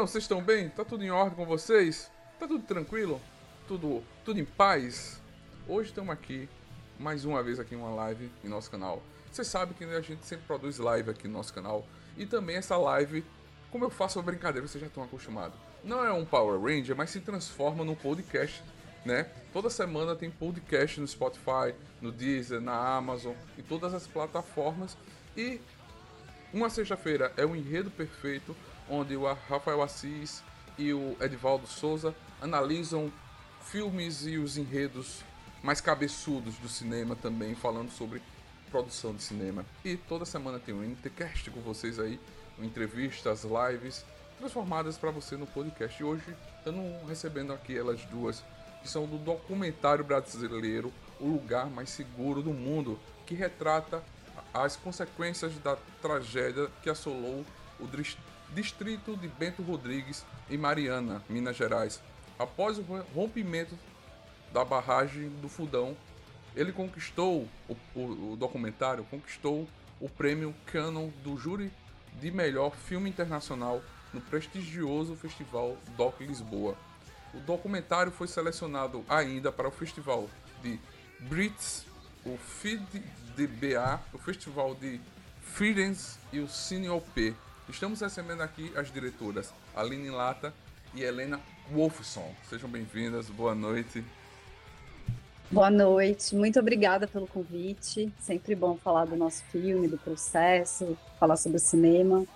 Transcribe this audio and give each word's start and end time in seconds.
Estão? 0.00 0.06
Vocês 0.06 0.24
estão 0.24 0.42
bem? 0.42 0.68
Tá 0.68 0.84
tudo 0.84 1.04
em 1.04 1.10
ordem 1.10 1.34
com 1.34 1.44
vocês? 1.44 2.10
Tá 2.38 2.46
tudo 2.46 2.64
tranquilo? 2.64 3.20
Tudo, 3.66 4.02
tudo 4.24 4.40
em 4.40 4.44
paz? 4.44 5.20
Hoje 5.68 5.90
estamos 5.90 6.10
aqui, 6.10 6.48
mais 6.98 7.24
uma 7.24 7.42
vez 7.42 7.60
aqui 7.60 7.74
em 7.74 7.78
uma 7.78 7.90
live 7.90 8.30
em 8.42 8.48
nosso 8.48 8.70
canal. 8.70 9.02
Vocês 9.30 9.46
sabem 9.46 9.74
que 9.74 9.84
a 9.84 10.00
gente 10.00 10.24
sempre 10.24 10.46
produz 10.46 10.78
live 10.78 11.10
aqui 11.10 11.28
no 11.28 11.34
nosso 11.34 11.52
canal. 11.52 11.84
E 12.16 12.24
também 12.24 12.56
essa 12.56 12.76
live, 12.76 13.24
como 13.70 13.84
eu 13.84 13.90
faço 13.90 14.18
a 14.18 14.22
brincadeira, 14.22 14.66
vocês 14.66 14.80
já 14.80 14.86
estão 14.86 15.02
acostumados. 15.02 15.58
Não 15.84 16.04
é 16.04 16.12
um 16.12 16.24
Power 16.24 16.60
Ranger, 16.60 16.96
mas 16.96 17.10
se 17.10 17.20
transforma 17.20 17.84
num 17.84 17.94
podcast, 17.94 18.62
né? 19.04 19.24
Toda 19.52 19.68
semana 19.68 20.16
tem 20.16 20.30
podcast 20.30 20.98
no 21.00 21.06
Spotify, 21.06 21.74
no 22.00 22.10
Deezer, 22.10 22.60
na 22.60 22.96
Amazon 22.96 23.34
e 23.58 23.62
todas 23.62 23.92
as 23.92 24.06
plataformas. 24.06 24.96
E 25.36 25.60
uma 26.52 26.70
sexta-feira 26.70 27.32
é 27.36 27.44
o 27.44 27.54
enredo 27.54 27.90
perfeito, 27.90 28.56
onde 28.90 29.16
o 29.16 29.32
Rafael 29.48 29.82
Assis 29.82 30.42
e 30.76 30.92
o 30.92 31.16
Edivaldo 31.20 31.66
Souza 31.66 32.14
analisam 32.42 33.10
filmes 33.62 34.26
e 34.26 34.36
os 34.36 34.58
enredos 34.58 35.22
mais 35.62 35.80
cabeçudos 35.80 36.56
do 36.56 36.68
cinema 36.68 37.14
também, 37.14 37.54
falando 37.54 37.90
sobre 37.90 38.20
produção 38.70 39.14
de 39.14 39.22
cinema. 39.22 39.64
E 39.84 39.96
toda 39.96 40.24
semana 40.24 40.58
tem 40.58 40.74
um 40.74 40.82
NTCast 40.82 41.50
com 41.50 41.60
vocês 41.60 41.98
aí, 42.00 42.18
entrevistas, 42.58 43.44
lives, 43.44 44.04
transformadas 44.38 44.98
para 44.98 45.10
você 45.10 45.36
no 45.36 45.46
podcast. 45.46 46.00
E 46.00 46.04
hoje 46.04 46.24
estamos 46.58 47.08
recebendo 47.08 47.52
aqui 47.52 47.76
elas 47.76 48.04
duas, 48.06 48.42
que 48.82 48.88
são 48.88 49.06
do 49.06 49.18
documentário 49.18 50.04
brasileiro 50.04 50.92
O 51.20 51.26
Lugar 51.26 51.68
Mais 51.68 51.90
Seguro 51.90 52.42
do 52.42 52.52
Mundo, 52.52 52.98
que 53.26 53.34
retrata 53.34 54.02
as 54.52 54.76
consequências 54.76 55.56
da 55.58 55.76
tragédia 56.00 56.68
que 56.82 56.90
assolou 56.90 57.44
o 57.78 57.86
distrito 58.54 59.16
de 59.16 59.28
Bento 59.28 59.62
Rodrigues 59.62 60.24
em 60.50 60.58
Mariana, 60.58 61.22
Minas 61.28 61.56
Gerais. 61.56 62.00
Após 62.38 62.78
o 62.78 62.82
rompimento 63.14 63.76
da 64.52 64.64
barragem 64.64 65.28
do 65.40 65.48
Fundão, 65.48 65.96
ele 66.56 66.72
conquistou 66.72 67.46
o, 67.68 67.76
o- 67.94 68.32
o 68.32 68.36
documentário 68.36 69.04
conquistou 69.04 69.68
o 70.00 70.08
prêmio 70.08 70.54
Canon 70.66 71.08
do 71.22 71.36
júri 71.36 71.70
de 72.20 72.30
melhor 72.30 72.74
filme 72.74 73.08
internacional 73.08 73.80
no 74.12 74.20
prestigioso 74.20 75.14
festival 75.14 75.76
Doc 75.96 76.20
Lisboa. 76.20 76.76
O 77.32 77.38
documentário 77.38 78.10
foi 78.10 78.26
selecionado 78.26 79.04
ainda 79.08 79.52
para 79.52 79.68
o 79.68 79.70
festival 79.70 80.28
de 80.62 80.80
Brits, 81.20 81.86
o 82.26 82.36
FIDBA, 82.36 84.00
o 84.12 84.18
festival 84.18 84.74
de 84.74 85.00
Firenze 85.42 86.18
e 86.32 86.40
o 86.40 86.48
Cine 86.48 86.88
OP. 86.88 87.34
Estamos 87.70 88.00
recebendo 88.00 88.42
aqui 88.42 88.72
as 88.76 88.92
diretoras 88.92 89.54
Aline 89.76 90.10
Lata 90.10 90.52
e 90.92 91.02
Helena 91.02 91.40
Wolfson. 91.70 92.34
Sejam 92.48 92.68
bem-vindas, 92.68 93.30
boa 93.30 93.54
noite. 93.54 94.04
Boa 95.52 95.70
noite, 95.70 96.34
muito 96.34 96.58
obrigada 96.58 97.06
pelo 97.06 97.28
convite. 97.28 98.12
Sempre 98.18 98.56
bom 98.56 98.76
falar 98.76 99.04
do 99.04 99.16
nosso 99.16 99.44
filme, 99.44 99.86
do 99.86 99.96
processo, 99.96 100.98
falar 101.18 101.36
sobre 101.36 101.58
o 101.58 101.60
cinema. 101.60 102.26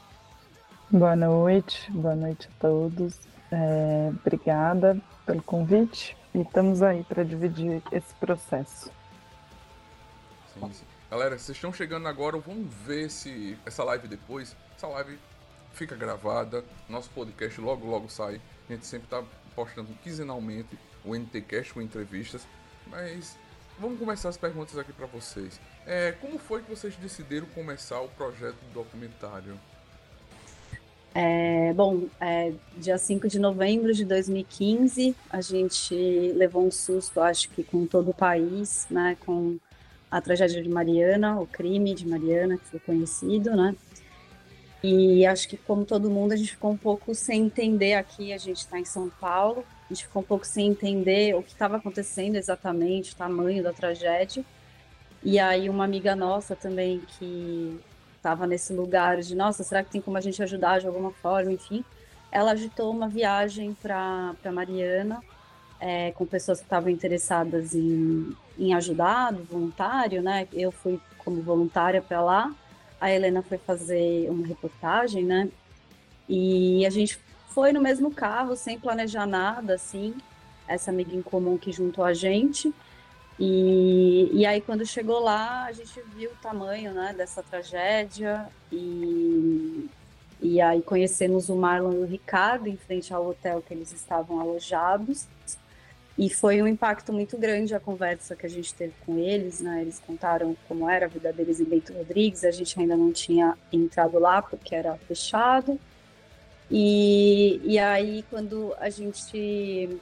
Boa 0.89 1.17
noite, 1.17 1.91
boa 1.91 2.15
noite 2.15 2.49
a 2.49 2.61
todos. 2.61 3.19
É, 3.51 4.11
obrigada 4.11 4.97
pelo 5.27 5.43
convite 5.43 6.17
e 6.33 6.43
estamos 6.43 6.81
aí 6.81 7.03
para 7.03 7.25
dividir 7.25 7.83
esse 7.91 8.15
processo. 8.15 8.91
Sim, 10.55 10.73
sim. 10.73 10.85
Galera, 11.11 11.37
vocês 11.37 11.57
estão 11.57 11.73
chegando 11.73 12.07
agora, 12.09 12.39
vamos 12.39 12.73
ver 12.73 13.11
se 13.11 13.59
essa 13.67 13.83
live 13.85 14.09
depois. 14.09 14.57
Essa 14.77 14.89
live 14.89 15.19
fica 15.73 15.95
gravada, 15.95 16.65
nosso 16.89 17.09
podcast 17.11 17.61
logo 17.61 17.87
logo 17.87 18.09
sai. 18.09 18.41
A 18.69 18.73
gente 18.73 18.87
sempre 18.87 19.09
tá 19.09 19.23
postando 19.55 19.89
quinzenalmente 20.03 20.79
o 21.05 21.15
NTcast 21.15 21.75
com 21.75 21.81
entrevistas, 21.81 22.47
mas 22.87 23.37
vamos 23.79 23.99
começar 23.99 24.29
as 24.29 24.37
perguntas 24.37 24.77
aqui 24.77 24.93
para 24.93 25.07
vocês. 25.07 25.61
É, 25.87 26.13
como 26.13 26.39
foi 26.39 26.63
que 26.63 26.71
vocês 26.71 26.97
decidiram 26.97 27.47
começar 27.49 28.01
o 28.01 28.09
projeto 28.09 28.57
do 28.57 28.75
documentário? 28.75 29.59
É, 31.15 31.73
bom, 31.75 32.09
é, 32.21 32.53
dia 32.77 32.99
5 32.99 33.29
de 33.29 33.39
novembro 33.39 33.95
de 33.95 34.05
2015, 34.05 35.15
a 35.31 35.41
gente 35.41 35.95
levou 36.35 36.67
um 36.67 36.71
susto, 36.73 37.21
acho 37.21 37.49
que 37.51 37.63
com 37.63 37.87
todo 37.87 38.11
o 38.11 38.15
país, 38.15 38.89
né, 38.91 39.17
com 39.25 39.57
a 40.11 40.21
tragédia 40.21 40.61
de 40.61 40.69
Mariana, 40.69 41.39
o 41.41 41.47
crime 41.47 41.95
de 41.95 42.09
Mariana, 42.09 42.59
que 42.59 42.65
foi 42.67 42.81
conhecido, 42.81 43.55
né? 43.55 43.77
E 44.87 45.25
acho 45.25 45.49
que, 45.49 45.57
como 45.57 45.87
todo 45.87 46.11
mundo, 46.11 46.33
a 46.33 46.37
gente 46.37 46.51
ficou 46.51 46.71
um 46.71 46.77
pouco 46.77 47.15
sem 47.15 47.47
entender 47.47 47.95
aqui. 47.95 48.35
A 48.35 48.37
gente 48.37 48.59
está 48.59 48.79
em 48.79 48.85
São 48.85 49.09
Paulo, 49.09 49.65
a 49.89 49.95
gente 49.95 50.05
ficou 50.05 50.21
um 50.21 50.25
pouco 50.27 50.47
sem 50.47 50.67
entender 50.67 51.35
o 51.35 51.43
que 51.43 51.53
estava 51.53 51.79
acontecendo 51.79 52.37
exatamente, 52.37 53.15
o 53.15 53.17
tamanho 53.17 53.63
da 53.63 53.73
tragédia. 53.73 54.45
E 55.23 55.39
aí, 55.39 55.71
uma 55.71 55.85
amiga 55.85 56.15
nossa 56.15 56.55
também 56.55 57.01
que 57.19 57.81
estava 58.15 58.47
nesse 58.47 58.75
lugar 58.75 59.23
de, 59.23 59.35
nossa, 59.35 59.65
será 59.65 59.83
que 59.83 59.91
tem 59.91 60.03
como 60.03 60.19
a 60.19 60.21
gente 60.21 60.43
ajudar 60.43 60.81
de 60.81 60.87
alguma 60.87 61.13
forma? 61.13 61.51
Enfim, 61.51 61.83
ela 62.31 62.51
agitou 62.51 62.91
uma 62.91 63.09
viagem 63.09 63.75
para 63.81 64.37
Mariana 64.53 65.23
é, 65.81 66.13
com 66.13 66.27
pessoas 66.27 66.59
que 66.59 66.67
estavam 66.67 66.91
interessadas 66.91 67.75
em, 67.75 68.37
em 68.59 68.75
ajudar, 68.75 69.33
voluntário, 69.33 70.21
né? 70.21 70.47
Eu 70.53 70.71
fui 70.71 71.01
como 71.17 71.41
voluntária 71.41 72.03
para 72.03 72.21
lá, 72.21 72.55
a 73.05 73.11
Helena 73.11 73.43
foi 73.43 73.59
fazer 73.59 74.31
uma 74.31 74.47
reportagem, 74.47 75.23
né? 75.23 75.51
E 76.27 76.87
a 76.87 76.91
gente 76.91 77.19
foi 77.51 77.71
no 77.71 77.83
mesmo 77.83 78.11
carro, 78.11 78.57
sem 78.57 78.79
planejar 78.79 79.27
nada, 79.27 79.75
assim, 79.75 80.15
essa 80.67 80.91
amiga 80.91 81.15
em 81.15 81.21
comum 81.21 81.59
que 81.59 81.71
juntou 81.71 82.03
a 82.03 82.15
gente. 82.15 82.73
E, 83.39 84.31
e 84.33 84.47
aí, 84.47 84.59
quando 84.63 84.87
chegou 84.87 85.21
lá, 85.21 85.65
a 85.67 85.73
gente 85.73 86.01
viu 86.17 86.31
o 86.31 86.37
tamanho 86.37 86.95
né, 86.95 87.13
dessa 87.15 87.43
tragédia 87.43 88.49
e, 88.73 89.87
e 90.41 90.59
aí 90.63 90.81
conhecemos 90.81 91.51
o 91.51 91.57
Marlon 91.57 91.93
e 91.93 91.99
o 91.99 92.07
Ricardo 92.07 92.69
em 92.69 92.79
frente 92.79 93.13
ao 93.13 93.27
hotel 93.29 93.61
que 93.61 93.75
eles 93.75 93.93
estavam 93.93 94.41
alojados. 94.41 95.27
E 96.17 96.31
foi 96.31 96.63
um 96.63 96.69
impacto 96.69 97.13
muito 97.13 97.37
grande 97.37 97.75
a 97.75 97.81
conversa 97.81 98.37
que 98.37 98.47
a 98.47 98.49
gente 98.49 98.73
teve 98.73 98.93
com 99.05 99.19
eles, 99.19 99.61
né? 99.61 99.81
Eles 99.83 100.01
contaram 100.07 100.57
como 100.69 100.89
era 100.89 101.07
a 101.07 101.09
vida 101.09 101.33
deles 101.33 101.59
em 101.59 101.65
Bento 101.65 101.93
Rodrigues, 101.93 102.45
a 102.45 102.53
gente 102.53 102.79
ainda 102.79 102.97
não 102.97 103.13
tinha 103.13 103.59
entrado 103.73 104.19
lá 104.19 104.41
porque 104.41 104.75
era 104.75 104.97
fechado. 105.09 105.79
E, 106.71 107.61
e 107.65 107.79
aí, 107.79 108.25
quando 108.31 108.75
a 108.79 108.89
gente 108.91 109.99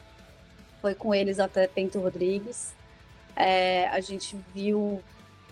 foi 0.82 0.94
com 0.94 1.14
eles 1.14 1.38
até 1.38 1.67
Bento 1.67 1.99
Rodrigues, 1.99 2.75
é, 3.35 3.88
a 3.88 4.00
gente 4.00 4.37
viu 4.55 5.03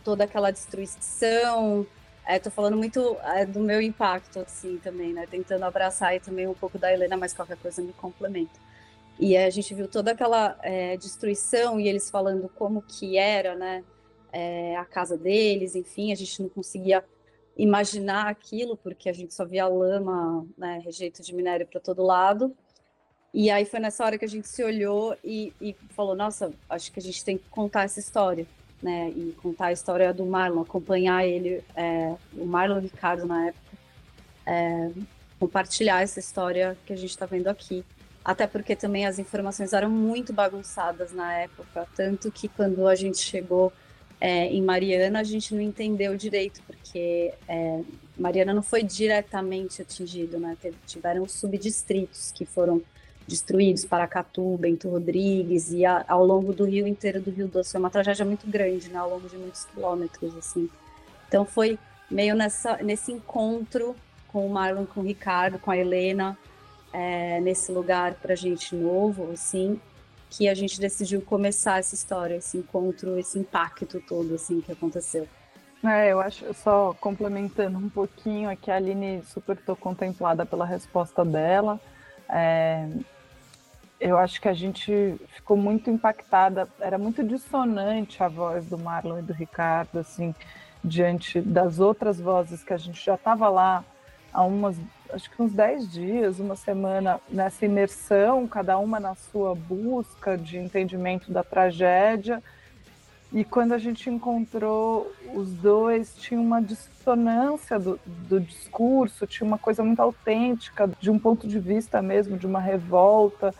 toda 0.04 0.24
aquela 0.24 0.50
destruição. 0.50 1.86
Estou 2.28 2.52
falando 2.52 2.76
muito 2.76 3.16
é, 3.24 3.46
do 3.46 3.60
meu 3.60 3.80
impacto, 3.80 4.40
assim, 4.40 4.78
também, 4.78 5.12
né? 5.12 5.26
Tentando 5.28 5.64
abraçar 5.64 6.10
aí 6.10 6.20
também 6.20 6.46
um 6.46 6.54
pouco 6.54 6.78
da 6.78 6.92
Helena, 6.92 7.16
mas 7.16 7.32
qualquer 7.32 7.56
coisa 7.56 7.80
me 7.80 7.94
complementa. 7.94 8.69
E 9.20 9.36
a 9.36 9.50
gente 9.50 9.74
viu 9.74 9.86
toda 9.86 10.12
aquela 10.12 10.58
é, 10.62 10.96
destruição 10.96 11.78
e 11.78 11.86
eles 11.86 12.08
falando 12.08 12.48
como 12.48 12.80
que 12.80 13.18
era, 13.18 13.54
né? 13.54 13.84
É, 14.32 14.74
a 14.76 14.84
casa 14.86 15.18
deles, 15.18 15.74
enfim, 15.74 16.10
a 16.10 16.14
gente 16.14 16.40
não 16.40 16.48
conseguia 16.48 17.04
imaginar 17.54 18.28
aquilo 18.28 18.78
porque 18.78 19.10
a 19.10 19.12
gente 19.12 19.34
só 19.34 19.44
via 19.44 19.68
lama, 19.68 20.46
né, 20.56 20.80
rejeito 20.82 21.20
de 21.20 21.34
minério 21.34 21.66
para 21.66 21.80
todo 21.80 22.02
lado. 22.02 22.56
E 23.34 23.50
aí 23.50 23.66
foi 23.66 23.78
nessa 23.78 24.04
hora 24.04 24.16
que 24.16 24.24
a 24.24 24.28
gente 24.28 24.48
se 24.48 24.64
olhou 24.64 25.14
e, 25.22 25.52
e 25.60 25.76
falou: 25.90 26.16
Nossa, 26.16 26.50
acho 26.70 26.90
que 26.90 26.98
a 26.98 27.02
gente 27.02 27.22
tem 27.22 27.36
que 27.36 27.48
contar 27.50 27.82
essa 27.82 28.00
história. 28.00 28.46
né, 28.82 29.10
e 29.10 29.36
contar 29.42 29.66
a 29.66 29.72
história 29.72 30.14
do 30.14 30.24
Marlon, 30.24 30.62
acompanhar 30.62 31.26
ele, 31.26 31.62
é, 31.76 32.14
o 32.32 32.46
Marlon 32.46 32.80
Ricardo 32.80 33.26
na 33.26 33.48
época, 33.48 33.76
compartilhar 35.38 36.02
essa 36.02 36.18
história 36.18 36.78
que 36.86 36.92
a 36.94 36.96
gente 36.96 37.10
está 37.10 37.26
vendo 37.26 37.48
aqui. 37.48 37.84
Até 38.30 38.46
porque 38.46 38.76
também 38.76 39.06
as 39.06 39.18
informações 39.18 39.72
eram 39.72 39.90
muito 39.90 40.32
bagunçadas 40.32 41.12
na 41.12 41.34
época, 41.34 41.88
tanto 41.96 42.30
que 42.30 42.46
quando 42.46 42.86
a 42.86 42.94
gente 42.94 43.18
chegou 43.18 43.72
é, 44.20 44.46
em 44.46 44.62
Mariana, 44.62 45.18
a 45.18 45.24
gente 45.24 45.52
não 45.52 45.60
entendeu 45.60 46.16
direito, 46.16 46.62
porque 46.64 47.34
é, 47.48 47.80
Mariana 48.16 48.54
não 48.54 48.62
foi 48.62 48.84
diretamente 48.84 49.82
atingido, 49.82 50.38
né? 50.38 50.56
Tiveram 50.86 51.26
subdistritos 51.26 52.30
que 52.30 52.46
foram 52.46 52.80
destruídos, 53.26 53.84
Paracatu, 53.84 54.56
Bento 54.58 54.88
Rodrigues, 54.88 55.72
e 55.72 55.84
a, 55.84 56.04
ao 56.06 56.24
longo 56.24 56.52
do 56.52 56.64
rio 56.64 56.86
inteiro 56.86 57.20
do 57.20 57.32
Rio 57.32 57.48
Doce. 57.48 57.72
Foi 57.72 57.80
uma 57.80 57.90
tragédia 57.90 58.24
muito 58.24 58.46
grande, 58.46 58.90
né? 58.90 59.00
Ao 59.00 59.10
longo 59.10 59.28
de 59.28 59.36
muitos 59.36 59.64
quilômetros, 59.64 60.36
assim. 60.36 60.70
Então 61.26 61.44
foi 61.44 61.76
meio 62.08 62.36
nessa, 62.36 62.76
nesse 62.76 63.10
encontro 63.10 63.96
com 64.28 64.46
o 64.46 64.48
Marlon, 64.48 64.86
com 64.86 65.00
o 65.00 65.02
Ricardo, 65.02 65.58
com 65.58 65.72
a 65.72 65.76
Helena, 65.76 66.38
é, 66.92 67.40
nesse 67.40 67.70
lugar 67.70 68.14
para 68.14 68.34
gente 68.34 68.74
novo, 68.74 69.30
assim, 69.32 69.80
que 70.28 70.48
a 70.48 70.54
gente 70.54 70.80
decidiu 70.80 71.20
começar 71.20 71.78
essa 71.78 71.94
história, 71.94 72.36
esse 72.36 72.58
encontro, 72.58 73.18
esse 73.18 73.38
impacto 73.38 74.00
todo, 74.00 74.34
assim, 74.34 74.60
que 74.60 74.72
aconteceu. 74.72 75.28
É, 75.84 76.12
eu 76.12 76.20
acho, 76.20 76.52
só 76.54 76.94
complementando 77.00 77.78
um 77.78 77.88
pouquinho 77.88 78.50
aqui, 78.50 78.70
a 78.70 78.76
Aline 78.76 79.22
super 79.24 79.56
estou 79.56 79.74
contemplada 79.74 80.44
pela 80.44 80.66
resposta 80.66 81.24
dela. 81.24 81.80
É, 82.28 82.86
eu 83.98 84.16
acho 84.16 84.40
que 84.40 84.48
a 84.48 84.52
gente 84.52 85.16
ficou 85.28 85.56
muito 85.56 85.90
impactada, 85.90 86.68
era 86.80 86.98
muito 86.98 87.24
dissonante 87.24 88.22
a 88.22 88.28
voz 88.28 88.66
do 88.66 88.78
Marlon 88.78 89.18
e 89.18 89.22
do 89.22 89.32
Ricardo, 89.32 89.98
assim, 89.98 90.34
diante 90.82 91.40
das 91.40 91.80
outras 91.80 92.20
vozes 92.20 92.62
que 92.62 92.72
a 92.72 92.78
gente 92.78 93.04
já 93.04 93.14
estava 93.14 93.48
lá 93.48 93.84
há 94.32 94.42
umas, 94.42 94.76
acho 95.12 95.30
que 95.30 95.42
uns 95.42 95.52
10 95.52 95.90
dias, 95.90 96.40
uma 96.40 96.56
semana, 96.56 97.20
nessa 97.28 97.64
imersão, 97.64 98.46
cada 98.46 98.78
uma 98.78 98.98
na 98.98 99.14
sua 99.14 99.54
busca 99.54 100.36
de 100.36 100.58
entendimento 100.58 101.32
da 101.32 101.42
tragédia. 101.42 102.42
E 103.32 103.44
quando 103.44 103.72
a 103.72 103.78
gente 103.78 104.10
encontrou 104.10 105.12
os 105.34 105.52
dois, 105.52 106.16
tinha 106.16 106.40
uma 106.40 106.60
dissonância 106.60 107.78
do, 107.78 108.00
do 108.04 108.40
discurso, 108.40 109.26
tinha 109.26 109.46
uma 109.46 109.58
coisa 109.58 109.84
muito 109.84 110.00
autêntica, 110.00 110.90
de 111.00 111.10
um 111.10 111.18
ponto 111.18 111.46
de 111.46 111.58
vista 111.58 112.02
mesmo, 112.02 112.36
de 112.36 112.46
uma 112.46 112.60
revolta 112.60 113.54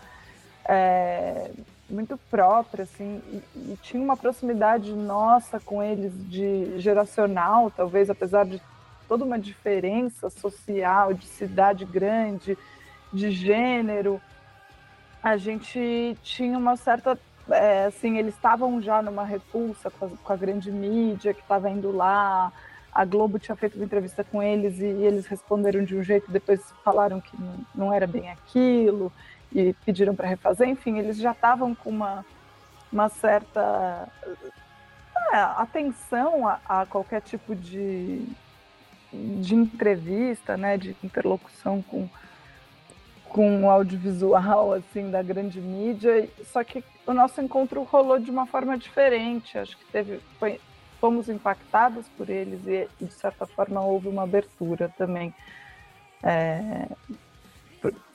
é, 0.65 1.51
muito 1.89 2.19
própria, 2.31 2.85
assim, 2.85 3.21
e, 3.29 3.73
e, 3.73 3.79
tinha 3.83 4.03
uma 4.03 4.17
proximidade 4.17 4.93
nossa 4.93 5.59
com 5.59 5.83
eles 5.83 6.13
de 6.29 6.79
geracional, 6.79 7.71
talvez, 7.71 8.09
apesar 8.11 8.47
de 8.47 8.61
toda 9.11 9.25
uma 9.25 9.41
diferença 9.41 10.31
social, 10.31 11.13
de 11.13 11.27
cidade 11.27 11.85
grande, 11.85 12.57
de 13.13 13.33
gênero, 13.33 14.21
a 15.21 15.37
gente 15.37 16.17
tinha 16.23 16.57
uma 16.57 16.77
certa 16.77 17.19
é, 17.51 17.87
assim, 17.87 18.19
eles 18.19 18.37
estavam 18.37 18.81
já 18.81 19.03
numa 19.03 19.25
repulsa 19.25 19.91
com 19.91 20.07
a, 20.07 20.09
com 20.11 20.33
a 20.33 20.37
grande 20.37 20.71
mídia 20.71 21.35
que 21.35 21.41
estava 21.41 21.69
indo 21.69 21.91
lá. 21.91 22.53
A 22.93 23.05
Globo 23.05 23.37
tinha 23.37 23.57
feito 23.57 23.75
uma 23.75 23.85
entrevista 23.85 24.23
com 24.23 24.41
eles 24.41 24.79
e, 24.79 24.85
e 24.85 25.05
eles 25.05 25.27
responderam 25.27 25.83
de 25.83 25.97
um 25.97 26.05
jeito, 26.05 26.31
depois 26.31 26.61
falaram 26.85 27.21
que 27.21 27.37
não, 27.37 27.55
não 27.75 27.93
era 27.93 28.07
bem 28.07 28.31
aquilo 28.31 29.13
e 29.53 29.75
pediram 29.85 30.15
para 30.15 30.29
refazer. 30.29 30.69
Enfim, 30.69 31.01
eles 31.01 31.17
já 31.17 31.33
estavam 31.33 31.75
com 31.75 31.91
uma, 31.91 32.25
uma 32.93 33.09
certa 33.09 34.09
é, 35.33 35.37
atenção 35.37 36.47
a, 36.47 36.61
a, 36.69 36.87
qualquer 36.87 37.23
tipo 37.23 37.57
de, 37.57 38.25
de 39.13 39.55
entrevista, 39.55 40.57
né, 40.57 40.77
de 40.77 40.97
interlocução 41.03 41.83
com, 41.83 42.09
com 43.25 43.65
o 43.65 43.71
audiovisual 43.71 44.73
assim 44.73 45.11
da 45.11 45.23
grande 45.23 45.61
mídia. 45.61 46.29
Só 46.45 46.63
que 46.63 46.85
o 47.07 47.13
nosso 47.13 47.41
encontro 47.41 47.83
rolou 47.83 48.19
de 48.19 48.31
uma 48.31 48.47
forma 48.47 48.77
diferente. 48.79 49.59
Acho 49.59 49.77
que 49.77 49.85
teve, 49.87 50.21
foi, 50.39 50.61
fomos 51.01 51.29
impactados 51.29 52.07
por 52.17 52.29
eles 52.29 52.61
e, 52.67 52.89
de 53.05 53.13
certa 53.13 53.47
forma 53.47 53.81
houve 53.81 54.09
uma 54.09 54.23
abertura 54.23 54.93
também. 54.97 55.35
É, 56.23 56.87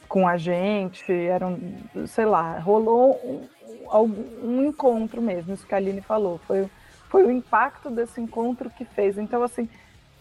com 0.07 0.27
a 0.27 0.37
gente, 0.37 1.11
era 1.11 1.45
um, 1.47 2.07
sei 2.07 2.25
lá, 2.25 2.59
rolou 2.59 3.19
um, 3.91 4.47
um, 4.47 4.65
encontro 4.65 5.21
mesmo, 5.21 5.53
isso 5.53 5.65
que 5.65 5.73
a 5.73 5.77
Aline 5.77 6.01
falou, 6.01 6.39
foi, 6.47 6.69
foi 7.09 7.25
o 7.25 7.31
impacto 7.31 7.89
desse 7.89 8.21
encontro 8.21 8.69
que 8.69 8.85
fez. 8.85 9.17
Então, 9.17 9.43
assim, 9.43 9.67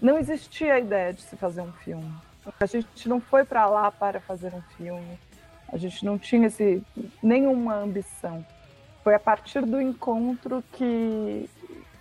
não 0.05 0.19
existia 0.19 0.75
a 0.75 0.79
ideia 0.79 1.15
de 1.15 1.23
se 1.23 1.35
fazer 1.35 1.63
um 1.63 1.73
filme. 1.73 2.13
A 2.61 2.67
gente 2.67 3.09
não 3.09 3.23
foi 3.23 3.43
para 3.43 3.65
lá 3.65 3.91
para 3.91 4.21
fazer 4.21 4.53
um 4.53 4.61
filme. 4.77 5.19
A 5.73 5.79
gente 5.79 6.05
não 6.05 6.19
tinha 6.19 6.49
esse, 6.49 6.83
nenhuma 7.23 7.77
ambição. 7.77 8.45
Foi 9.03 9.15
a 9.15 9.19
partir 9.19 9.65
do 9.65 9.81
encontro 9.81 10.63
que, 10.73 11.49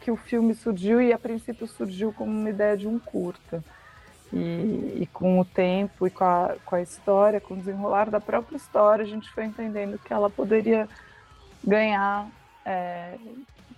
que 0.01 0.11
o 0.11 0.17
filme 0.17 0.53
surgiu 0.53 1.01
e 1.01 1.13
a 1.13 1.17
princípio 1.17 1.65
surgiu 1.65 2.11
como 2.11 2.29
uma 2.29 2.49
ideia 2.49 2.75
de 2.75 2.89
um 2.89 2.99
curta. 2.99 3.63
E, 4.33 5.03
e, 5.03 5.09
com 5.13 5.39
o 5.39 5.45
tempo 5.45 6.05
e 6.07 6.09
com 6.09 6.25
a, 6.25 6.55
com 6.65 6.75
a 6.75 6.81
história, 6.81 7.39
com 7.39 7.53
o 7.53 7.57
desenrolar 7.57 8.09
da 8.09 8.19
própria 8.19 8.57
história, 8.57 9.05
a 9.05 9.07
gente 9.07 9.29
foi 9.29 9.45
entendendo 9.45 9.97
que 9.99 10.11
ela 10.11 10.29
poderia 10.29 10.89
ganhar 11.63 12.27
é, 12.65 13.15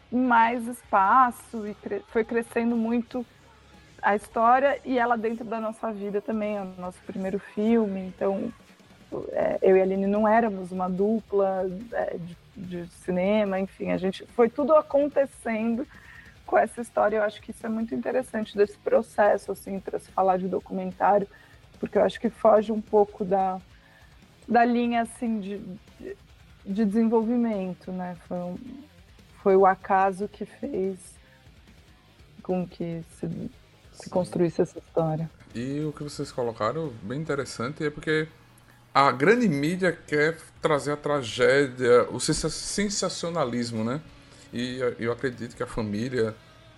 mais 0.10 0.66
espaço 0.66 1.68
e 1.68 1.74
cre 1.76 2.02
foi 2.08 2.24
crescendo 2.24 2.76
muito 2.76 3.26
a 4.06 4.16
história 4.16 4.80
e 4.86 5.00
ela 5.00 5.18
dentro 5.18 5.44
da 5.44 5.60
nossa 5.60 5.92
vida 5.92 6.22
também, 6.22 6.58
é 6.58 6.62
o 6.62 6.80
nosso 6.80 7.00
primeiro 7.08 7.40
filme. 7.40 8.02
Então, 8.02 8.54
é, 9.32 9.58
eu 9.64 9.76
e 9.76 9.80
a 9.80 9.84
Aline 9.84 10.06
não 10.06 10.28
éramos 10.28 10.72
uma 10.72 10.88
dupla 10.88 11.68
é, 11.92 12.16
de, 12.16 12.38
de 12.56 12.88
cinema, 12.98 13.60
enfim, 13.60 13.90
a 13.90 13.98
gente 13.98 14.24
foi 14.28 14.48
tudo 14.48 14.76
acontecendo 14.76 15.88
com 16.46 16.56
essa 16.56 16.82
história. 16.82 17.18
Eu 17.18 17.24
acho 17.24 17.42
que 17.42 17.50
isso 17.50 17.66
é 17.66 17.70
muito 17.70 17.96
interessante 17.96 18.56
desse 18.56 18.78
processo, 18.78 19.52
assim, 19.52 19.80
para 19.80 19.98
se 19.98 20.12
falar 20.12 20.38
de 20.38 20.48
documentário, 20.48 21.28
porque 21.80 21.98
eu 21.98 22.04
acho 22.04 22.20
que 22.20 22.30
foge 22.30 22.72
um 22.72 22.82
pouco 22.82 23.26
da, 23.26 23.60
da 24.48 24.64
linha, 24.64 25.02
assim, 25.02 25.40
de, 25.40 25.58
de, 26.00 26.16
de 26.64 26.86
desenvolvimento, 26.86 27.92
né? 27.92 28.16
Foi, 28.28 28.38
um, 28.38 28.58
foi 29.42 29.56
o 29.56 29.66
acaso 29.66 30.28
que 30.28 30.46
fez 30.46 31.16
com 32.44 32.68
que 32.68 33.04
se, 33.10 33.50
se 33.96 34.10
construísse 34.10 34.62
essa 34.62 34.78
história. 34.78 35.30
E 35.54 35.84
o 35.84 35.92
que 35.92 36.04
vocês 36.04 36.32
colocaram, 36.32 36.94
bem 37.02 37.20
interessante, 37.20 37.84
é 37.84 37.90
porque 37.90 38.28
a 38.94 39.12
grande 39.12 39.48
mídia 39.48 39.92
quer 39.92 40.38
trazer 40.62 40.92
a 40.92 40.98
tragédia, 40.98 42.04
o 42.12 42.20
sensacionalismo, 42.20 43.84
né? 43.84 44.02
E 44.54 44.80
eu 45.00 45.12
acredito 45.12 45.56
que 45.56 45.64
a 45.64 45.68
família 45.68 46.36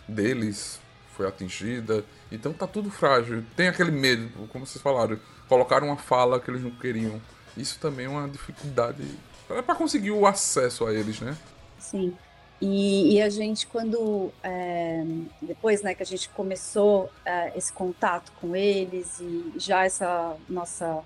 deles 0.08 0.80
foi 1.16 1.28
atingida. 1.28 2.04
Então 2.32 2.54
tá 2.54 2.66
tudo 2.66 2.90
frágil. 2.90 3.44
Tem 3.56 3.68
aquele 3.68 3.92
medo, 3.92 4.30
como 4.48 4.66
vocês 4.66 4.82
falaram, 4.82 5.20
colocaram 5.48 5.88
uma 5.88 5.98
fala 5.98 6.40
que 6.40 6.50
eles 6.50 6.62
não 6.62 6.72
queriam. 6.72 7.22
Isso 7.56 7.80
também 7.80 8.06
é 8.06 8.10
uma 8.10 8.28
dificuldade 8.28 9.04
para 9.48 9.76
conseguir 9.76 10.12
o 10.12 10.26
acesso 10.26 10.86
a 10.86 10.94
eles, 10.94 11.20
né? 11.20 11.36
Sim. 11.80 12.16
E, 12.60 13.16
e 13.16 13.22
a 13.22 13.30
gente, 13.30 13.68
quando 13.68 14.32
é, 14.42 15.04
depois 15.42 15.84
né, 15.84 15.94
que 15.94 16.02
a 16.02 16.06
gente 16.06 16.28
começou 16.30 17.10
é, 17.24 17.52
esse 17.56 17.72
contato 17.72 18.32
com 18.42 18.56
eles 18.56 19.20
e 19.20 19.54
já 19.58 19.86
essa 19.86 20.36
nossa 20.50 21.04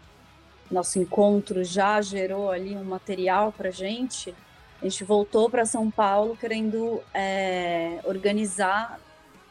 nosso 0.69 0.97
encontro 0.99 1.65
já 1.65 2.01
gerou 2.01 2.49
ali 2.49 2.77
um 2.77 2.83
material 2.85 3.51
para 3.51 3.69
gente, 3.69 4.33
a 4.81 4.85
gente 4.85 5.03
voltou 5.03 5.49
para 5.49 5.65
São 5.65 5.91
Paulo 5.91 6.37
querendo 6.37 7.01
é, 7.13 7.99
organizar 8.05 8.97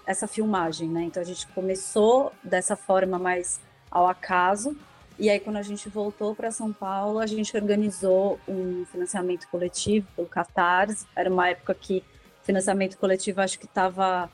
essa 0.06 0.26
filmagem, 0.26 0.88
né? 0.88 1.02
Então 1.02 1.22
a 1.22 1.26
gente 1.26 1.46
começou 1.48 2.32
dessa 2.42 2.74
forma 2.74 3.18
mais 3.18 3.60
ao 3.90 4.08
acaso, 4.08 4.74
e 5.20 5.28
aí 5.28 5.38
quando 5.38 5.56
a 5.56 5.62
gente 5.62 5.86
voltou 5.88 6.34
para 6.34 6.50
São 6.50 6.72
Paulo, 6.72 7.18
a 7.18 7.26
gente 7.26 7.54
organizou 7.54 8.40
um 8.48 8.86
financiamento 8.86 9.46
coletivo 9.48 10.08
pelo 10.16 10.26
Catarse. 10.26 11.06
Era 11.14 11.30
uma 11.30 11.50
época 11.50 11.74
que 11.74 12.02
financiamento 12.42 12.96
coletivo 12.96 13.42
acho 13.42 13.58
que 13.58 13.66
estava 13.66 14.30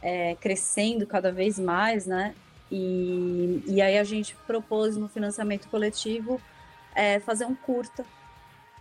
é, 0.00 0.34
crescendo 0.36 1.06
cada 1.06 1.30
vez 1.30 1.58
mais, 1.58 2.06
né? 2.06 2.34
E, 2.72 3.62
e 3.66 3.82
aí 3.82 3.98
a 3.98 4.04
gente 4.04 4.34
propôs 4.46 4.96
no 4.96 5.08
financiamento 5.08 5.68
coletivo 5.68 6.40
é, 6.94 7.20
fazer 7.20 7.44
um 7.44 7.54
curta 7.54 8.04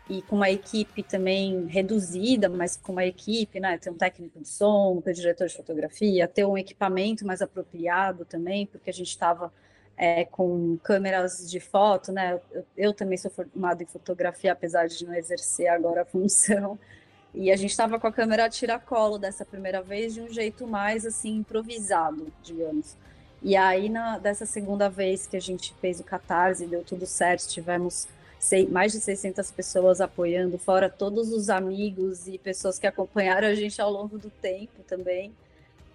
e 0.09 0.21
com 0.21 0.38
uma 0.38 0.50
equipe 0.50 1.03
também 1.03 1.65
reduzida, 1.67 2.47
mas 2.47 2.77
com 2.77 2.93
uma 2.93 3.05
equipe, 3.05 3.59
né? 3.59 3.77
Ter 3.77 3.89
um 3.89 3.97
técnico 3.97 4.39
de 4.39 4.47
som, 4.47 5.01
ter 5.03 5.12
um 5.12 5.13
diretor 5.13 5.47
de 5.47 5.55
fotografia, 5.55 6.25
ter 6.25 6.45
um 6.45 6.57
equipamento 6.57 7.25
mais 7.25 7.41
apropriado 7.41 8.23
também, 8.23 8.65
porque 8.65 8.89
a 8.89 8.93
gente 8.93 9.09
estava 9.09 9.51
é, 9.97 10.25
com 10.25 10.77
câmeras 10.83 11.50
de 11.50 11.59
foto, 11.59 12.12
né? 12.12 12.39
Eu, 12.51 12.65
eu, 12.75 12.93
também 12.93 13.17
sou 13.17 13.31
formada 13.31 13.83
em 13.83 13.85
fotografia, 13.85 14.51
apesar 14.51 14.88
de 14.88 15.05
não 15.05 15.13
exercer 15.13 15.67
agora 15.67 16.01
a 16.01 16.05
função. 16.05 16.77
E 17.35 17.51
a 17.51 17.55
gente 17.55 17.71
estava 17.71 18.00
com 18.00 18.05
a 18.05 18.12
câmera 18.12 18.45
a 18.45 18.50
tiracolo 18.50 19.17
dessa 19.17 19.43
primeira 19.43 19.81
vez 19.81 20.13
de 20.13 20.21
um 20.21 20.29
jeito 20.29 20.67
mais 20.67 21.03
assim 21.03 21.38
improvisado, 21.38 22.31
digamos. 22.43 22.95
E 23.41 23.55
aí 23.55 23.89
na, 23.89 24.19
dessa 24.19 24.45
segunda 24.45 24.88
vez 24.88 25.25
que 25.25 25.35
a 25.35 25.39
gente 25.39 25.73
fez 25.81 26.00
o 26.00 26.03
Catarse, 26.03 26.67
deu 26.67 26.83
tudo 26.83 27.07
certo, 27.07 27.47
tivemos 27.47 28.07
sei, 28.43 28.67
mais 28.67 28.91
de 28.91 29.00
600 29.00 29.51
pessoas 29.51 30.01
apoiando, 30.01 30.57
fora 30.57 30.89
todos 30.89 31.31
os 31.31 31.50
amigos 31.50 32.27
e 32.27 32.38
pessoas 32.38 32.77
que 32.77 32.85
acompanharam 32.85 33.47
a 33.47 33.55
gente 33.55 33.81
ao 33.81 33.89
longo 33.89 34.17
do 34.17 34.29
tempo 34.29 34.83
também. 34.85 35.33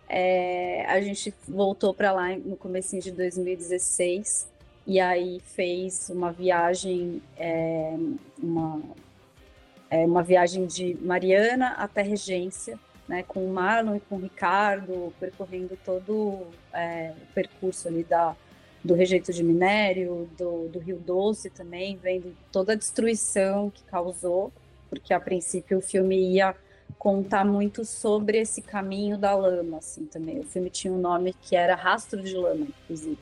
É, 0.09 0.87
a 0.87 1.01
gente 1.01 1.35
voltou 1.47 1.93
para 1.93 2.13
lá 2.13 2.35
no 2.37 2.57
começo 2.57 2.99
de 2.99 3.13
2016 3.13 4.49
e 4.87 4.99
aí 4.99 5.41
fez 5.41 6.09
uma 6.09 6.33
viagem, 6.33 7.21
é, 7.37 7.95
uma, 8.43 8.81
é, 9.91 10.07
uma 10.07 10.23
viagem 10.23 10.67
de 10.67 10.97
Mariana 11.03 11.73
até 11.73 12.01
Regência, 12.01 12.79
né, 13.07 13.23
com 13.23 13.45
o 13.45 13.53
Marlon 13.53 13.97
e 13.97 14.01
com 14.01 14.17
o 14.17 14.21
Ricardo, 14.21 15.13
percorrendo 15.21 15.79
todo 15.85 16.47
é, 16.73 17.13
o 17.23 17.35
percurso 17.35 17.89
ali 17.89 18.03
da, 18.03 18.35
do 18.83 18.95
rejeito 18.95 19.31
de 19.31 19.43
minério, 19.45 20.29
do, 20.39 20.69
do 20.69 20.79
Rio 20.79 20.99
Doce 20.99 21.51
também, 21.51 21.97
vendo 21.97 22.35
toda 22.51 22.73
a 22.73 22.77
destruição 22.77 23.71
que 23.71 23.83
causou, 23.85 24.51
porque 24.89 25.13
a 25.13 25.21
princípio 25.21 25.79
o 25.79 25.83
filme 25.83 26.17
ia 26.35 26.55
contar 26.99 27.45
muito 27.45 27.85
sobre 27.85 28.39
esse 28.39 28.61
caminho 28.61 29.17
da 29.17 29.35
lama, 29.35 29.79
assim, 29.79 30.05
também. 30.05 30.41
O 30.41 30.45
filme 30.45 30.69
tinha 30.69 30.93
um 30.93 30.99
nome 30.99 31.35
que 31.43 31.55
era 31.55 31.75
Rastro 31.75 32.21
de 32.23 32.35
Lama, 32.37 32.67
inclusive. 32.83 33.19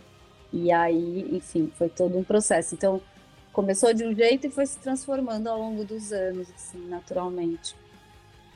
E 0.53 0.73
aí, 0.73 1.29
enfim, 1.37 1.71
foi 1.77 1.89
todo 1.89 2.17
um 2.17 2.25
processo. 2.25 2.75
Então, 2.75 3.03
começou 3.53 3.93
de 3.93 4.05
um 4.05 4.15
jeito 4.15 4.47
e 4.47 4.51
foi 4.51 4.65
se 4.65 4.79
transformando 4.79 5.49
ao 5.49 5.59
longo 5.59 5.85
dos 5.85 6.11
anos, 6.11 6.49
assim, 6.55 6.87
naturalmente. 6.89 7.77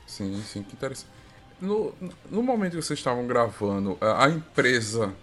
Sim, 0.07 0.41
sim, 0.41 0.63
que 0.63 0.73
interessante. 0.73 1.11
No, 1.61 1.93
no 2.29 2.41
momento 2.41 2.71
que 2.71 2.81
vocês 2.81 2.97
estavam 2.97 3.27
gravando, 3.27 3.95
a, 4.01 4.27
empresa 4.27 5.13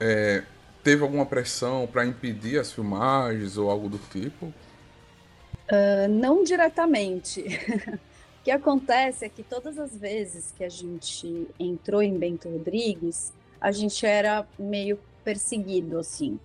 é, 0.00 0.42
teve 0.82 1.02
alguma 1.02 1.24
pressão 1.24 1.86
para 1.86 2.04
impedir 2.04 2.58
as 2.58 2.72
filmagens 2.72 3.56
ou 3.56 3.70
algo 3.70 3.88
do 3.88 3.98
tipo? 4.10 4.46
Uh, 4.46 6.08
não 6.08 6.42
diretamente. 6.42 7.44
que 8.50 8.52
acontece 8.52 9.24
é 9.24 9.28
que 9.28 9.44
todas 9.44 9.78
as 9.78 9.96
vezes 9.96 10.52
que 10.56 10.64
a 10.64 10.68
gente 10.68 11.46
entrou 11.56 12.02
em 12.02 12.18
Bento 12.18 12.48
Rodrigues, 12.48 13.32
a 13.60 13.70
gente 13.70 14.04
era 14.04 14.44
meio 14.58 14.98
perseguido, 15.22 16.00
assim, 16.00 16.36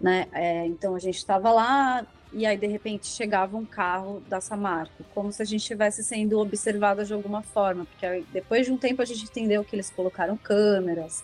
né? 0.00 0.26
É, 0.32 0.66
então 0.66 0.96
a 0.96 0.98
gente 0.98 1.18
estava 1.18 1.52
lá 1.52 2.04
e 2.32 2.44
aí 2.44 2.56
de 2.56 2.66
repente 2.66 3.06
chegava 3.06 3.56
um 3.56 3.64
carro 3.64 4.20
da 4.28 4.40
Samarco, 4.40 5.04
como 5.14 5.30
se 5.30 5.40
a 5.40 5.44
gente 5.44 5.60
estivesse 5.60 6.02
sendo 6.02 6.40
observado 6.40 7.04
de 7.04 7.14
alguma 7.14 7.42
forma, 7.42 7.84
porque 7.84 8.24
depois 8.32 8.66
de 8.66 8.72
um 8.72 8.76
tempo 8.76 9.00
a 9.00 9.04
gente 9.04 9.22
entendeu 9.22 9.62
que 9.62 9.76
eles 9.76 9.88
colocaram 9.88 10.36
câmeras, 10.36 11.22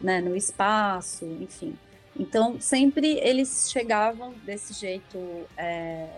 né, 0.00 0.22
no 0.22 0.34
espaço, 0.34 1.26
enfim. 1.38 1.76
Então 2.18 2.58
sempre 2.58 3.18
eles 3.18 3.70
chegavam 3.70 4.32
desse 4.42 4.72
jeito, 4.72 5.18
é, 5.54 6.08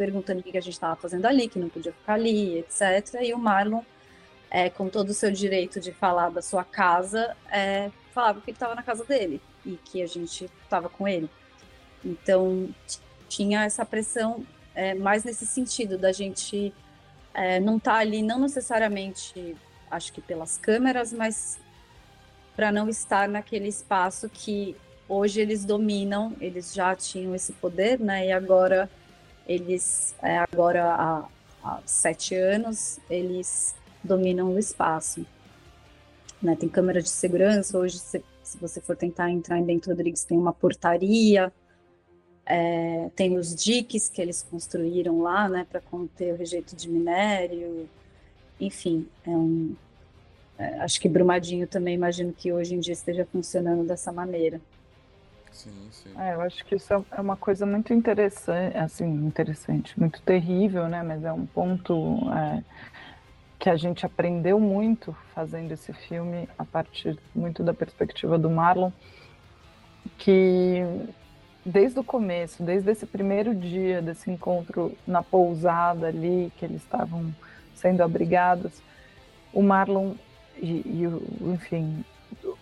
perguntando 0.00 0.40
o 0.40 0.42
que 0.42 0.56
a 0.56 0.62
gente 0.62 0.72
estava 0.72 0.96
fazendo 0.96 1.26
ali, 1.26 1.46
que 1.46 1.58
não 1.58 1.68
podia 1.68 1.92
ficar 1.92 2.14
ali, 2.14 2.60
etc. 2.60 3.20
E 3.20 3.34
o 3.34 3.38
Marlon, 3.38 3.82
é, 4.50 4.70
com 4.70 4.88
todo 4.88 5.10
o 5.10 5.12
seu 5.12 5.30
direito 5.30 5.78
de 5.78 5.92
falar 5.92 6.30
da 6.30 6.40
sua 6.40 6.64
casa, 6.64 7.36
é, 7.52 7.90
falava 8.14 8.40
que 8.40 8.48
ele 8.48 8.56
estava 8.56 8.74
na 8.74 8.82
casa 8.82 9.04
dele 9.04 9.42
e 9.62 9.72
que 9.72 10.02
a 10.02 10.06
gente 10.06 10.50
estava 10.64 10.88
com 10.88 11.06
ele. 11.06 11.28
Então, 12.02 12.70
tinha 13.28 13.64
essa 13.64 13.84
pressão 13.84 14.42
é, 14.74 14.94
mais 14.94 15.22
nesse 15.22 15.44
sentido, 15.44 15.98
da 15.98 16.12
gente 16.12 16.72
é, 17.34 17.60
não 17.60 17.76
estar 17.76 17.92
tá 17.92 17.98
ali, 17.98 18.22
não 18.22 18.38
necessariamente, 18.38 19.54
acho 19.90 20.14
que 20.14 20.22
pelas 20.22 20.56
câmeras, 20.56 21.12
mas 21.12 21.58
para 22.56 22.72
não 22.72 22.88
estar 22.88 23.28
naquele 23.28 23.68
espaço 23.68 24.30
que 24.30 24.74
hoje 25.06 25.42
eles 25.42 25.62
dominam, 25.62 26.34
eles 26.40 26.72
já 26.72 26.96
tinham 26.96 27.34
esse 27.34 27.52
poder, 27.52 28.00
né? 28.00 28.28
E 28.28 28.32
agora 28.32 28.88
eles, 29.52 30.14
é, 30.22 30.38
agora 30.38 30.84
há, 30.94 31.28
há 31.62 31.80
sete 31.84 32.34
anos, 32.34 32.98
eles 33.08 33.74
dominam 34.02 34.54
o 34.54 34.58
espaço. 34.58 35.26
Né? 36.40 36.56
Tem 36.56 36.68
câmera 36.68 37.02
de 37.02 37.08
segurança, 37.08 37.78
hoje 37.78 37.98
você 37.98 38.22
se 38.50 38.58
você 38.58 38.80
for 38.80 38.96
tentar 38.96 39.30
entrar 39.30 39.58
em 39.58 39.64
Bento 39.64 39.88
Rodrigues, 39.88 40.24
tem 40.24 40.36
uma 40.36 40.52
portaria, 40.52 41.52
é, 42.44 43.08
tem 43.14 43.38
os 43.38 43.54
diques 43.54 44.08
que 44.08 44.20
eles 44.20 44.42
construíram 44.42 45.22
lá, 45.22 45.48
né, 45.48 45.64
para 45.70 45.80
conter 45.80 46.34
o 46.34 46.36
rejeito 46.36 46.74
de 46.74 46.88
minério. 46.88 47.88
Enfim, 48.58 49.06
é 49.24 49.30
um, 49.30 49.76
é, 50.58 50.80
acho 50.80 51.00
que 51.00 51.08
Brumadinho 51.08 51.64
também 51.68 51.94
imagino 51.94 52.32
que 52.32 52.52
hoje 52.52 52.74
em 52.74 52.80
dia 52.80 52.92
esteja 52.92 53.24
funcionando 53.24 53.86
dessa 53.86 54.10
maneira. 54.10 54.60
Sim, 55.52 55.70
sim. 55.90 56.10
É, 56.18 56.34
eu 56.34 56.40
acho 56.40 56.64
que 56.64 56.74
isso 56.74 56.92
é 56.92 57.20
uma 57.20 57.36
coisa 57.36 57.64
muito 57.64 57.92
interessante, 57.92 58.76
assim, 58.76 59.06
interessante, 59.06 59.98
muito 59.98 60.20
terrível, 60.22 60.88
né? 60.88 61.02
Mas 61.02 61.24
é 61.24 61.32
um 61.32 61.46
ponto 61.46 62.18
é, 62.32 62.62
que 63.58 63.68
a 63.68 63.76
gente 63.76 64.04
aprendeu 64.06 64.58
muito 64.58 65.16
fazendo 65.34 65.72
esse 65.72 65.92
filme, 65.92 66.48
a 66.58 66.64
partir 66.64 67.18
muito 67.34 67.62
da 67.62 67.74
perspectiva 67.74 68.38
do 68.38 68.50
Marlon, 68.50 68.90
que 70.18 70.82
desde 71.64 71.98
o 72.00 72.04
começo, 72.04 72.62
desde 72.62 72.90
esse 72.90 73.06
primeiro 73.06 73.54
dia 73.54 74.00
desse 74.00 74.30
encontro 74.30 74.96
na 75.06 75.22
pousada 75.22 76.06
ali, 76.06 76.52
que 76.56 76.64
eles 76.64 76.82
estavam 76.82 77.34
sendo 77.74 78.02
abrigados, 78.02 78.82
o 79.52 79.62
Marlon 79.62 80.14
e, 80.56 80.82
e 80.84 81.52
enfim, 81.52 82.04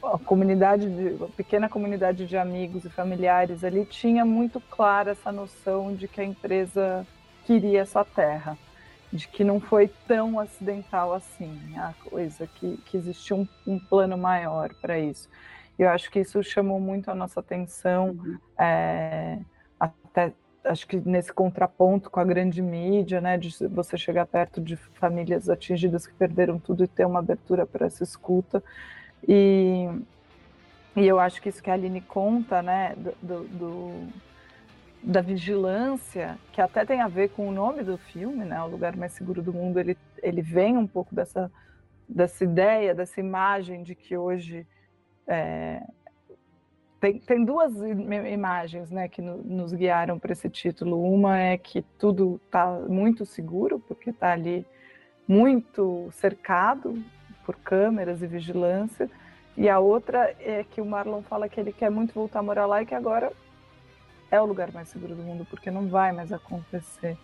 a 0.03 0.19
comunidade, 0.19 0.89
de, 0.89 1.23
a 1.23 1.29
pequena 1.29 1.69
comunidade 1.69 2.27
de 2.27 2.37
amigos 2.37 2.85
e 2.85 2.91
familiares 2.91 3.65
ali 3.65 3.85
tinha 3.85 4.25
muito 4.25 4.61
clara 4.61 5.13
essa 5.13 5.31
noção 5.31 5.95
de 5.95 6.09
que 6.09 6.21
a 6.21 6.25
empresa 6.25 7.07
queria 7.45 7.81
essa 7.81 8.05
terra 8.05 8.57
de 9.13 9.27
que 9.27 9.43
não 9.43 9.61
foi 9.61 9.89
tão 10.07 10.39
acidental 10.39 11.15
assim 11.15 11.59
a 11.77 11.95
coisa, 12.11 12.47
que, 12.47 12.77
que 12.85 12.97
existia 12.97 13.35
um, 13.35 13.49
um 13.67 13.79
plano 13.79 14.19
maior 14.19 14.75
para 14.75 14.99
isso. 14.99 15.29
E 15.79 15.83
eu 15.83 15.89
acho 15.91 16.11
que 16.11 16.21
isso 16.21 16.43
chamou 16.43 16.81
muito 16.81 17.11
a 17.11 17.15
nossa 17.15 17.41
atenção, 17.41 18.11
uhum. 18.11 18.39
é, 18.59 19.39
até 19.79 20.33
acho 20.65 20.87
que 20.87 20.97
nesse 20.97 21.33
contraponto 21.33 22.11
com 22.11 22.21
a 22.21 22.25
grande 22.25 22.61
mídia, 22.61 23.21
né, 23.21 23.39
de 23.39 23.51
você 23.69 23.97
chegar 23.97 24.27
perto 24.27 24.61
de 24.61 24.77
famílias 24.77 25.49
atingidas 25.49 26.07
que 26.07 26.13
perderam 26.15 26.59
tudo 26.59 26.85
e 26.85 26.89
ter 26.89 27.07
uma 27.07 27.21
abertura 27.21 27.65
para 27.65 27.87
essa 27.87 28.03
escuta. 28.05 28.63
E, 29.27 29.89
e 30.97 31.07
eu 31.07 31.19
acho 31.19 31.41
que 31.41 31.49
isso 31.49 31.63
que 31.63 31.71
a 31.71 31.75
Aline 31.75 32.01
conta, 32.01 32.63
né, 32.63 32.95
do, 33.23 33.45
do 33.45 34.09
da 35.03 35.21
vigilância, 35.21 36.37
que 36.53 36.61
até 36.61 36.85
tem 36.85 37.01
a 37.01 37.09
ver 37.09 37.31
com 37.31 37.49
o 37.49 37.53
nome 37.53 37.83
do 37.85 37.97
filme, 37.97 38.45
né? 38.45 38.61
O 38.63 38.67
lugar 38.67 38.97
mais 38.97 39.13
seguro 39.13 39.41
do 39.41 39.53
mundo, 39.53 39.79
ele, 39.79 39.97
ele 40.21 40.43
vem 40.43 40.77
um 40.77 40.87
pouco 40.87 41.15
dessa, 41.15 41.51
dessa 42.09 42.43
ideia, 42.43 42.95
dessa 42.95 43.21
imagem 43.21 43.85
de 43.85 43.95
que 43.95 44.17
hoje 44.17 44.67
é, 45.27 45.81
tem, 47.01 47.21
tem 47.21 47.45
duas 47.45 47.75
imagens 47.77 48.91
né, 48.91 49.09
que 49.09 49.23
no, 49.23 49.39
nos 49.39 49.73
guiaram 49.73 50.19
para 50.19 50.33
esse 50.33 50.51
título. 50.51 51.01
Uma 51.03 51.39
é 51.39 51.57
que 51.57 51.83
tudo 51.97 52.41
está 52.45 52.67
muito 52.89 53.25
seguro, 53.25 53.79
porque 53.79 54.11
está 54.11 54.33
ali 54.33 54.67
muito 55.27 56.09
cercado 56.13 57.03
por 57.49 57.57
câmeras 57.57 58.21
e 58.21 58.27
vigilância. 58.27 59.09
E 59.57 59.71
a 59.71 59.79
outra 59.79 60.37
é 60.39 60.63
que 60.71 60.83
o 60.83 60.85
Marlon 60.85 61.23
fala 61.23 61.49
que 61.49 61.59
ele 61.59 61.73
quer 61.73 61.91
muito 61.91 62.13
voltar 62.13 62.41
a 62.41 62.43
morar 62.43 62.67
lá 62.67 62.83
e 62.83 62.87
que 62.87 62.95
agora 62.95 63.33
é 64.31 64.39
o 64.39 64.45
lugar 64.45 64.71
mais 64.71 64.91
seguro 64.91 65.15
do 65.15 65.23
mundo, 65.23 65.47
porque 65.49 65.71
não 65.71 65.89
vai 65.89 66.13
mais 66.13 66.31
acontecer. 66.31 67.17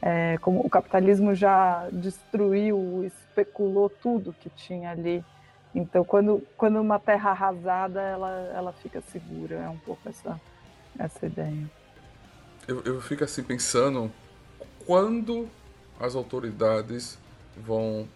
É, 0.00 0.38
como 0.38 0.60
o 0.60 0.70
capitalismo 0.70 1.34
já 1.34 1.88
destruiu, 1.90 3.02
especulou 3.04 3.90
tudo 3.90 4.32
que 4.32 4.48
tinha 4.48 4.92
ali. 4.92 5.24
Então, 5.74 6.04
quando, 6.04 6.40
quando 6.56 6.80
uma 6.80 7.00
terra 7.00 7.30
arrasada, 7.30 8.00
ela, 8.00 8.52
ela 8.54 8.72
fica 8.74 9.00
segura. 9.10 9.56
É 9.56 9.68
um 9.68 9.78
pouco 9.78 10.08
essa, 10.08 10.40
essa 10.96 11.26
ideia. 11.26 11.68
Eu, 12.68 12.80
eu 12.82 13.00
fico 13.00 13.24
assim 13.24 13.42
pensando 13.42 14.08
quando 14.86 15.48
as 15.98 16.14
autoridades 16.14 17.18
vão 17.56 18.06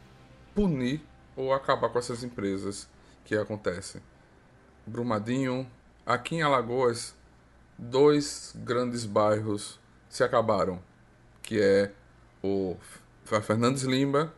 punir 0.54 1.00
ou 1.38 1.54
acabar 1.54 1.88
com 1.88 2.00
essas 2.00 2.24
empresas 2.24 2.88
que 3.24 3.36
acontecem. 3.36 4.02
Brumadinho, 4.84 5.70
aqui 6.04 6.34
em 6.34 6.42
Alagoas, 6.42 7.14
dois 7.78 8.52
grandes 8.56 9.06
bairros 9.06 9.78
se 10.08 10.24
acabaram, 10.24 10.82
que 11.40 11.60
é 11.60 11.92
o 12.42 12.76
Fernandes 13.24 13.84
Lima 13.84 14.34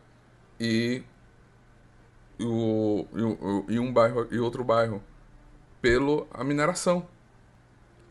e 0.59 1.03
o, 2.39 3.07
e, 3.67 3.79
um 3.79 3.91
bairro 3.91 4.27
e 4.29 4.37
outro 4.37 4.63
bairro 4.63 5.01
pelo 5.81 6.27
a 6.31 6.43
mineração. 6.43 7.07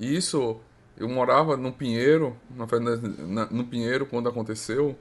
E 0.00 0.16
isso 0.16 0.59
eu 0.97 1.09
morava 1.09 1.56
no 1.56 1.73
Pinheiro, 1.73 2.37
na, 2.50 3.47
no 3.47 3.64
Pinheiro 3.66 4.04
quando 4.04 4.28
aconteceu, 4.28 4.99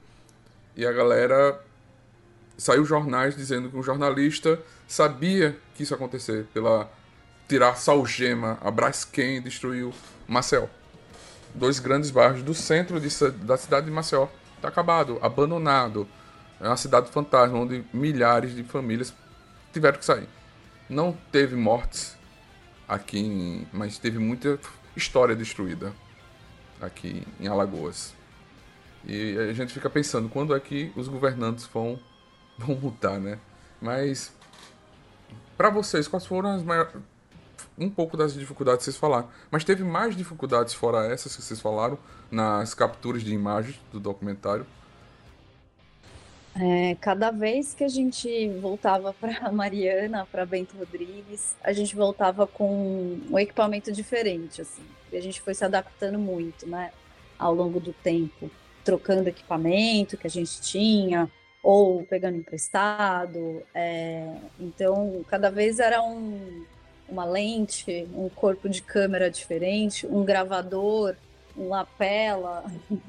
e 0.75 0.85
a 0.85 0.91
galera 0.91 1.59
saiu 2.59 2.85
jornais 2.85 3.35
dizendo 3.35 3.69
que 3.69 3.77
um 3.77 3.83
jornalista 3.83 4.61
sabia 4.87 5.57
que 5.75 5.83
isso 5.83 5.93
ia 5.93 5.95
acontecer 5.95 6.45
pela 6.53 6.91
tirar 7.47 7.75
Salgema, 7.75 8.59
a 8.61 8.69
Braskem 8.69 9.41
destruiu 9.41 9.93
Maceió. 10.27 10.67
Dois 11.55 11.79
grandes 11.79 12.11
bairros 12.11 12.43
do 12.43 12.53
centro 12.53 12.99
de, 12.99 13.09
da 13.43 13.57
cidade 13.57 13.87
de 13.87 13.91
Maceió. 13.91 14.27
Tá 14.61 14.67
acabado, 14.67 15.17
abandonado. 15.21 16.07
É 16.59 16.67
uma 16.67 16.77
cidade 16.77 17.09
fantasma 17.09 17.57
onde 17.57 17.83
milhares 17.91 18.55
de 18.55 18.63
famílias 18.63 19.13
tiveram 19.73 19.97
que 19.97 20.05
sair. 20.05 20.27
Não 20.87 21.17
teve 21.31 21.55
mortes 21.55 22.15
aqui, 22.87 23.67
mas 23.71 23.97
teve 23.97 24.19
muita 24.19 24.59
história 24.95 25.35
destruída 25.35 25.93
aqui 26.81 27.25
em 27.39 27.47
Alagoas. 27.47 28.13
E 29.05 29.37
a 29.37 29.53
gente 29.53 29.73
fica 29.73 29.89
pensando 29.89 30.27
quando 30.27 30.55
é 30.55 30.59
que 30.59 30.91
os 30.95 31.07
governantes 31.07 31.65
vão, 31.65 31.99
vão 32.59 32.75
mudar, 32.75 33.19
né? 33.19 33.39
Mas 33.81 34.33
para 35.57 35.69
vocês, 35.69 36.07
quais 36.07 36.25
foram 36.25 36.51
as 36.51 36.63
maiores 36.63 36.93
um 37.77 37.89
pouco 37.89 38.17
das 38.17 38.33
dificuldades 38.33 38.79
que 38.79 38.85
vocês 38.85 38.97
falaram, 38.97 39.29
mas 39.49 39.63
teve 39.63 39.83
mais 39.83 40.15
dificuldades 40.15 40.73
fora 40.73 41.11
essas 41.11 41.35
que 41.35 41.41
vocês 41.41 41.61
falaram 41.61 41.97
nas 42.29 42.73
capturas 42.73 43.23
de 43.23 43.33
imagens 43.33 43.79
do 43.91 43.99
documentário? 43.99 44.65
É, 46.55 46.95
cada 46.95 47.31
vez 47.31 47.73
que 47.73 47.85
a 47.85 47.87
gente 47.87 48.49
voltava 48.59 49.13
para 49.13 49.49
Mariana, 49.51 50.27
para 50.29 50.45
Bento 50.45 50.75
Rodrigues, 50.77 51.55
a 51.63 51.71
gente 51.71 51.95
voltava 51.95 52.45
com 52.45 53.19
um 53.29 53.39
equipamento 53.39 53.91
diferente, 53.93 54.61
assim. 54.61 54.83
E 55.11 55.17
a 55.17 55.21
gente 55.21 55.41
foi 55.41 55.53
se 55.53 55.63
adaptando 55.63 56.19
muito, 56.19 56.67
né, 56.67 56.91
ao 57.37 57.53
longo 57.55 57.79
do 57.79 57.93
tempo, 57.93 58.51
trocando 58.83 59.29
equipamento 59.29 60.17
que 60.17 60.27
a 60.27 60.29
gente 60.29 60.61
tinha, 60.61 61.31
ou 61.61 62.03
pegando 62.03 62.37
emprestado. 62.37 63.63
é, 63.73 64.33
então, 64.59 65.23
cada 65.27 65.49
vez 65.49 65.79
era 65.79 66.01
um, 66.01 66.65
uma 67.07 67.25
lente, 67.25 68.07
um 68.13 68.29
corpo 68.29 68.69
de 68.69 68.81
câmera 68.81 69.29
diferente, 69.29 70.07
um 70.07 70.23
gravador, 70.23 71.15
um 71.57 71.69
lapela. 71.69 72.63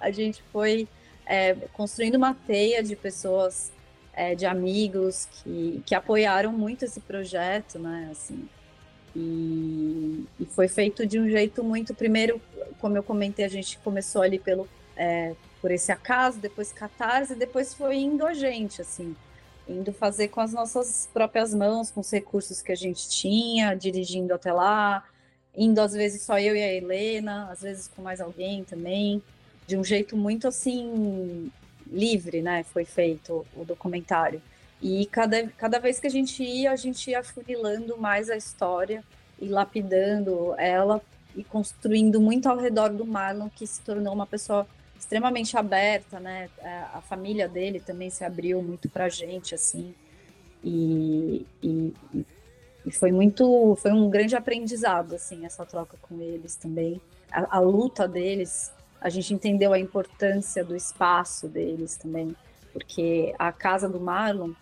A 0.00 0.10
gente 0.10 0.42
foi 0.52 0.86
é, 1.26 1.54
construindo 1.72 2.16
uma 2.16 2.34
teia 2.34 2.82
de 2.82 2.94
pessoas, 2.94 3.72
é, 4.12 4.34
de 4.34 4.44
amigos 4.44 5.26
que, 5.32 5.82
que 5.86 5.94
apoiaram 5.94 6.52
muito 6.52 6.84
esse 6.84 7.00
projeto, 7.00 7.78
né? 7.78 8.08
Assim, 8.10 8.48
e, 9.16 10.26
e 10.40 10.44
foi 10.46 10.68
feito 10.68 11.06
de 11.06 11.18
um 11.18 11.28
jeito 11.28 11.62
muito. 11.62 11.94
Primeiro, 11.94 12.40
como 12.80 12.96
eu 12.96 13.02
comentei, 13.02 13.44
a 13.44 13.48
gente 13.48 13.78
começou 13.78 14.22
ali 14.22 14.38
pelo 14.38 14.68
é, 14.96 15.34
por 15.64 15.70
esse 15.70 15.90
acaso, 15.90 16.38
depois 16.38 16.74
catarse, 16.74 17.34
depois 17.34 17.72
foi 17.72 17.96
indo 17.96 18.26
a 18.26 18.34
gente, 18.34 18.82
assim, 18.82 19.16
indo 19.66 19.94
fazer 19.94 20.28
com 20.28 20.42
as 20.42 20.52
nossas 20.52 21.08
próprias 21.10 21.54
mãos, 21.54 21.90
com 21.90 22.00
os 22.00 22.10
recursos 22.10 22.60
que 22.60 22.70
a 22.70 22.74
gente 22.74 23.08
tinha, 23.08 23.74
dirigindo 23.74 24.34
até 24.34 24.52
lá, 24.52 25.02
indo 25.56 25.80
às 25.80 25.94
vezes 25.94 26.20
só 26.20 26.38
eu 26.38 26.54
e 26.54 26.62
a 26.62 26.70
Helena, 26.70 27.48
às 27.50 27.62
vezes 27.62 27.88
com 27.88 28.02
mais 28.02 28.20
alguém 28.20 28.62
também 28.62 29.22
de 29.66 29.74
um 29.74 29.82
jeito 29.82 30.18
muito 30.18 30.46
assim 30.46 31.50
livre, 31.90 32.42
né? 32.42 32.62
Foi 32.64 32.84
feito 32.84 33.46
o 33.56 33.64
documentário. 33.64 34.42
E 34.82 35.06
cada, 35.06 35.48
cada 35.56 35.78
vez 35.78 35.98
que 35.98 36.06
a 36.06 36.10
gente 36.10 36.42
ia, 36.42 36.72
a 36.72 36.76
gente 36.76 37.10
ia 37.10 37.20
afunilando 37.20 37.96
mais 37.96 38.28
a 38.28 38.36
história 38.36 39.02
e 39.40 39.48
lapidando 39.48 40.54
ela 40.58 41.00
e 41.34 41.42
construindo 41.42 42.20
muito 42.20 42.50
ao 42.50 42.58
redor 42.58 42.90
do 42.90 43.06
Marlon, 43.06 43.48
que 43.48 43.66
se 43.66 43.80
tornou 43.80 44.12
uma 44.12 44.26
pessoa 44.26 44.66
extremamente 45.04 45.56
aberta, 45.56 46.18
né? 46.18 46.48
A 46.94 47.00
família 47.02 47.46
dele 47.46 47.78
também 47.78 48.08
se 48.08 48.24
abriu 48.24 48.62
muito 48.62 48.88
pra 48.88 49.10
gente, 49.10 49.54
assim. 49.54 49.94
E, 50.62 51.46
e, 51.62 51.94
e 52.86 52.90
foi 52.90 53.12
muito, 53.12 53.76
foi 53.76 53.92
um 53.92 54.08
grande 54.08 54.34
aprendizado, 54.34 55.14
assim, 55.14 55.44
essa 55.44 55.66
troca 55.66 55.98
com 56.00 56.20
eles 56.22 56.56
também. 56.56 57.00
A, 57.30 57.58
a 57.58 57.60
luta 57.60 58.08
deles 58.08 58.72
a 58.98 59.10
gente 59.10 59.34
entendeu 59.34 59.74
a 59.74 59.78
importância 59.78 60.64
do 60.64 60.74
espaço 60.74 61.46
deles 61.46 61.98
também, 61.98 62.34
porque 62.72 63.34
a 63.38 63.52
casa 63.52 63.86
do 63.86 64.00
Marlon, 64.00 64.52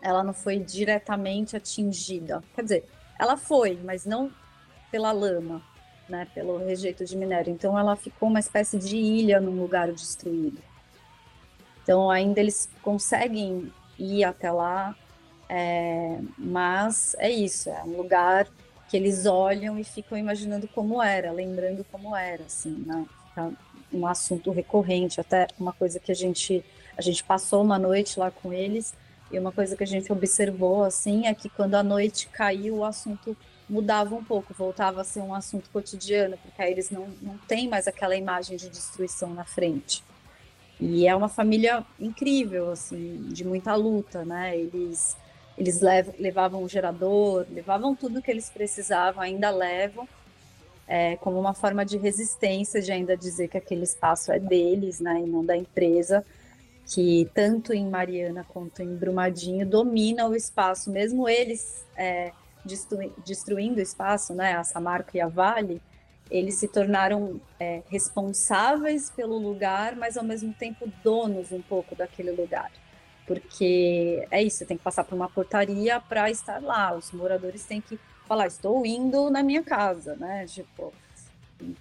ela 0.00 0.24
não 0.24 0.32
foi 0.32 0.58
diretamente 0.58 1.54
atingida. 1.54 2.42
Quer 2.54 2.62
dizer, 2.62 2.84
ela 3.18 3.36
foi, 3.36 3.78
mas 3.84 4.06
não 4.06 4.32
pela 4.90 5.12
lama, 5.12 5.62
né, 6.08 6.26
pelo 6.34 6.58
rejeito 6.58 7.04
de 7.04 7.16
minério. 7.16 7.52
Então 7.52 7.78
ela 7.78 7.96
ficou 7.96 8.28
uma 8.28 8.40
espécie 8.40 8.78
de 8.78 8.96
ilha 8.96 9.40
num 9.40 9.60
lugar 9.60 9.92
destruído. 9.92 10.60
Então 11.82 12.10
ainda 12.10 12.40
eles 12.40 12.68
conseguem 12.82 13.72
ir 13.98 14.24
até 14.24 14.50
lá, 14.50 14.94
é, 15.48 16.18
mas 16.36 17.16
é 17.18 17.30
isso, 17.30 17.70
é 17.70 17.82
um 17.82 17.96
lugar 17.96 18.46
que 18.88 18.96
eles 18.96 19.26
olham 19.26 19.78
e 19.78 19.84
ficam 19.84 20.16
imaginando 20.16 20.68
como 20.68 21.02
era, 21.02 21.32
lembrando 21.32 21.84
como 21.90 22.14
era, 22.14 22.44
assim, 22.44 22.84
né? 22.86 23.06
um 23.92 24.06
assunto 24.06 24.50
recorrente, 24.50 25.20
até 25.20 25.46
uma 25.58 25.72
coisa 25.72 25.98
que 25.98 26.12
a 26.12 26.14
gente 26.14 26.64
a 26.96 27.00
gente 27.00 27.22
passou 27.22 27.62
uma 27.62 27.78
noite 27.78 28.18
lá 28.18 28.30
com 28.30 28.52
eles 28.52 28.92
e 29.30 29.38
uma 29.38 29.52
coisa 29.52 29.76
que 29.76 29.84
a 29.84 29.86
gente 29.86 30.12
observou 30.12 30.82
assim 30.82 31.26
é 31.26 31.34
que 31.34 31.48
quando 31.48 31.76
a 31.76 31.82
noite 31.82 32.28
caiu 32.28 32.78
o 32.78 32.84
assunto 32.84 33.36
mudava 33.68 34.14
um 34.14 34.24
pouco, 34.24 34.54
voltava 34.54 35.02
a 35.02 35.04
ser 35.04 35.20
um 35.20 35.34
assunto 35.34 35.68
cotidiano, 35.70 36.38
porque 36.38 36.62
aí 36.62 36.72
eles 36.72 36.90
não, 36.90 37.08
não 37.20 37.36
têm 37.46 37.68
mais 37.68 37.86
aquela 37.86 38.16
imagem 38.16 38.56
de 38.56 38.68
destruição 38.68 39.34
na 39.34 39.44
frente. 39.44 40.02
E 40.80 41.06
é 41.06 41.14
uma 41.14 41.28
família 41.28 41.84
incrível, 41.98 42.70
assim, 42.70 43.28
de 43.28 43.44
muita 43.44 43.74
luta, 43.74 44.24
né? 44.24 44.56
Eles, 44.56 45.16
eles 45.56 45.80
lev 45.80 46.08
levavam 46.18 46.62
o 46.62 46.68
gerador, 46.68 47.46
levavam 47.50 47.94
tudo 47.96 48.22
que 48.22 48.30
eles 48.30 48.48
precisavam, 48.48 49.22
ainda 49.22 49.50
levam, 49.50 50.08
é, 50.86 51.16
como 51.16 51.38
uma 51.38 51.52
forma 51.52 51.84
de 51.84 51.98
resistência, 51.98 52.80
de 52.80 52.90
ainda 52.90 53.16
dizer 53.16 53.48
que 53.48 53.58
aquele 53.58 53.82
espaço 53.82 54.32
é 54.32 54.38
deles, 54.38 55.00
né, 55.00 55.20
e 55.20 55.26
não 55.26 55.44
da 55.44 55.54
empresa, 55.54 56.24
que 56.86 57.30
tanto 57.34 57.74
em 57.74 57.86
Mariana 57.86 58.44
quanto 58.48 58.82
em 58.82 58.96
Brumadinho 58.96 59.66
domina 59.66 60.26
o 60.26 60.34
espaço, 60.34 60.90
mesmo 60.90 61.28
eles 61.28 61.84
é, 61.94 62.32
destru 62.68 63.12
destruindo 63.24 63.78
o 63.78 63.82
espaço, 63.82 64.34
né, 64.34 64.56
a 64.56 64.62
Samarco 64.62 65.16
e 65.16 65.20
a 65.20 65.26
Vale, 65.26 65.82
eles 66.30 66.56
se 66.56 66.68
tornaram 66.68 67.40
é, 67.58 67.82
responsáveis 67.88 69.10
pelo 69.10 69.38
lugar, 69.38 69.96
mas 69.96 70.16
ao 70.16 70.24
mesmo 70.24 70.52
tempo 70.52 70.86
donos 71.02 71.50
um 71.50 71.62
pouco 71.62 71.96
daquele 71.96 72.30
lugar. 72.30 72.70
Porque 73.26 74.26
é 74.30 74.42
isso, 74.42 74.64
tem 74.66 74.76
que 74.76 74.84
passar 74.84 75.04
por 75.04 75.14
uma 75.14 75.28
portaria 75.28 76.00
para 76.00 76.30
estar 76.30 76.62
lá, 76.62 76.94
os 76.94 77.10
moradores 77.12 77.64
têm 77.64 77.80
que 77.80 77.98
falar, 78.26 78.46
estou 78.46 78.84
indo 78.84 79.30
na 79.30 79.42
minha 79.42 79.62
casa, 79.62 80.14
né? 80.16 80.46
Tipo, 80.46 80.92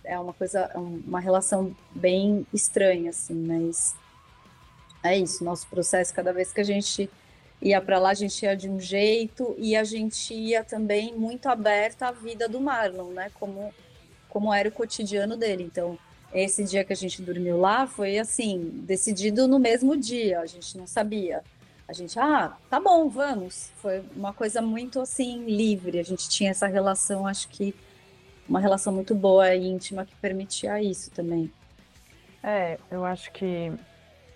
é 0.03 0.17
uma 0.17 0.33
coisa, 0.33 0.71
uma 0.75 1.19
relação 1.19 1.75
bem 1.93 2.45
estranha, 2.53 3.09
assim, 3.09 3.35
mas 3.35 3.95
é 5.03 5.17
isso, 5.17 5.43
nosso 5.43 5.67
processo, 5.67 6.13
cada 6.13 6.33
vez 6.33 6.51
que 6.51 6.61
a 6.61 6.63
gente 6.63 7.09
ia 7.61 7.81
para 7.81 7.99
lá, 7.99 8.09
a 8.09 8.13
gente 8.13 8.43
ia 8.43 8.55
de 8.55 8.69
um 8.69 8.79
jeito 8.79 9.55
e 9.57 9.75
a 9.75 9.83
gente 9.83 10.33
ia 10.33 10.63
também 10.63 11.13
muito 11.15 11.47
aberta 11.47 12.07
à 12.07 12.11
vida 12.11 12.47
do 12.47 12.59
Marlon, 12.59 13.11
né? 13.11 13.31
Como, 13.39 13.73
como 14.29 14.53
era 14.53 14.69
o 14.69 14.71
cotidiano 14.71 15.35
dele. 15.35 15.63
Então, 15.63 15.97
esse 16.33 16.63
dia 16.63 16.83
que 16.83 16.93
a 16.93 16.95
gente 16.95 17.21
dormiu 17.21 17.57
lá 17.57 17.87
foi 17.87 18.19
assim, 18.19 18.69
decidido 18.85 19.47
no 19.47 19.59
mesmo 19.59 19.97
dia, 19.97 20.39
a 20.39 20.45
gente 20.45 20.77
não 20.77 20.85
sabia. 20.85 21.43
A 21.87 21.93
gente, 21.93 22.19
ah, 22.19 22.55
tá 22.69 22.79
bom, 22.79 23.07
vamos. 23.07 23.71
Foi 23.77 24.03
uma 24.15 24.33
coisa 24.33 24.61
muito 24.61 24.99
assim, 24.99 25.45
livre. 25.45 25.99
A 25.99 26.03
gente 26.03 26.27
tinha 26.27 26.51
essa 26.51 26.67
relação, 26.67 27.25
acho 27.25 27.47
que 27.47 27.73
uma 28.47 28.59
relação 28.59 28.93
muito 28.93 29.15
boa 29.15 29.55
e 29.55 29.65
íntima 29.65 30.05
que 30.05 30.13
permitia 30.15 30.81
isso 30.81 31.09
também. 31.11 31.51
É, 32.43 32.77
eu 32.91 33.05
acho 33.05 33.31
que 33.31 33.71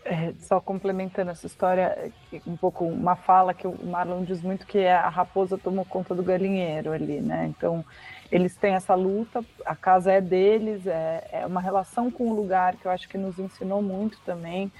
é, 0.04 0.34
só 0.40 0.60
complementando 0.60 1.32
essa 1.32 1.46
história, 1.46 2.12
um 2.48 2.58
pouco 2.58 2.86
uma 2.86 3.16
fala 3.16 3.54
que 3.54 3.68
o 3.68 3.86
Marlon 3.86 4.24
diz 4.24 4.42
muito 4.42 4.66
que 4.66 4.86
a 4.88 5.10
raposa 5.10 5.58
tomou 5.58 5.86
conta 5.86 6.16
do 6.16 6.24
galinheiro 6.24 6.92
ali, 6.92 7.22
né? 7.22 7.46
Então 7.46 7.86
eles 8.32 8.56
têm 8.56 8.74
essa 8.74 8.96
luta, 8.96 9.44
a 9.66 9.76
casa 9.76 10.12
é 10.12 10.20
deles, 10.20 10.88
é, 10.88 11.28
é 11.32 11.46
uma 11.46 11.62
relação 11.62 12.10
com 12.10 12.30
o 12.30 12.36
lugar 12.36 12.76
que 12.78 12.86
eu 12.86 12.92
acho 12.92 13.08
que 13.08 13.18
nos 13.18 13.38
ensinou 13.38 13.82
muito 13.82 14.20
também, 14.22 14.72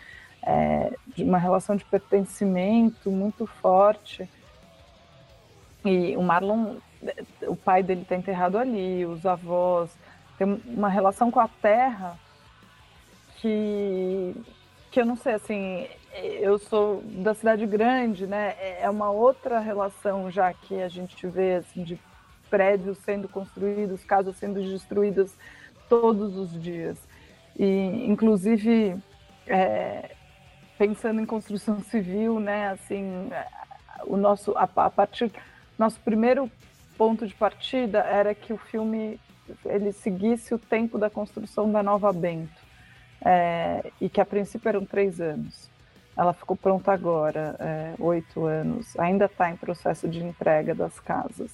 é, 0.42 0.92
uma 1.20 1.38
relação 1.38 1.76
de 1.76 1.86
pertencimento 1.86 3.12
muito 3.12 3.46
forte. 3.46 4.28
E 5.86 6.16
o 6.16 6.22
Marlon, 6.22 6.78
o 7.44 7.56
pai 7.56 7.84
dele 7.84 8.02
está 8.02 8.16
enterrado 8.16 8.58
ali, 8.58 9.06
os 9.06 9.26
avós, 9.26 9.96
tem 10.38 10.62
uma 10.66 10.90
relação 10.90 11.30
com 11.30 11.40
a 11.40 11.48
terra 11.48 12.18
que 13.38 14.36
que 14.92 15.00
eu 15.00 15.06
não 15.06 15.16
sei, 15.16 15.34
assim, 15.34 15.88
eu 16.14 16.60
sou 16.60 17.02
da 17.02 17.34
cidade 17.34 17.66
grande, 17.66 18.28
né? 18.28 18.56
É 18.80 18.90
uma 18.90 19.10
outra 19.10 19.60
relação 19.60 20.30
já 20.30 20.54
que 20.54 20.82
a 20.82 20.90
gente 20.90 21.26
vê 21.28 21.56
assim, 21.56 21.84
de 21.84 21.98
prédios 22.50 22.98
sendo 22.98 23.30
construídos, 23.30 24.04
casas 24.04 24.36
sendo 24.36 24.62
destruídas 24.62 25.34
todos 25.88 26.38
os 26.38 26.62
dias. 26.62 26.98
E, 27.58 28.06
inclusive, 28.06 28.98
é, 29.48 30.12
pensando 30.78 31.22
em 31.22 31.26
construção 31.26 31.80
civil, 31.80 32.42
né? 32.42 32.72
Assim, 32.72 33.30
o 34.06 34.18
nosso 34.18 34.52
a, 34.58 34.64
a 34.76 34.90
partir 34.90 35.32
nosso 35.80 36.00
primeiro 36.02 36.52
ponto 36.98 37.26
de 37.26 37.34
partida 37.34 38.00
era 38.00 38.36
que 38.36 38.52
o 38.52 38.58
filme 38.58 39.18
ele 39.66 39.94
seguisse 39.94 40.54
o 40.54 40.60
tempo 40.60 40.98
da 40.98 41.10
construção 41.10 41.72
da 41.72 41.82
Nova 41.82 42.12
Bento 42.12 42.61
é, 43.24 43.92
e 44.00 44.10
que 44.10 44.20
a 44.20 44.26
princípio 44.26 44.70
eram 44.70 44.86
três 44.86 45.22
anos. 45.22 45.70
Ela 46.18 46.34
ficou 46.34 46.56
pronta 46.56 46.92
agora, 46.92 47.56
é, 47.60 47.94
oito 48.00 48.46
anos. 48.46 48.98
Ainda 49.00 49.26
está 49.26 49.50
em 49.50 49.56
processo 49.56 50.08
de 50.08 50.24
entrega 50.24 50.76
das 50.76 51.00
casas. 51.00 51.52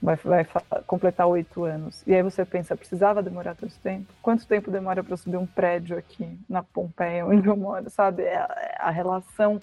Vai, 0.00 0.16
vai 0.16 0.46
completar 0.86 1.26
oito 1.26 1.64
anos. 1.64 2.02
E 2.06 2.14
aí 2.14 2.22
você 2.22 2.44
pensa, 2.44 2.76
precisava 2.76 3.22
demorar 3.22 3.54
tanto 3.54 3.74
tempo? 3.80 4.12
Quanto 4.22 4.46
tempo 4.46 4.70
demora 4.70 5.02
para 5.02 5.16
subir 5.16 5.38
um 5.38 5.46
prédio 5.46 5.96
aqui 5.96 6.38
na 6.48 6.62
Pompeia, 6.62 7.24
onde 7.26 7.46
eu 7.48 7.56
moro? 7.56 7.88
Sabe? 7.90 8.22
É, 8.22 8.34
é, 8.34 8.76
a 8.78 8.90
relação 8.90 9.60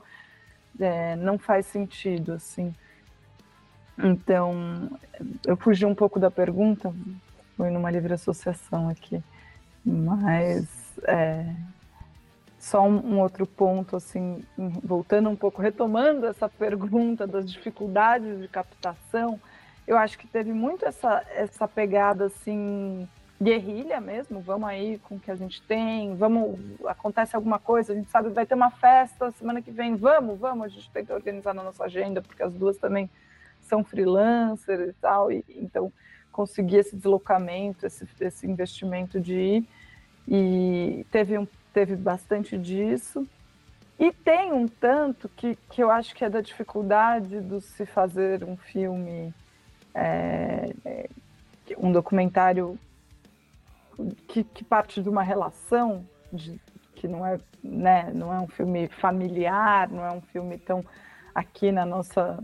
é, 0.79 1.15
não 1.15 1.37
faz 1.37 1.67
sentido, 1.67 2.33
assim. 2.33 2.73
Então, 3.97 4.89
eu 5.45 5.55
fugi 5.55 5.85
um 5.85 5.93
pouco 5.93 6.19
da 6.19 6.31
pergunta, 6.31 6.91
fui 7.55 7.69
numa 7.69 7.91
livre 7.91 8.13
associação 8.13 8.89
aqui, 8.89 9.21
mas 9.85 10.80
é, 11.03 11.53
só 12.59 12.83
um, 12.83 13.13
um, 13.13 13.19
outro 13.19 13.45
ponto, 13.45 13.95
assim, 13.95 14.43
voltando 14.83 15.29
um 15.29 15.35
pouco, 15.35 15.61
retomando 15.61 16.27
essa 16.27 16.47
pergunta 16.47 17.25
das 17.25 17.51
dificuldades 17.51 18.39
de 18.39 18.47
captação, 18.47 19.39
eu 19.87 19.97
acho 19.97 20.17
que 20.17 20.27
teve 20.27 20.53
muito 20.53 20.85
essa, 20.85 21.25
essa 21.35 21.67
pegada, 21.67 22.25
assim, 22.25 23.07
guerrilha 23.41 23.99
mesmo, 23.99 24.39
vamos 24.39 24.69
aí 24.69 24.99
com 24.99 25.15
o 25.15 25.19
que 25.19 25.31
a 25.31 25.35
gente 25.35 25.59
tem, 25.63 26.15
vamos, 26.15 26.59
acontece 26.85 27.35
alguma 27.35 27.57
coisa, 27.57 27.91
a 27.91 27.95
gente 27.95 28.11
sabe, 28.11 28.29
vai 28.29 28.45
ter 28.45 28.53
uma 28.53 28.69
festa 28.69 29.31
semana 29.31 29.61
que 29.61 29.71
vem, 29.71 29.95
vamos, 29.95 30.39
vamos, 30.39 30.65
a 30.65 30.67
gente 30.67 30.89
tenta 30.91 31.15
organizar 31.15 31.53
na 31.55 31.63
nossa 31.63 31.85
agenda, 31.85 32.21
porque 32.21 32.43
as 32.43 32.53
duas 32.53 32.77
também 32.77 33.09
são 33.59 33.83
freelancers 33.83 34.89
e 34.89 34.93
tal, 34.93 35.31
e, 35.31 35.43
então 35.49 35.91
conseguir 36.31 36.77
esse 36.77 36.95
deslocamento, 36.95 37.85
esse, 37.85 38.07
esse 38.19 38.47
investimento 38.47 39.19
de 39.19 39.33
ir, 39.33 39.69
e 40.33 41.05
teve, 41.11 41.37
um, 41.37 41.45
teve 41.73 41.93
bastante 41.97 42.57
disso, 42.57 43.27
e 43.99 44.13
tem 44.13 44.53
um 44.53 44.65
tanto 44.65 45.27
que, 45.27 45.57
que 45.69 45.83
eu 45.83 45.91
acho 45.91 46.15
que 46.15 46.23
é 46.23 46.29
da 46.29 46.39
dificuldade 46.39 47.41
do 47.41 47.59
se 47.59 47.85
fazer 47.85 48.41
um 48.45 48.55
filme, 48.55 49.33
é, 49.93 50.73
é, 50.85 51.09
um 51.77 51.91
documentário 51.91 52.79
que, 54.29 54.45
que 54.45 54.63
parte 54.63 55.03
de 55.03 55.09
uma 55.09 55.21
relação 55.21 56.07
de, 56.31 56.57
que 56.95 57.09
não 57.09 57.25
é, 57.25 57.37
né, 57.61 58.09
não 58.15 58.33
é 58.33 58.39
um 58.39 58.47
filme 58.47 58.87
familiar, 58.87 59.89
não 59.89 60.05
é 60.05 60.11
um 60.13 60.21
filme 60.21 60.57
tão 60.57 60.83
aqui 61.35 61.73
na 61.73 61.85
nossa 61.85 62.41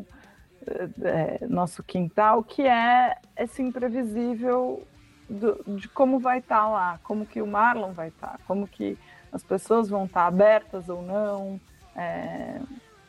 é, 1.01 1.47
nosso 1.47 1.81
quintal, 1.83 2.43
que 2.43 2.63
é 2.63 3.15
esse 3.37 3.61
imprevisível 3.61 4.85
do, 5.29 5.63
de 5.67 5.87
como 5.87 6.19
vai 6.19 6.39
estar 6.39 6.61
tá 6.61 6.67
lá, 6.67 6.99
como 7.03 7.25
que 7.25 7.41
o 7.41 7.47
Marlon 7.47 7.91
vai 7.91 8.09
estar, 8.09 8.29
tá, 8.29 8.39
como 8.47 8.67
que 8.67 8.97
as 9.31 9.43
pessoas 9.43 9.89
vão 9.89 10.05
estar 10.05 10.21
tá 10.21 10.27
abertas 10.27 10.89
ou 10.89 11.01
não, 11.01 11.59
é, 11.95 12.59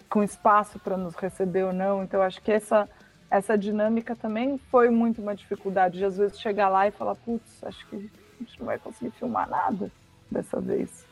com 0.09 0.23
espaço 0.23 0.79
para 0.79 0.97
nos 0.97 1.15
receber 1.15 1.65
ou 1.65 1.73
não. 1.73 2.03
Então, 2.03 2.23
acho 2.23 2.43
que 2.43 2.51
essa 2.51 2.89
essa 3.31 3.59
dinâmica 3.59 4.17
também 4.17 4.59
foi 4.71 4.89
muito 4.89 5.21
uma 5.21 5.35
dificuldade 5.35 5.99
de 5.99 6.05
às 6.05 6.17
vezes 6.17 6.41
chegar 6.41 6.69
lá 6.69 6.89
e 6.89 6.91
falar, 6.91 7.15
putz, 7.15 7.63
acho 7.63 7.87
que 7.87 7.97
a 7.97 7.99
gente 7.99 8.59
não 8.59 8.67
vai 8.67 8.79
conseguir 8.79 9.11
filmar 9.13 9.49
nada 9.49 9.91
dessa 10.31 10.61
vez. 10.61 11.05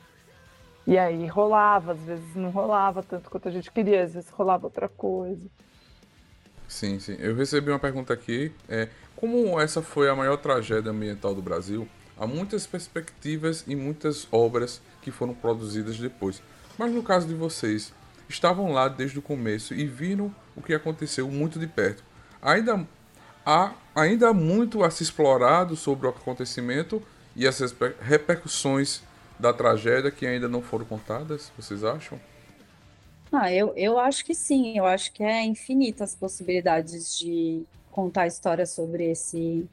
E 0.86 0.96
aí 0.96 1.26
rolava, 1.26 1.92
às 1.92 2.00
vezes 2.00 2.34
não 2.34 2.50
rolava 2.50 3.02
tanto 3.02 3.28
quanto 3.28 3.48
a 3.48 3.50
gente 3.50 3.70
queria, 3.70 4.04
às 4.04 4.14
vezes 4.14 4.30
rolava 4.30 4.66
outra 4.66 4.88
coisa. 4.88 5.46
Sim, 6.68 6.98
sim. 6.98 7.16
Eu 7.18 7.34
recebi 7.34 7.70
uma 7.70 7.78
pergunta 7.78 8.12
aqui. 8.12 8.52
É, 8.68 8.88
como 9.16 9.58
essa 9.58 9.82
foi 9.82 10.08
a 10.08 10.14
maior 10.14 10.36
tragédia 10.36 10.92
ambiental 10.92 11.34
do 11.34 11.42
Brasil, 11.42 11.88
há 12.18 12.26
muitas 12.26 12.66
perspectivas 12.66 13.64
e 13.66 13.74
muitas 13.74 14.28
obras 14.30 14.80
que 15.02 15.10
foram 15.10 15.34
produzidas 15.34 15.98
depois. 15.98 16.42
Mas 16.78 16.92
no 16.92 17.02
caso 17.02 17.26
de 17.26 17.34
vocês, 17.34 17.92
estavam 18.28 18.72
lá 18.72 18.88
desde 18.88 19.18
o 19.18 19.22
começo 19.22 19.74
e 19.74 19.86
viram 19.86 20.34
o 20.54 20.62
que 20.62 20.74
aconteceu 20.74 21.28
muito 21.28 21.58
de 21.58 21.66
perto. 21.66 22.04
Ainda 22.42 22.86
há 23.44 23.72
ainda 23.94 24.32
muito 24.32 24.84
a 24.84 24.90
se 24.90 25.02
explorar 25.02 25.68
sobre 25.76 26.06
o 26.06 26.10
acontecimento 26.10 27.02
e 27.34 27.46
as 27.46 27.60
repercussões 28.00 29.02
da 29.38 29.52
tragédia 29.52 30.10
que 30.10 30.26
ainda 30.26 30.48
não 30.48 30.62
foram 30.62 30.84
contadas, 30.84 31.52
vocês 31.56 31.84
acham? 31.84 32.18
Ah, 33.32 33.52
eu, 33.52 33.72
eu 33.76 33.98
acho 33.98 34.24
que 34.24 34.34
sim, 34.34 34.78
eu 34.78 34.86
acho 34.86 35.12
que 35.12 35.22
é 35.22 35.44
infinitas 35.44 36.14
possibilidades 36.14 37.18
de 37.18 37.64
contar 37.96 38.26
histórias 38.26 38.70
sobre 38.70 39.10
esse 39.10 39.66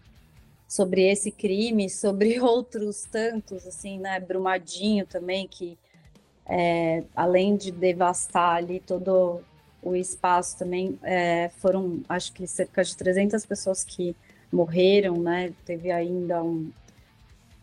sobre 0.65 1.03
esse 1.03 1.29
crime, 1.29 1.87
sobre 1.89 2.39
outros 2.41 3.03
tantos, 3.03 3.67
assim, 3.67 3.99
né, 3.99 4.19
Brumadinho 4.19 5.05
também, 5.05 5.47
que 5.47 5.77
é, 6.47 7.03
além 7.15 7.55
de 7.55 7.71
devastar 7.71 8.55
ali 8.55 8.79
todo 8.79 9.41
o 9.83 9.95
espaço 9.95 10.57
também, 10.57 10.97
é, 11.03 11.49
foram, 11.59 12.01
acho 12.09 12.33
que 12.33 12.47
cerca 12.47 12.83
de 12.83 12.97
300 12.97 13.45
pessoas 13.45 13.83
que 13.83 14.15
morreram, 14.51 15.17
né, 15.17 15.53
teve 15.63 15.91
ainda 15.91 16.41
um, 16.41 16.71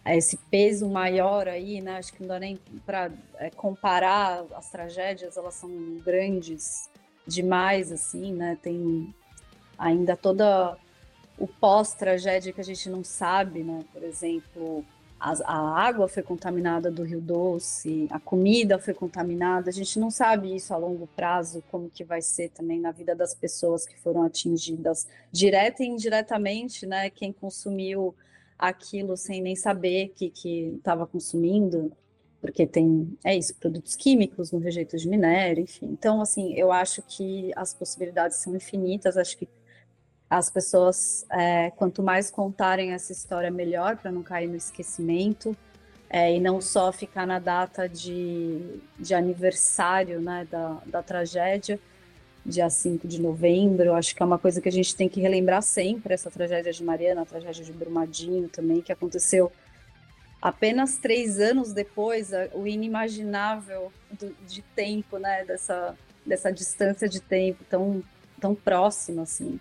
esse 0.07 0.37
peso 0.51 0.89
maior 0.89 1.49
aí, 1.49 1.81
né? 1.81 1.99
Acho 1.99 2.13
que 2.13 2.21
não 2.21 2.29
dá 2.29 2.39
nem 2.39 2.59
para 2.87 3.11
é, 3.39 3.51
comparar 3.51 4.45
as 4.55 4.71
tragédias, 4.71 5.37
elas 5.37 5.55
são 5.55 5.71
grandes 6.05 6.89
demais, 7.27 7.93
assim, 7.93 8.33
né? 8.33 8.57
Tem 8.63 9.15
ainda 9.81 10.15
toda 10.15 10.77
o 11.39 11.49
pós-tragédia 11.49 12.53
que 12.53 12.61
a 12.61 12.65
gente 12.65 12.89
não 12.91 13.03
sabe, 13.03 13.65
né? 13.65 13.83
Por 13.93 14.03
exemplo, 14.03 14.85
a, 15.19 15.33
a, 15.45 15.83
água 15.83 16.07
foi 16.07 16.23
contaminada 16.23 16.91
do 16.91 17.03
Rio 17.03 17.21
Doce, 17.21 18.07
a 18.11 18.21
comida 18.21 18.79
foi 18.79 18.93
contaminada, 18.93 19.71
a 19.71 19.73
gente 19.73 19.99
não 19.99 20.11
sabe 20.11 20.55
isso 20.55 20.75
a 20.75 20.77
longo 20.77 21.07
prazo, 21.17 21.65
como 21.71 21.89
que 21.89 22.05
vai 22.05 22.21
ser 22.21 22.51
também 22.51 22.79
na 22.79 22.93
vida 22.93 23.17
das 23.17 23.35
pessoas 23.35 23.87
que 23.87 23.99
foram 23.99 24.23
atingidas, 24.23 25.09
direta 25.33 25.83
e 25.83 25.87
indiretamente, 25.87 26.85
né? 26.87 27.09
Quem 27.09 27.33
consumiu 27.33 28.15
aquilo 28.59 29.17
sem 29.17 29.41
nem 29.41 29.57
saber 29.57 30.13
que 30.15 30.31
estava 30.77 31.07
consumindo, 31.07 31.91
porque 32.39 32.67
tem 32.67 33.17
é 33.25 33.35
isso, 33.35 33.55
produtos 33.55 33.97
químicos 33.97 34.53
no 34.53 34.59
rejeito 34.59 34.99
de 34.99 35.09
minério, 35.09 35.63
enfim. 35.63 35.87
Então, 35.87 36.21
assim, 36.21 36.53
eu 36.55 36.71
acho 36.71 37.03
que 37.03 37.51
as 37.57 37.73
possibilidades 37.73 38.39
são 38.39 38.55
infinitas. 38.55 39.17
Acho 39.17 39.37
que 39.37 39.49
as 40.31 40.49
pessoas, 40.49 41.27
é, 41.29 41.73
quanto 41.73 42.05
mais 42.05 42.31
contarem 42.31 42.93
essa 42.93 43.11
história, 43.11 43.51
melhor, 43.51 43.97
para 43.97 44.13
não 44.13 44.23
cair 44.23 44.49
no 44.49 44.57
esquecimento. 44.57 45.57
É, 46.09 46.35
e 46.35 46.41
não 46.41 46.61
só 46.61 46.91
ficar 46.93 47.27
na 47.27 47.39
data 47.39 47.89
de, 47.89 48.81
de 48.99 49.15
aniversário 49.15 50.21
né, 50.21 50.47
da, 50.51 50.79
da 50.87 51.03
tragédia, 51.03 51.79
dia 52.45 52.69
5 52.69 53.07
de 53.07 53.21
novembro. 53.21 53.95
Acho 53.95 54.15
que 54.15 54.23
é 54.23 54.27
uma 54.27 54.39
coisa 54.39 54.61
que 54.61 54.69
a 54.69 54.73
gente 54.73 54.95
tem 54.95 55.09
que 55.09 55.21
relembrar 55.21 55.63
sempre, 55.63 56.15
essa 56.15 56.31
tragédia 56.31 56.73
de 56.73 56.83
Mariana, 56.83 57.23
a 57.23 57.27
tragédia 57.27 57.65
de 57.65 57.73
Brumadinho 57.73 58.49
também, 58.49 58.81
que 58.81 58.91
aconteceu 58.91 59.53
apenas 60.43 60.97
três 60.97 61.39
anos 61.39 61.73
depois, 61.73 62.31
o 62.55 62.67
inimaginável 62.67 63.93
do, 64.11 64.35
de 64.47 64.63
tempo, 64.63 65.17
né, 65.17 65.45
dessa, 65.45 65.97
dessa 66.27 66.53
distância 66.53 67.09
de 67.09 67.21
tempo 67.21 67.63
tão, 67.69 68.03
tão 68.41 68.53
próxima, 68.53 69.23
assim. 69.23 69.61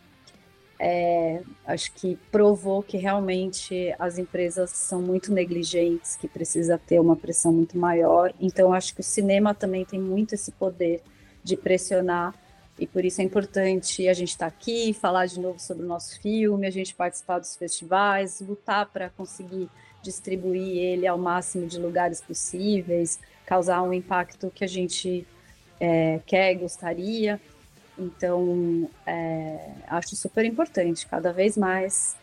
É, 0.81 1.41
acho 1.67 1.91
que 1.91 2.17
provou 2.31 2.81
que 2.81 2.95
realmente 2.95 3.93
as 3.99 4.17
empresas 4.17 4.69
são 4.69 5.01
muito 5.01 5.33
negligentes, 5.33 6.15
que 6.15 6.27
precisa 6.27 6.77
ter 6.77 6.99
uma 6.99 7.17
pressão 7.17 7.51
muito 7.51 7.77
maior. 7.77 8.33
Então, 8.39 8.71
acho 8.71 8.95
que 8.95 9.01
o 9.01 9.03
cinema 9.03 9.53
também 9.53 9.83
tem 9.83 9.99
muito 9.99 10.35
esse 10.35 10.51
poder 10.53 11.01
de 11.43 11.57
pressionar 11.57 12.33
e 12.79 12.87
por 12.87 13.03
isso 13.03 13.19
é 13.19 13.25
importante 13.25 14.07
a 14.07 14.13
gente 14.13 14.29
estar 14.29 14.49
tá 14.49 14.55
aqui, 14.55 14.93
falar 14.93 15.25
de 15.25 15.37
novo 15.39 15.59
sobre 15.59 15.83
o 15.83 15.87
nosso 15.87 16.19
filme, 16.21 16.65
a 16.65 16.71
gente 16.71 16.95
participar 16.95 17.39
dos 17.39 17.55
festivais, 17.57 18.39
lutar 18.39 18.85
para 18.85 19.09
conseguir 19.09 19.69
distribuir 20.01 20.77
ele 20.77 21.05
ao 21.05 21.17
máximo 21.17 21.67
de 21.67 21.77
lugares 21.77 22.21
possíveis, 22.21 23.19
causar 23.45 23.81
um 23.81 23.91
impacto 23.91 24.49
que 24.49 24.63
a 24.63 24.67
gente 24.67 25.27
é, 25.77 26.21
quer, 26.25 26.55
gostaria. 26.55 27.39
Então, 27.99 28.89
é, 29.05 29.71
acho 29.88 30.15
super 30.15 30.45
importante 30.45 31.05
cada 31.05 31.33
vez 31.33 31.57
mais 31.57 32.15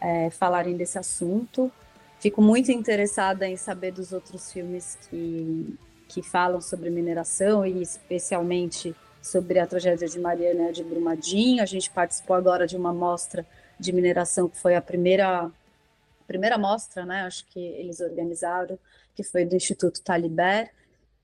é, 0.00 0.30
falarem 0.30 0.76
desse 0.76 0.98
assunto. 0.98 1.72
Fico 2.20 2.42
muito 2.42 2.70
interessada 2.70 3.48
em 3.48 3.56
saber 3.56 3.92
dos 3.92 4.12
outros 4.12 4.52
filmes 4.52 4.98
que, 5.08 5.76
que 6.06 6.22
falam 6.22 6.60
sobre 6.60 6.90
mineração 6.90 7.64
e 7.64 7.82
especialmente 7.82 8.94
sobre 9.22 9.58
a 9.58 9.66
tragédia 9.66 10.06
de 10.06 10.20
Mariana 10.20 10.72
de 10.72 10.84
Brumadinho. 10.84 11.62
A 11.62 11.66
gente 11.66 11.90
participou 11.90 12.36
agora 12.36 12.66
de 12.66 12.76
uma 12.76 12.92
mostra 12.92 13.46
de 13.78 13.92
mineração 13.92 14.48
que 14.48 14.58
foi 14.58 14.74
a 14.74 14.82
primeira 14.82 15.50
primeira 16.26 16.56
mostra, 16.56 17.04
né? 17.04 17.22
Acho 17.22 17.44
que 17.48 17.58
eles 17.58 18.00
organizaram, 18.00 18.78
que 19.14 19.22
foi 19.22 19.44
do 19.44 19.54
Instituto 19.54 20.00
Taliber. 20.00 20.70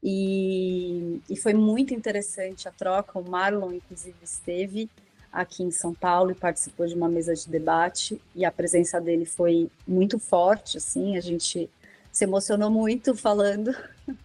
E, 0.02 1.20
e 1.28 1.36
foi 1.36 1.54
muito 1.54 1.92
interessante 1.92 2.68
a 2.68 2.70
troca. 2.70 3.18
O 3.18 3.28
Marlon, 3.28 3.72
inclusive, 3.72 4.16
esteve 4.22 4.88
aqui 5.32 5.62
em 5.62 5.70
São 5.70 5.92
Paulo 5.92 6.30
e 6.30 6.34
participou 6.34 6.86
de 6.86 6.94
uma 6.94 7.08
mesa 7.08 7.34
de 7.34 7.48
debate 7.48 8.20
e 8.34 8.44
a 8.44 8.52
presença 8.52 9.00
dele 9.00 9.24
foi 9.24 9.70
muito 9.86 10.18
forte, 10.18 10.78
assim, 10.78 11.16
a 11.16 11.20
gente 11.20 11.68
se 12.10 12.24
emocionou 12.24 12.70
muito 12.70 13.14
falando, 13.14 13.74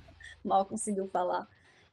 mal 0.44 0.66
conseguiu 0.66 1.08
falar. 1.08 1.48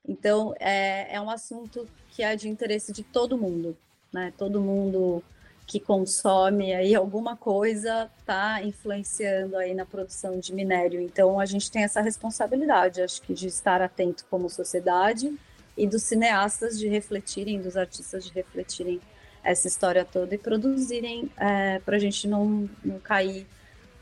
Então, 0.07 0.55
é, 0.59 1.15
é 1.15 1.21
um 1.21 1.29
assunto 1.29 1.87
que 2.11 2.23
é 2.23 2.35
de 2.37 2.49
interesse 2.49 2.93
de 2.93 3.03
todo 3.03 3.37
mundo, 3.37 3.77
né? 4.13 4.33
Todo 4.37 4.61
mundo 4.61 5.23
que 5.71 5.79
consome 5.79 6.75
aí 6.75 6.97
alguma 6.97 7.37
coisa 7.37 8.11
está 8.19 8.61
influenciando 8.61 9.57
aí 9.57 9.73
na 9.73 9.87
produção 9.87 10.37
de 10.37 10.53
minério. 10.53 11.01
Então, 11.01 11.39
a 11.39 11.47
gente 11.47 11.71
tem 11.71 11.85
essa 11.85 12.01
responsabilidade, 12.01 13.01
acho 13.01 13.23
que 13.23 13.33
de 13.33 13.47
estar 13.47 13.81
atento 13.81 14.25
como 14.29 14.51
sociedade 14.51 15.33
e 15.77 15.87
dos 15.87 16.03
cineastas 16.03 16.77
de 16.77 16.89
refletirem, 16.89 17.63
dos 17.63 17.77
artistas 17.77 18.25
de 18.25 18.33
refletirem 18.33 19.01
essa 19.45 19.69
história 19.69 20.05
toda 20.05 20.35
e 20.35 20.39
produzirem 20.39 21.31
é, 21.37 21.79
para 21.79 21.95
a 21.95 22.01
gente 22.01 22.27
não, 22.27 22.69
não 22.85 22.99
cair 22.99 23.47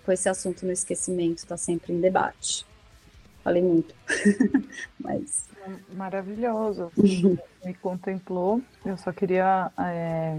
com 0.07 0.11
esse 0.11 0.27
assunto 0.27 0.65
no 0.65 0.73
esquecimento, 0.73 1.41
está 1.41 1.59
sempre 1.59 1.93
em 1.93 2.01
debate. 2.01 2.65
Falei 3.45 3.63
muito, 3.63 3.95
mas. 4.99 5.47
Maravilhoso. 5.93 6.91
Me 7.63 7.75
contemplou. 7.75 8.63
Eu 8.87 8.97
só 8.97 9.13
queria 9.13 9.71
é, 9.79 10.39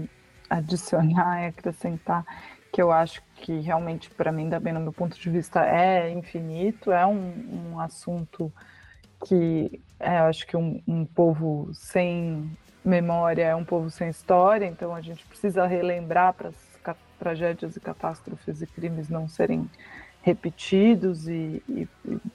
adicionar 0.50 1.44
e 1.44 1.46
acrescentar 1.46 2.24
que 2.72 2.82
eu 2.82 2.92
acho 2.92 3.22
que 3.36 3.58
realmente, 3.60 4.10
para 4.10 4.30
mim, 4.30 4.48
também 4.48 4.72
no 4.72 4.80
meu 4.80 4.92
ponto 4.92 5.18
de 5.18 5.30
vista, 5.30 5.64
é 5.64 6.10
infinito, 6.10 6.92
é 6.92 7.04
um, 7.06 7.72
um 7.72 7.80
assunto 7.80 8.52
que 9.26 9.80
é, 9.98 10.18
eu 10.18 10.24
acho 10.24 10.46
que 10.46 10.56
um, 10.56 10.80
um 10.86 11.04
povo 11.04 11.70
sem 11.72 12.50
memória 12.84 13.42
é 13.42 13.54
um 13.54 13.64
povo 13.64 13.90
sem 13.90 14.08
história, 14.08 14.66
então 14.66 14.94
a 14.94 15.00
gente 15.00 15.24
precisa 15.26 15.66
relembrar 15.66 16.32
para 16.32 16.48
as 16.48 16.70
tragédias 17.18 17.76
e 17.76 17.80
catástrofes 17.80 18.62
e 18.62 18.66
crimes 18.66 19.10
não 19.10 19.28
serem 19.28 19.68
repetidos 20.22 21.28
e, 21.28 21.62
e, 21.68 21.88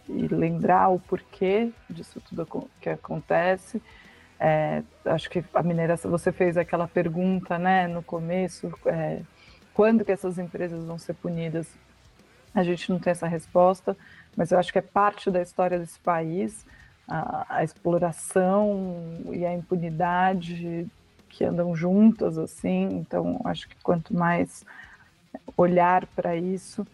e, 0.08 0.28
lembrar 0.28 0.90
o 0.90 1.00
porquê 1.00 1.72
disso 1.90 2.22
tudo 2.22 2.70
que 2.80 2.90
acontece. 2.90 3.82
É, 4.40 4.84
acho 5.06 5.30
que 5.30 5.44
a 5.54 5.64
mineração, 5.64 6.12
você 6.12 6.32
fez 6.32 6.58
aquela 6.58 6.88
pergunta 6.88 7.58
né, 7.58 7.88
no 7.88 8.04
começo, 8.04 8.72
é, 8.86 9.22
quando 9.74 10.04
que 10.04 10.12
essas 10.12 10.38
empresas 10.38 10.84
vão 10.86 10.98
ser 10.98 11.14
punidas? 11.14 11.68
A 12.54 12.64
gente 12.64 12.90
não 12.90 13.00
tem 13.00 13.12
essa 13.12 13.28
resposta, 13.28 13.96
mas 14.36 14.52
eu 14.52 14.60
acho 14.60 14.72
que 14.72 14.80
é 14.80 14.82
parte 14.82 15.30
da 15.30 15.42
história 15.42 15.78
desse 15.78 16.00
país 16.00 16.66
a, 17.08 17.58
a 17.58 17.64
exploração 17.64 19.14
e 19.32 19.46
a 19.46 19.54
impunidade 19.54 20.88
que 21.30 21.44
andam 21.44 21.76
juntas 21.76 22.38
assim. 22.38 22.86
Então, 22.94 23.40
acho 23.44 23.68
que 23.68 23.76
quanto 23.84 24.16
mais 24.16 24.64
olhar 25.58 26.06
para 26.08 26.36
isso. 26.36 26.86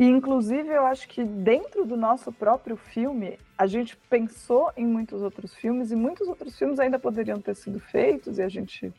E, 0.00 0.04
inclusive, 0.04 0.70
eu 0.70 0.86
acho 0.86 1.06
que 1.06 1.22
dentro 1.22 1.84
do 1.84 1.94
nosso 1.94 2.32
próprio 2.32 2.74
filme, 2.74 3.38
a 3.58 3.66
gente 3.66 3.98
pensou 4.08 4.72
em 4.74 4.86
muitos 4.86 5.20
outros 5.20 5.54
filmes, 5.54 5.90
e 5.90 5.94
muitos 5.94 6.26
outros 6.26 6.58
filmes 6.58 6.80
ainda 6.80 6.98
poderiam 6.98 7.38
ter 7.38 7.54
sido 7.54 7.78
feitos, 7.78 8.38
e 8.38 8.42
a 8.42 8.48
gente 8.48 8.90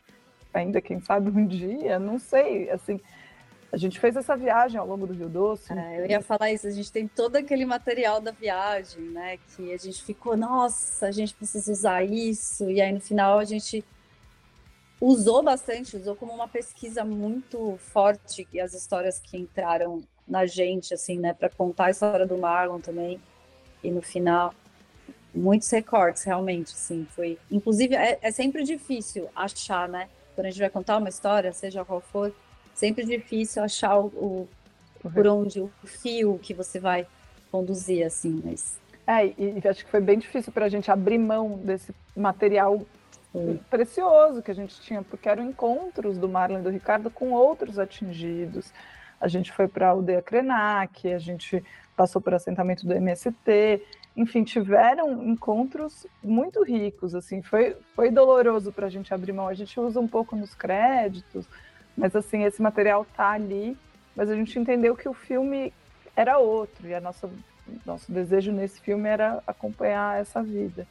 ainda, 0.54 0.80
quem 0.80 1.00
sabe, 1.00 1.28
um 1.28 1.44
dia, 1.44 1.98
não 1.98 2.20
sei, 2.20 2.70
assim, 2.70 3.00
a 3.72 3.76
gente 3.76 3.98
fez 3.98 4.14
essa 4.14 4.36
viagem 4.36 4.78
ao 4.78 4.86
longo 4.86 5.04
do 5.04 5.12
Rio 5.12 5.28
Doce. 5.28 5.72
É, 5.72 6.02
eu 6.02 6.06
ia 6.06 6.20
falar 6.20 6.52
isso, 6.52 6.68
a 6.68 6.70
gente 6.70 6.92
tem 6.92 7.08
todo 7.08 7.34
aquele 7.34 7.64
material 7.64 8.20
da 8.20 8.30
viagem, 8.30 9.02
né? 9.02 9.40
Que 9.56 9.72
a 9.72 9.78
gente 9.78 10.04
ficou, 10.04 10.36
nossa, 10.36 11.06
a 11.06 11.10
gente 11.10 11.34
precisa 11.34 11.72
usar 11.72 12.04
isso, 12.04 12.70
e 12.70 12.80
aí 12.80 12.92
no 12.92 13.00
final 13.00 13.40
a 13.40 13.44
gente 13.44 13.84
usou 15.00 15.42
bastante, 15.42 15.96
usou 15.96 16.14
como 16.14 16.32
uma 16.32 16.46
pesquisa 16.46 17.04
muito 17.04 17.76
forte 17.78 18.46
as 18.60 18.72
histórias 18.72 19.18
que 19.18 19.36
entraram 19.36 20.04
na 20.26 20.46
gente, 20.46 20.94
assim, 20.94 21.18
né, 21.18 21.32
para 21.32 21.48
contar 21.48 21.86
a 21.86 21.90
história 21.90 22.26
do 22.26 22.38
Marlon 22.38 22.80
também. 22.80 23.20
E 23.82 23.90
no 23.90 24.00
final, 24.00 24.54
muitos 25.34 25.70
recortes, 25.70 26.22
realmente, 26.24 26.72
assim, 26.72 27.06
foi. 27.10 27.38
Inclusive, 27.50 27.94
é, 27.94 28.18
é 28.22 28.30
sempre 28.30 28.62
difícil 28.64 29.28
achar, 29.34 29.88
né? 29.88 30.08
Quando 30.34 30.46
a 30.46 30.50
gente 30.50 30.60
vai 30.60 30.70
contar 30.70 30.98
uma 30.98 31.08
história, 31.08 31.52
seja 31.52 31.84
qual 31.84 32.00
for, 32.00 32.32
sempre 32.74 33.04
difícil 33.04 33.62
achar 33.62 33.98
o, 33.98 34.06
o 34.06 34.48
por 35.10 35.26
onde 35.26 35.60
o 35.60 35.70
fio 35.84 36.38
que 36.40 36.54
você 36.54 36.78
vai 36.78 37.06
conduzir, 37.50 38.06
assim, 38.06 38.40
mas. 38.44 38.80
É, 39.06 39.26
e, 39.26 39.60
e 39.62 39.68
acho 39.68 39.84
que 39.84 39.90
foi 39.90 40.00
bem 40.00 40.18
difícil 40.18 40.52
para 40.52 40.66
a 40.66 40.68
gente 40.68 40.90
abrir 40.90 41.18
mão 41.18 41.58
desse 41.58 41.92
material 42.16 42.86
Sim. 43.32 43.58
precioso 43.68 44.42
que 44.42 44.50
a 44.50 44.54
gente 44.54 44.80
tinha, 44.80 45.02
porque 45.02 45.28
eram 45.28 45.44
encontros 45.44 46.16
do 46.16 46.28
Marlon 46.28 46.60
e 46.60 46.62
do 46.62 46.70
Ricardo 46.70 47.10
com 47.10 47.32
outros 47.32 47.78
atingidos. 47.78 48.72
A 49.22 49.28
gente 49.28 49.52
foi 49.52 49.68
para 49.68 49.86
a 49.86 49.90
aldeia 49.90 50.20
Krenak, 50.20 51.12
a 51.12 51.18
gente 51.18 51.62
passou 51.96 52.20
por 52.20 52.34
assentamento 52.34 52.84
do 52.84 52.92
MST, 52.92 53.80
enfim, 54.16 54.42
tiveram 54.42 55.22
encontros 55.22 56.08
muito 56.20 56.64
ricos, 56.64 57.14
assim, 57.14 57.40
foi, 57.40 57.76
foi 57.94 58.10
doloroso 58.10 58.72
para 58.72 58.88
a 58.88 58.90
gente 58.90 59.14
abrir 59.14 59.32
mão. 59.32 59.46
A 59.46 59.54
gente 59.54 59.78
usa 59.78 60.00
um 60.00 60.08
pouco 60.08 60.34
nos 60.34 60.56
créditos, 60.56 61.46
mas 61.96 62.16
assim, 62.16 62.42
esse 62.42 62.60
material 62.60 63.06
tá 63.16 63.30
ali, 63.30 63.78
mas 64.16 64.28
a 64.28 64.34
gente 64.34 64.58
entendeu 64.58 64.96
que 64.96 65.08
o 65.08 65.14
filme 65.14 65.72
era 66.16 66.38
outro, 66.38 66.88
e 66.88 66.92
a 66.92 67.00
nossa, 67.00 67.30
nosso 67.86 68.10
desejo 68.10 68.50
nesse 68.50 68.80
filme 68.80 69.08
era 69.08 69.40
acompanhar 69.46 70.20
essa 70.20 70.42
vida. 70.42 70.84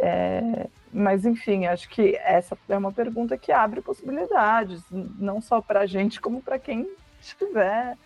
É, 0.00 0.68
mas 0.90 1.26
enfim, 1.26 1.66
acho 1.66 1.86
que 1.90 2.16
essa 2.16 2.56
é 2.66 2.78
uma 2.78 2.92
pergunta 2.92 3.36
que 3.36 3.52
abre 3.52 3.82
possibilidades, 3.82 4.82
não 4.90 5.38
só 5.42 5.60
para 5.60 5.80
a 5.80 5.86
gente, 5.86 6.18
como 6.18 6.40
para 6.40 6.58
quem 6.58 6.88
estiver 7.20 7.96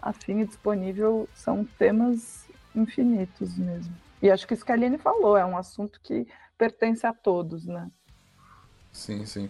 afim 0.00 0.40
e 0.40 0.46
disponível, 0.46 1.28
são 1.34 1.64
temas 1.64 2.46
infinitos 2.74 3.56
mesmo. 3.58 3.94
E 4.22 4.30
acho 4.30 4.46
que 4.46 4.54
isso 4.54 4.64
que 4.64 4.72
a 4.72 4.74
Aline 4.74 4.98
falou, 4.98 5.36
é 5.36 5.44
um 5.44 5.56
assunto 5.56 6.00
que 6.02 6.26
pertence 6.56 7.06
a 7.06 7.12
todos, 7.12 7.66
né? 7.66 7.90
Sim, 8.92 9.24
sim. 9.26 9.48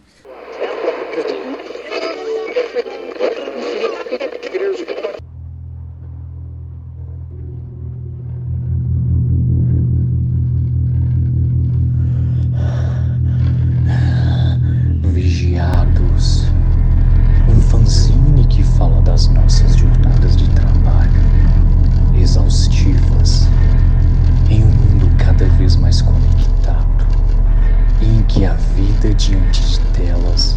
Diante 29.18 29.60
de 29.62 29.80
telas 29.92 30.56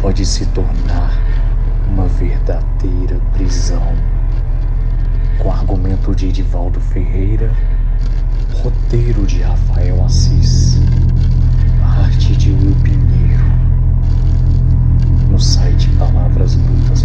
pode 0.00 0.24
se 0.24 0.46
tornar 0.46 1.12
uma 1.86 2.08
verdadeira 2.08 3.20
prisão. 3.34 3.94
Com 5.38 5.52
argumento 5.52 6.14
de 6.14 6.28
Edivaldo 6.28 6.80
Ferreira, 6.80 7.52
roteiro 8.62 9.26
de 9.26 9.42
Rafael 9.42 10.02
Assis, 10.02 10.80
arte 11.82 12.34
de 12.34 12.50
Will 12.50 12.74
Pinheiro, 12.82 13.44
no 15.30 15.38
site 15.38 15.90
palavrasbrutas.com. 15.98 16.95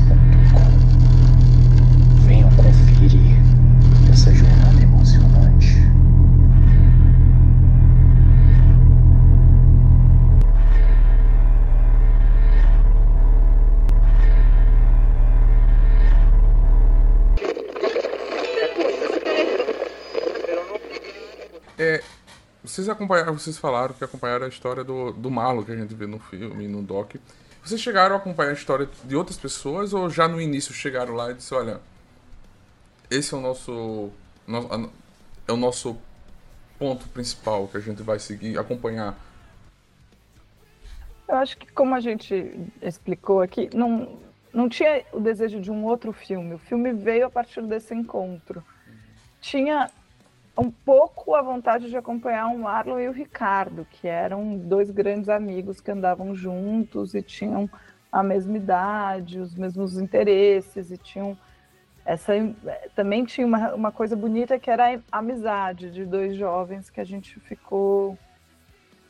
vocês 22.82 22.90
acompanharam, 22.90 23.38
vocês 23.38 23.58
falaram 23.58 23.94
que 23.94 24.04
acompanharam 24.04 24.46
a 24.46 24.50
história 24.50 24.84
do, 24.84 25.12
do 25.12 25.30
Marlon 25.30 25.64
que 25.64 25.72
a 25.72 25.76
gente 25.76 25.94
vê 25.94 26.08
no 26.08 26.20
filme, 26.20 26.68
no 26.68 26.82
doc. 26.82 27.16
Vocês 27.64 27.80
chegaram 27.80 28.16
a 28.16 28.18
acompanhar 28.18 28.50
a 28.50 28.54
história 28.54 28.90
de 29.04 29.16
outras 29.16 29.38
pessoas 29.38 29.94
ou 29.94 30.10
já 30.10 30.28
no 30.28 30.42
início 30.42 30.74
chegaram 30.74 31.14
lá 31.14 31.30
e 31.30 31.36
disseram, 31.36 31.62
olha, 31.62 31.82
esse 33.10 33.34
é 33.34 33.38
o 33.38 33.42
nosso, 33.42 34.10
é 35.48 35.52
o 35.52 35.58
nosso 35.58 35.96
ponto 36.80 37.08
principal 37.10 37.68
que 37.68 37.78
a 37.78 37.80
gente 37.80 38.02
vai 38.02 38.18
seguir, 38.18 38.58
acompanhar. 38.58 39.16
Eu 41.28 41.36
acho 41.36 41.58
que, 41.58 41.72
como 41.72 41.94
a 41.94 42.00
gente 42.00 42.60
explicou 42.82 43.42
aqui, 43.42 43.70
não, 43.74 44.18
não 44.52 44.68
tinha 44.68 45.06
o 45.14 45.20
desejo 45.20 45.62
de 45.62 45.70
um 45.70 45.86
outro 45.86 46.12
filme. 46.12 46.56
O 46.56 46.60
filme 46.60 46.92
veio 46.94 47.28
a 47.28 47.30
partir 47.30 47.62
desse 47.62 47.94
encontro. 47.94 48.64
Tinha 49.40 49.90
um 50.62 50.70
pouco 50.70 51.34
a 51.34 51.42
vontade 51.42 51.90
de 51.90 51.98
acompanhar 51.98 52.48
o 52.48 52.60
Marlon 52.60 53.00
e 53.00 53.10
o 53.10 53.12
Ricardo, 53.12 53.86
que 53.90 54.08
eram 54.08 54.58
dois 54.58 54.92
grandes 54.92 55.28
amigos 55.28 55.82
que 55.82 55.90
andavam 55.90 56.36
juntos 56.36 57.16
e 57.16 57.22
tinham 57.22 57.68
a 58.12 58.22
mesma 58.22 58.58
idade, 58.58 59.40
os 59.40 59.56
mesmos 59.56 59.98
interesses 59.98 60.92
e 60.92 60.98
tinham 60.98 61.38
essa 62.06 62.34
também 62.96 63.26
tinha 63.26 63.46
uma, 63.46 63.74
uma 63.74 63.92
coisa 63.92 64.16
bonita 64.16 64.58
que 64.60 64.70
era 64.70 65.02
a 65.12 65.18
amizade 65.20 65.92
de 65.92 66.04
dois 66.04 66.36
jovens 66.36 66.90
que 66.90 67.00
a 67.00 67.04
gente 67.04 67.40
ficou 67.40 68.18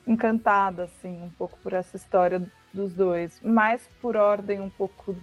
encantada 0.06 0.84
assim 0.84 1.22
um 1.24 1.30
pouco 1.30 1.58
por 1.64 1.74
essa 1.74 1.96
história 1.96 2.42
dos 2.74 2.94
dois, 2.94 3.40
mais 3.42 3.90
por 4.02 4.16
ordem 4.16 4.62
um 4.62 4.70
pouco 4.70 5.16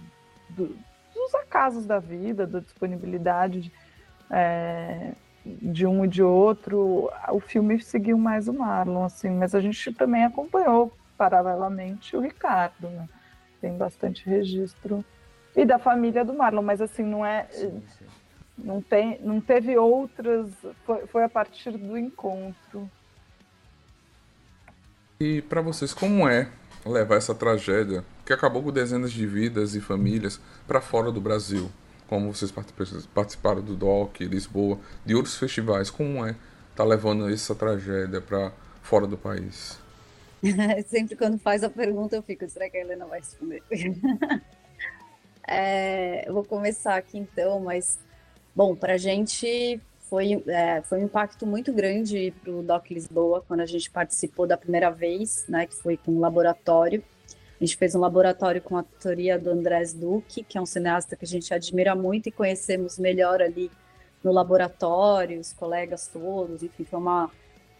do, 0.49 0.75
dos 1.13 1.35
acasos 1.35 1.85
da 1.85 1.99
vida, 1.99 2.45
da 2.45 2.59
disponibilidade 2.59 3.71
é, 4.29 5.13
de 5.45 5.85
um 5.85 6.05
e 6.05 6.07
de 6.07 6.21
outro, 6.21 7.09
o 7.29 7.39
filme 7.39 7.79
seguiu 7.81 8.17
mais 8.17 8.47
o 8.47 8.53
Marlon, 8.53 9.05
assim, 9.05 9.29
mas 9.29 9.55
a 9.55 9.61
gente 9.61 9.93
também 9.93 10.25
acompanhou 10.25 10.93
paralelamente 11.17 12.15
o 12.15 12.21
Ricardo, 12.21 12.89
né? 12.89 13.07
Tem 13.61 13.77
bastante 13.77 14.29
registro 14.29 15.03
e 15.55 15.65
da 15.65 15.79
família 15.79 16.23
do 16.23 16.33
Marlon, 16.33 16.61
mas 16.61 16.81
assim 16.81 17.03
não 17.03 17.25
é, 17.25 17.47
sim, 17.51 17.81
sim. 17.97 18.05
não 18.57 18.81
tem, 18.81 19.19
não 19.21 19.41
teve 19.41 19.77
outras, 19.77 20.51
foi, 20.85 21.07
foi 21.07 21.23
a 21.23 21.29
partir 21.29 21.71
do 21.71 21.97
encontro. 21.97 22.89
E 25.19 25.41
para 25.41 25.61
vocês 25.61 25.93
como 25.93 26.27
é 26.27 26.49
levar 26.85 27.15
essa 27.15 27.35
tragédia 27.35 28.05
que 28.25 28.31
acabou 28.31 28.63
com 28.63 28.71
dezenas 28.71 29.11
de 29.11 29.25
vidas 29.25 29.75
e 29.75 29.81
famílias 29.81 30.39
para 30.65 30.79
fora 30.79 31.11
do 31.11 31.19
Brasil? 31.19 31.69
Como 32.09 32.33
vocês 32.33 32.51
participaram 33.13 33.61
do 33.61 33.75
DOC, 33.75 34.21
Lisboa, 34.25 34.79
de 35.05 35.13
outros 35.13 35.37
festivais, 35.37 35.91
como 35.91 36.25
é 36.25 36.31
estar 36.31 36.39
tá 36.77 36.83
levando 36.83 37.29
essa 37.29 37.53
tragédia 37.53 38.19
para 38.19 38.51
fora 38.81 39.05
do 39.05 39.15
país? 39.15 39.77
Sempre 40.89 41.15
quando 41.15 41.37
faz 41.37 41.63
a 41.63 41.69
pergunta 41.69 42.15
eu 42.15 42.23
fico, 42.23 42.49
será 42.49 42.67
que 42.67 42.77
a 42.77 42.81
Helena 42.81 43.05
vai 43.05 43.19
responder? 43.19 43.61
é, 45.47 46.27
eu 46.27 46.33
vou 46.33 46.43
começar 46.43 46.95
aqui 46.95 47.19
então, 47.19 47.59
mas 47.59 47.99
bom, 48.55 48.75
para 48.75 48.95
a 48.95 48.97
gente 48.97 49.79
foi, 50.09 50.43
é, 50.47 50.81
foi 50.81 51.01
um 51.01 51.03
impacto 51.03 51.45
muito 51.45 51.71
grande 51.71 52.33
para 52.41 52.51
o 52.51 52.63
DOC 52.63 52.89
Lisboa 52.89 53.43
quando 53.47 53.59
a 53.59 53.67
gente 53.67 53.91
participou 53.91 54.47
da 54.47 54.57
primeira 54.57 54.89
vez, 54.89 55.45
né, 55.47 55.67
que 55.67 55.75
foi 55.75 55.95
com 55.95 56.13
o 56.13 56.19
laboratório. 56.19 57.03
A 57.59 57.65
gente 57.65 57.75
fez 57.75 57.93
um 57.93 57.99
laboratório 57.99 58.61
com 58.61 58.77
a 58.77 58.79
autoria 58.79 59.37
do 59.37 59.49
Andrés 59.49 59.93
Duque, 59.93 60.43
que 60.43 60.57
é 60.57 60.61
um 60.61 60.65
cineasta 60.65 61.15
que 61.15 61.25
a 61.25 61.27
gente 61.27 61.53
admira 61.53 61.93
muito 61.93 62.29
e 62.29 62.31
conhecemos 62.31 62.97
melhor 62.97 63.41
ali 63.41 63.69
no 64.23 64.31
laboratório, 64.31 65.39
os 65.39 65.53
colegas 65.53 66.07
todos, 66.07 66.63
enfim, 66.63 66.85
foi 66.85 66.99
uma, 66.99 67.29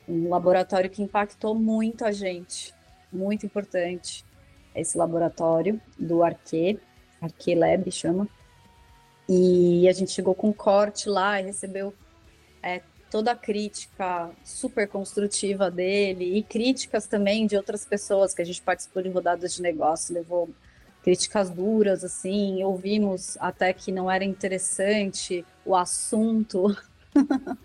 um 0.07 0.29
laboratório 0.29 0.89
que 0.89 1.01
impactou 1.01 1.55
muito 1.55 2.03
a 2.03 2.11
gente, 2.11 2.73
muito 3.11 3.45
importante, 3.45 4.25
esse 4.75 4.97
laboratório 4.97 5.79
do 5.97 6.23
Arque, 6.23 6.79
Arque 7.21 7.55
Lab 7.55 7.91
chama, 7.91 8.27
e 9.27 9.87
a 9.87 9.91
gente 9.91 10.11
chegou 10.11 10.33
com 10.33 10.49
um 10.49 10.53
corte 10.53 11.09
lá 11.09 11.39
e 11.39 11.45
recebeu 11.45 11.93
é, 12.63 12.81
toda 13.09 13.31
a 13.31 13.35
crítica 13.35 14.29
super 14.43 14.87
construtiva 14.87 15.69
dele 15.69 16.37
e 16.37 16.43
críticas 16.43 17.07
também 17.07 17.47
de 17.47 17.55
outras 17.55 17.85
pessoas 17.85 18.33
que 18.33 18.41
a 18.41 18.45
gente 18.45 18.61
participou 18.61 19.01
de 19.01 19.09
rodadas 19.09 19.53
de 19.53 19.61
negócio, 19.61 20.13
levou 20.13 20.49
críticas 21.03 21.49
duras, 21.49 22.03
assim, 22.03 22.63
ouvimos 22.63 23.37
até 23.39 23.73
que 23.73 23.91
não 23.91 24.09
era 24.11 24.23
interessante 24.23 25.45
o 25.65 25.75
assunto. 25.75 26.75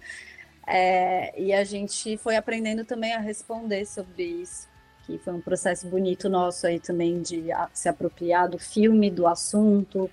é, 0.67 1.39
e 1.41 1.53
a 1.53 1.65
gente 1.65 2.17
foi 2.17 2.37
aprendendo 2.37 2.85
também 2.85 3.13
a 3.13 3.19
responder 3.19 3.85
sobre 3.87 4.23
isso, 4.23 4.69
que 5.05 5.19
foi 5.19 5.35
um 5.35 5.41
processo 5.41 5.87
bonito 5.89 6.29
nosso 6.29 6.67
aí 6.67 6.81
também 6.81 7.21
de 7.21 7.47
se 7.73 7.89
apropriar 7.89 8.49
do 8.49 8.59
filme, 8.59 9.11
do 9.11 9.27
assunto. 9.27 10.11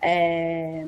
É, 0.00 0.84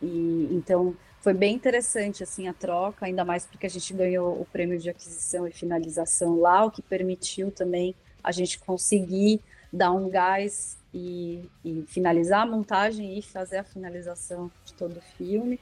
e 0.00 0.48
então 0.52 0.96
foi 1.24 1.32
bem 1.32 1.54
interessante 1.54 2.22
assim 2.22 2.48
a 2.48 2.52
troca, 2.52 3.06
ainda 3.06 3.24
mais 3.24 3.46
porque 3.46 3.64
a 3.64 3.70
gente 3.70 3.94
ganhou 3.94 4.38
o 4.38 4.44
prêmio 4.44 4.78
de 4.78 4.90
aquisição 4.90 5.48
e 5.48 5.50
finalização 5.50 6.38
lá, 6.38 6.66
o 6.66 6.70
que 6.70 6.82
permitiu 6.82 7.50
também 7.50 7.94
a 8.22 8.30
gente 8.30 8.58
conseguir 8.58 9.40
dar 9.72 9.90
um 9.92 10.10
gás 10.10 10.76
e, 10.92 11.48
e 11.64 11.82
finalizar 11.88 12.42
a 12.42 12.46
montagem 12.46 13.18
e 13.18 13.22
fazer 13.22 13.56
a 13.56 13.64
finalização 13.64 14.50
de 14.66 14.74
todo 14.74 14.98
o 14.98 15.00
filme. 15.16 15.58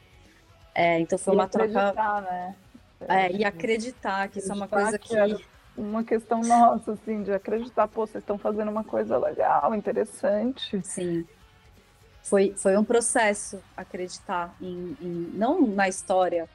É, 0.75 0.99
então 0.99 1.17
foi 1.17 1.33
e 1.33 1.37
uma 1.37 1.47
troca. 1.47 2.21
Né? 2.23 2.57
É, 3.09 3.31
e 3.31 3.45
acreditar 3.45 4.29
que 4.29 4.41
acreditar 4.41 4.41
isso 4.41 4.51
é 4.51 4.55
uma 4.55 4.67
coisa 4.67 4.99
que. 4.99 5.15
que... 5.37 5.53
Uma 5.75 6.05
questão 6.05 6.43
nossa, 6.43 6.93
assim, 6.93 7.23
de 7.23 7.33
acreditar, 7.33 7.89
pô, 7.89 8.05
vocês 8.07 8.23
estão 8.23 8.37
fazendo 8.37 8.71
uma 8.71 8.85
coisa 8.85 9.17
legal, 9.17 9.75
interessante. 9.75 10.83
Sim 10.83 11.25
foi, 12.23 12.55
foi 12.57 12.77
um 12.77 12.85
processo 12.85 13.61
acreditar 13.77 14.55
em, 14.61 14.97
em 15.01 15.31
não 15.35 15.67
na 15.67 15.89
história 15.89 16.49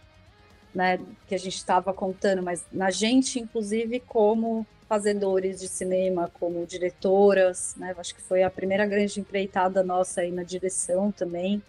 né, 0.74 1.00
que 1.28 1.36
a 1.36 1.38
gente 1.38 1.56
estava 1.56 1.94
contando, 1.94 2.42
mas 2.44 2.64
na 2.72 2.92
gente, 2.92 3.40
inclusive, 3.40 4.00
como 4.02 4.66
fazedores 4.88 5.60
de 5.60 5.68
cinema, 5.68 6.32
como 6.40 6.66
diretoras, 6.66 7.76
né? 7.78 7.94
Acho 7.98 8.16
que 8.16 8.22
foi 8.22 8.44
a 8.44 8.50
primeira 8.50 8.86
grande 8.86 9.20
empreitada 9.20 9.84
nossa 9.84 10.22
aí 10.22 10.32
na 10.32 10.44
direção 10.44 11.12
também. 11.12 11.62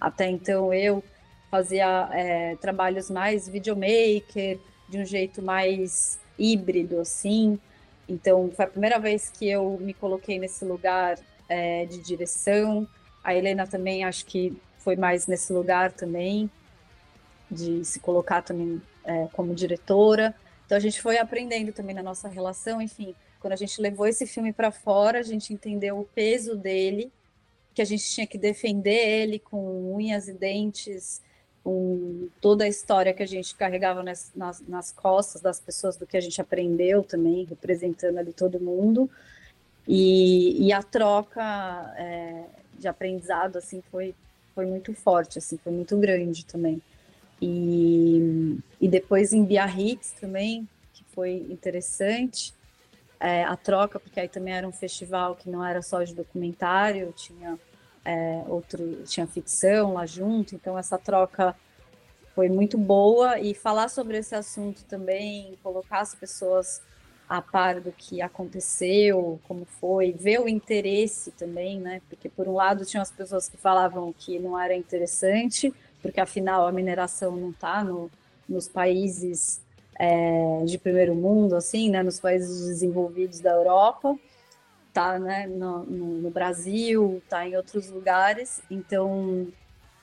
Até 0.00 0.28
então 0.28 0.72
eu 0.72 1.04
fazia 1.50 2.08
é, 2.12 2.56
trabalhos 2.56 3.10
mais 3.10 3.46
videomaker, 3.46 4.58
de 4.88 4.98
um 4.98 5.04
jeito 5.04 5.42
mais 5.42 6.18
híbrido, 6.38 6.98
assim. 7.00 7.58
Então 8.08 8.50
foi 8.54 8.64
a 8.64 8.68
primeira 8.68 8.98
vez 8.98 9.28
que 9.28 9.48
eu 9.48 9.78
me 9.78 9.92
coloquei 9.92 10.38
nesse 10.38 10.64
lugar 10.64 11.18
é, 11.48 11.84
de 11.84 11.98
direção. 11.98 12.88
A 13.22 13.34
Helena 13.34 13.66
também 13.66 14.04
acho 14.04 14.24
que 14.26 14.56
foi 14.78 14.96
mais 14.96 15.26
nesse 15.26 15.52
lugar 15.52 15.92
também, 15.92 16.50
de 17.50 17.84
se 17.84 18.00
colocar 18.00 18.42
também 18.42 18.82
é, 19.04 19.28
como 19.32 19.54
diretora. 19.54 20.34
Então 20.66 20.76
a 20.76 20.80
gente 20.80 21.00
foi 21.00 21.18
aprendendo 21.18 21.72
também 21.72 21.94
na 21.94 22.02
nossa 22.02 22.28
relação, 22.28 22.80
enfim, 22.80 23.14
quando 23.40 23.52
a 23.52 23.56
gente 23.56 23.80
levou 23.80 24.06
esse 24.06 24.26
filme 24.26 24.52
para 24.52 24.70
fora, 24.70 25.18
a 25.18 25.22
gente 25.22 25.52
entendeu 25.52 25.98
o 25.98 26.04
peso 26.04 26.56
dele, 26.56 27.12
que 27.74 27.82
a 27.82 27.84
gente 27.84 28.04
tinha 28.08 28.26
que 28.26 28.38
defender 28.38 29.22
ele 29.22 29.38
com 29.38 29.94
unhas 29.94 30.28
e 30.28 30.32
dentes, 30.32 31.20
com 31.64 32.28
toda 32.40 32.64
a 32.64 32.68
história 32.68 33.12
que 33.12 33.22
a 33.22 33.26
gente 33.26 33.54
carregava 33.54 34.02
nas, 34.02 34.30
nas, 34.34 34.60
nas 34.60 34.92
costas 34.92 35.40
das 35.40 35.60
pessoas, 35.60 35.96
do 35.96 36.06
que 36.06 36.16
a 36.16 36.20
gente 36.20 36.40
aprendeu 36.40 37.02
também, 37.02 37.44
representando 37.44 38.18
ali 38.18 38.32
todo 38.32 38.60
mundo. 38.60 39.10
E, 39.86 40.66
e 40.66 40.72
a 40.72 40.82
troca 40.82 41.42
é, 41.96 42.44
de 42.78 42.88
aprendizado 42.88 43.56
assim 43.56 43.82
foi 43.90 44.14
foi 44.54 44.66
muito 44.66 44.92
forte 44.94 45.38
assim 45.38 45.58
foi 45.58 45.72
muito 45.72 45.96
grande 45.96 46.44
também. 46.44 46.80
E, 47.40 48.58
e 48.80 48.86
depois 48.88 49.32
em 49.32 49.44
Biarritz 49.44 50.12
também 50.20 50.68
que 50.92 51.04
foi 51.12 51.46
interessante 51.50 52.54
é, 53.18 53.44
a 53.44 53.56
troca 53.56 53.98
porque 53.98 54.20
aí 54.20 54.28
também 54.28 54.54
era 54.54 54.68
um 54.68 54.72
festival 54.72 55.34
que 55.34 55.48
não 55.48 55.64
era 55.64 55.82
só 55.82 56.02
de 56.02 56.14
documentário 56.14 57.12
tinha 57.16 57.58
é, 58.04 58.42
outro 58.48 59.02
tinha 59.04 59.26
ficção 59.26 59.94
lá 59.94 60.06
junto 60.06 60.54
então 60.54 60.78
essa 60.78 60.98
troca 60.98 61.56
foi 62.34 62.48
muito 62.48 62.76
boa. 62.78 63.38
E 63.38 63.54
falar 63.54 63.88
sobre 63.88 64.18
esse 64.18 64.34
assunto 64.34 64.84
também 64.84 65.56
colocar 65.62 66.00
as 66.00 66.14
pessoas 66.14 66.82
a 67.32 67.40
par 67.40 67.80
do 67.80 67.90
que 67.90 68.20
aconteceu, 68.20 69.40
como 69.48 69.64
foi, 69.64 70.12
ver 70.12 70.38
o 70.38 70.46
interesse 70.46 71.30
também, 71.30 71.80
né? 71.80 72.02
Porque 72.06 72.28
por 72.28 72.46
um 72.46 72.52
lado 72.52 72.84
tinham 72.84 73.00
as 73.00 73.10
pessoas 73.10 73.48
que 73.48 73.56
falavam 73.56 74.12
que 74.12 74.38
não 74.38 74.58
era 74.58 74.74
interessante, 74.76 75.72
porque 76.02 76.20
afinal 76.20 76.66
a 76.66 76.72
mineração 76.72 77.34
não 77.34 77.48
está 77.48 77.82
no, 77.82 78.10
nos 78.46 78.68
países 78.68 79.62
é, 79.98 80.62
de 80.66 80.76
primeiro 80.76 81.14
mundo, 81.14 81.56
assim, 81.56 81.88
né? 81.88 82.02
Nos 82.02 82.20
países 82.20 82.66
desenvolvidos 82.66 83.40
da 83.40 83.52
Europa, 83.52 84.14
tá, 84.92 85.18
né? 85.18 85.46
No, 85.46 85.84
no, 85.84 86.06
no 86.20 86.30
Brasil, 86.30 87.22
tá 87.30 87.48
em 87.48 87.56
outros 87.56 87.88
lugares. 87.88 88.60
Então 88.70 89.48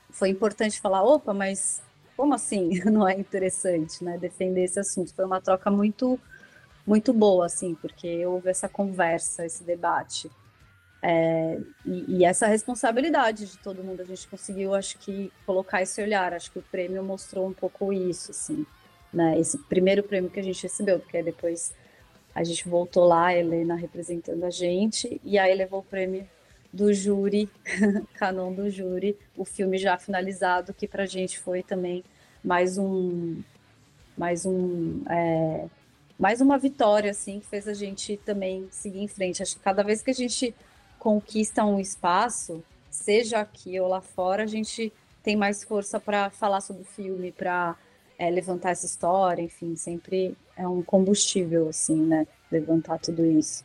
foi 0.10 0.30
importante 0.30 0.82
falar, 0.82 1.04
opa, 1.04 1.32
mas 1.32 1.80
como 2.18 2.34
assim 2.34 2.82
não 2.90 3.08
é 3.08 3.14
interessante, 3.14 4.04
né? 4.04 4.18
Defender 4.18 4.64
esse 4.64 4.80
assunto. 4.80 5.14
Foi 5.14 5.26
uma 5.26 5.40
troca 5.40 5.70
muito 5.70 6.20
muito 6.90 7.14
boa, 7.14 7.46
assim, 7.46 7.76
porque 7.76 8.26
houve 8.26 8.50
essa 8.50 8.68
conversa, 8.68 9.46
esse 9.46 9.64
debate. 9.64 10.28
É, 11.04 11.60
e, 11.86 12.18
e, 12.18 12.26
essa 12.26 12.48
responsabilidade 12.48 13.46
de 13.46 13.58
todo 13.60 13.84
mundo, 13.84 14.02
a 14.02 14.06
gente 14.06 14.28
conseguiu, 14.28 14.74
acho 14.74 14.98
que, 14.98 15.32
colocar 15.46 15.84
esse 15.84 16.02
olhar. 16.02 16.34
Acho 16.34 16.52
que 16.52 16.58
o 16.58 16.64
prêmio 16.64 17.04
mostrou 17.04 17.48
um 17.48 17.54
pouco 17.54 17.94
isso, 17.94 18.32
assim, 18.32 18.66
né? 19.14 19.40
Esse 19.40 19.60
primeiro 19.60 20.02
prêmio 20.02 20.32
que 20.32 20.40
a 20.40 20.44
gente 20.44 20.64
recebeu, 20.64 21.00
porque 21.00 21.22
depois 21.22 21.72
a 22.34 22.44
gente 22.44 22.68
voltou 22.68 23.06
lá, 23.06 23.28
a 23.28 23.38
Helena 23.38 23.76
representando 23.76 24.44
a 24.44 24.50
gente, 24.50 25.22
e 25.24 25.38
aí 25.38 25.54
levou 25.54 25.82
o 25.82 25.84
prêmio 25.84 26.28
do 26.74 26.92
júri, 26.92 27.48
canon 28.16 28.52
do 28.52 28.68
júri, 28.68 29.16
o 29.38 29.46
filme 29.46 29.78
já 29.78 29.96
finalizado, 30.00 30.74
que 30.74 30.88
pra 30.88 31.06
gente 31.06 31.38
foi 31.38 31.62
também 31.62 32.04
mais 32.44 32.80
um, 32.80 33.42
mais 34.18 34.44
um 34.46 35.04
é, 35.08 35.68
mais 36.20 36.42
uma 36.42 36.58
vitória 36.58 37.12
assim 37.12 37.40
que 37.40 37.48
fez 37.48 37.66
a 37.66 37.74
gente 37.74 38.18
também 38.18 38.68
seguir 38.70 39.00
em 39.00 39.08
frente. 39.08 39.42
Acho 39.42 39.56
que 39.56 39.64
cada 39.64 39.82
vez 39.82 40.02
que 40.02 40.12
a 40.12 40.14
gente 40.14 40.54
conquista 41.00 41.64
um 41.64 41.80
espaço, 41.80 42.62
seja 42.92 43.40
aqui 43.40 43.80
ou 43.80 43.88
lá 43.88 44.02
fora, 44.02 44.44
a 44.44 44.48
gente 44.48 44.92
tem 45.24 45.38
mais 45.38 45.64
força 45.64 45.98
para 45.98 46.30
falar 46.30 46.60
sobre 46.60 46.82
o 46.82 46.86
filme, 46.86 47.32
para 47.32 47.76
é, 48.18 48.30
levantar 48.30 48.72
essa 48.72 48.86
história, 48.86 49.42
enfim, 49.42 49.78
sempre 49.78 50.36
é 50.58 50.68
um 50.68 50.84
combustível 50.84 51.70
assim, 51.70 51.96
né? 52.06 52.28
Levantar 52.52 53.00
tudo 53.00 53.26
isso. 53.26 53.64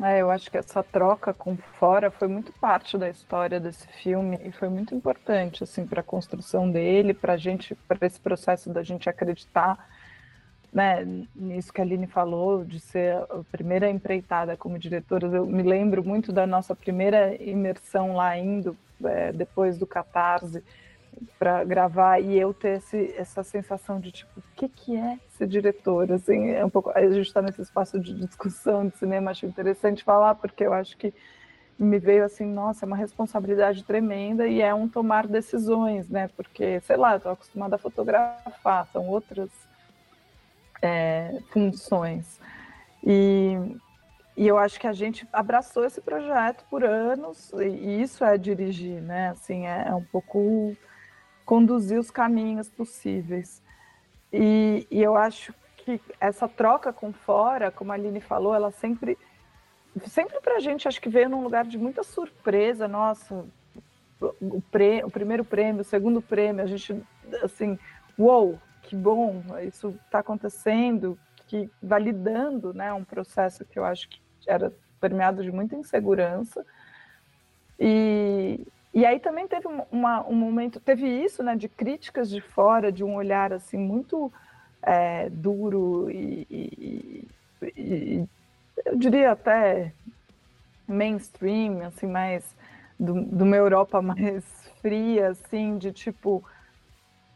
É, 0.00 0.22
eu 0.22 0.30
acho 0.30 0.50
que 0.50 0.56
essa 0.56 0.82
troca 0.82 1.34
com 1.34 1.56
fora 1.78 2.10
foi 2.10 2.28
muito 2.28 2.52
parte 2.52 2.96
da 2.96 3.10
história 3.10 3.58
desse 3.58 3.86
filme 4.00 4.38
e 4.44 4.52
foi 4.52 4.68
muito 4.68 4.94
importante 4.94 5.64
assim 5.64 5.84
para 5.84 6.00
a 6.00 6.04
construção 6.04 6.70
dele, 6.70 7.12
para 7.12 7.36
gente, 7.36 7.74
para 7.74 8.06
esse 8.06 8.20
processo 8.20 8.70
da 8.70 8.82
gente 8.82 9.10
acreditar, 9.10 9.88
né, 10.72 11.06
nisso 11.34 11.72
que 11.72 11.80
a 11.80 11.84
Aline 11.84 12.06
falou 12.06 12.64
de 12.64 12.78
ser 12.78 13.16
a 13.16 13.42
primeira 13.50 13.88
empreitada 13.88 14.56
como 14.56 14.78
diretora. 14.78 15.26
Eu 15.26 15.46
me 15.46 15.62
lembro 15.62 16.04
muito 16.04 16.32
da 16.32 16.46
nossa 16.46 16.74
primeira 16.74 17.34
imersão 17.42 18.14
lá 18.14 18.36
indo 18.36 18.76
é, 19.04 19.32
depois 19.32 19.78
do 19.78 19.86
Catarse 19.86 20.62
para 21.38 21.64
gravar 21.64 22.20
e 22.20 22.38
eu 22.38 22.54
ter 22.54 22.78
esse, 22.78 23.14
essa 23.16 23.42
sensação 23.42 23.98
de 23.98 24.12
tipo, 24.12 24.38
o 24.38 24.42
que, 24.54 24.68
que 24.68 24.96
é 24.96 25.18
ser 25.30 25.48
diretor? 25.48 26.12
Assim, 26.12 26.50
é 26.50 26.64
um 26.64 26.70
pouco, 26.70 26.90
a 26.94 27.00
gente 27.00 27.26
está 27.26 27.42
nesse 27.42 27.62
espaço 27.62 27.98
de 27.98 28.14
discussão 28.14 28.86
de 28.86 28.96
cinema, 28.96 29.30
acho 29.30 29.46
interessante 29.46 30.04
falar, 30.04 30.36
porque 30.36 30.64
eu 30.64 30.72
acho 30.72 30.96
que 30.96 31.12
me 31.78 31.98
veio 31.98 32.24
assim, 32.24 32.44
nossa, 32.44 32.84
é 32.84 32.86
uma 32.86 32.96
responsabilidade 32.96 33.84
tremenda 33.84 34.46
e 34.46 34.60
é 34.60 34.74
um 34.74 34.88
tomar 34.88 35.26
decisões, 35.26 36.08
né? 36.08 36.28
Porque, 36.36 36.80
sei 36.80 36.96
lá, 36.96 37.16
estou 37.16 37.32
acostumada 37.32 37.76
a 37.76 37.78
fotografar, 37.78 38.86
são 38.92 39.06
outras 39.08 39.48
é, 40.82 41.38
funções. 41.50 42.40
E, 43.04 43.56
e 44.36 44.46
eu 44.46 44.58
acho 44.58 44.78
que 44.78 44.86
a 44.86 44.92
gente 44.92 45.26
abraçou 45.32 45.84
esse 45.84 46.00
projeto 46.00 46.64
por 46.70 46.84
anos, 46.84 47.52
e 47.52 48.00
isso 48.00 48.24
é 48.24 48.36
dirigir, 48.38 49.00
né? 49.02 49.30
Assim, 49.30 49.66
é, 49.66 49.88
é 49.88 49.94
um 49.94 50.04
pouco 50.04 50.76
conduzir 51.44 51.98
os 51.98 52.10
caminhos 52.10 52.68
possíveis. 52.68 53.62
E, 54.32 54.86
e, 54.90 55.02
eu 55.02 55.16
acho 55.16 55.54
que 55.78 56.00
essa 56.20 56.46
troca 56.46 56.92
com 56.92 57.12
fora, 57.12 57.70
como 57.70 57.90
a 57.90 57.94
Aline 57.94 58.20
falou, 58.20 58.54
ela 58.54 58.70
sempre, 58.70 59.16
sempre 60.06 60.38
para 60.40 60.56
a 60.56 60.60
gente, 60.60 60.86
acho 60.86 61.00
que 61.00 61.08
veio 61.08 61.30
num 61.30 61.42
lugar 61.42 61.64
de 61.64 61.78
muita 61.78 62.02
surpresa. 62.02 62.86
Nossa, 62.86 63.46
o, 64.20 64.60
prê, 64.70 65.02
o 65.04 65.10
primeiro 65.10 65.44
prêmio, 65.44 65.80
o 65.80 65.84
segundo 65.84 66.20
prêmio, 66.20 66.62
a 66.62 66.66
gente, 66.66 67.02
assim, 67.42 67.78
uou, 68.18 68.58
que 68.88 68.96
bom, 68.96 69.42
isso 69.62 69.94
está 70.06 70.20
acontecendo, 70.20 71.18
que 71.46 71.70
validando 71.82 72.72
né, 72.72 72.90
um 72.94 73.04
processo 73.04 73.66
que 73.66 73.78
eu 73.78 73.84
acho 73.84 74.08
que 74.08 74.18
era 74.46 74.72
permeado 74.98 75.42
de 75.42 75.52
muita 75.52 75.76
insegurança. 75.76 76.64
E, 77.78 78.66
e 78.94 79.04
aí 79.04 79.20
também 79.20 79.46
teve 79.46 79.68
uma, 79.92 80.26
um 80.26 80.34
momento, 80.34 80.80
teve 80.80 81.06
isso, 81.06 81.42
né, 81.42 81.54
de 81.54 81.68
críticas 81.68 82.30
de 82.30 82.40
fora, 82.40 82.90
de 82.90 83.04
um 83.04 83.14
olhar 83.14 83.52
assim 83.52 83.76
muito 83.76 84.32
é, 84.82 85.28
duro 85.28 86.10
e, 86.10 86.46
e, 86.50 87.28
e, 87.76 88.28
eu 88.86 88.96
diria 88.96 89.32
até 89.32 89.92
mainstream, 90.86 91.82
assim, 91.82 92.06
mais 92.06 92.56
do, 92.98 93.22
de 93.22 93.42
uma 93.42 93.56
Europa 93.56 94.00
mais 94.00 94.44
fria, 94.80 95.28
assim, 95.28 95.76
de 95.76 95.92
tipo, 95.92 96.42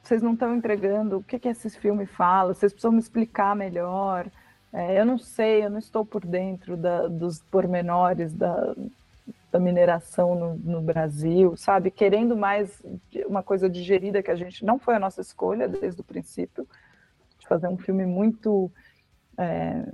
vocês 0.03 0.20
não 0.20 0.34
estão 0.34 0.55
entregando 0.55 1.18
o 1.18 1.22
que, 1.22 1.38
que 1.38 1.48
esse 1.48 1.70
filme 1.70 2.07
fala, 2.07 2.55
vocês 2.55 2.72
precisam 2.72 2.92
me 2.92 2.98
explicar 2.98 3.55
melhor. 3.55 4.26
É, 4.72 4.98
eu 4.98 5.05
não 5.05 5.18
sei, 5.18 5.64
eu 5.64 5.70
não 5.70 5.78
estou 5.78 6.05
por 6.05 6.26
dentro 6.26 6.76
da, 6.76 7.07
dos 7.07 7.40
pormenores 7.40 8.32
da, 8.32 8.74
da 9.50 9.61
mineração 9.61 10.34
no, 10.34 10.55
no, 10.57 10.80
Brasil, 10.80 11.57
sabe? 11.57 11.90
Querendo 11.90 12.36
mais 12.36 12.82
uma 13.26 13.42
coisa 13.42 13.68
digerida 13.68 14.22
que 14.22 14.30
a 14.30 14.34
gente 14.34 14.64
não 14.64 14.78
foi 14.78 14.94
a 14.96 14.98
nossa 14.98 15.20
escolha 15.20 15.68
desde 15.68 16.00
o 16.00 16.05
princípio, 16.05 16.66
de 17.38 17.46
fazer 17.46 17.68
um 17.68 17.76
filme 17.76 18.07
muito. 18.07 18.70
É, 19.38 19.84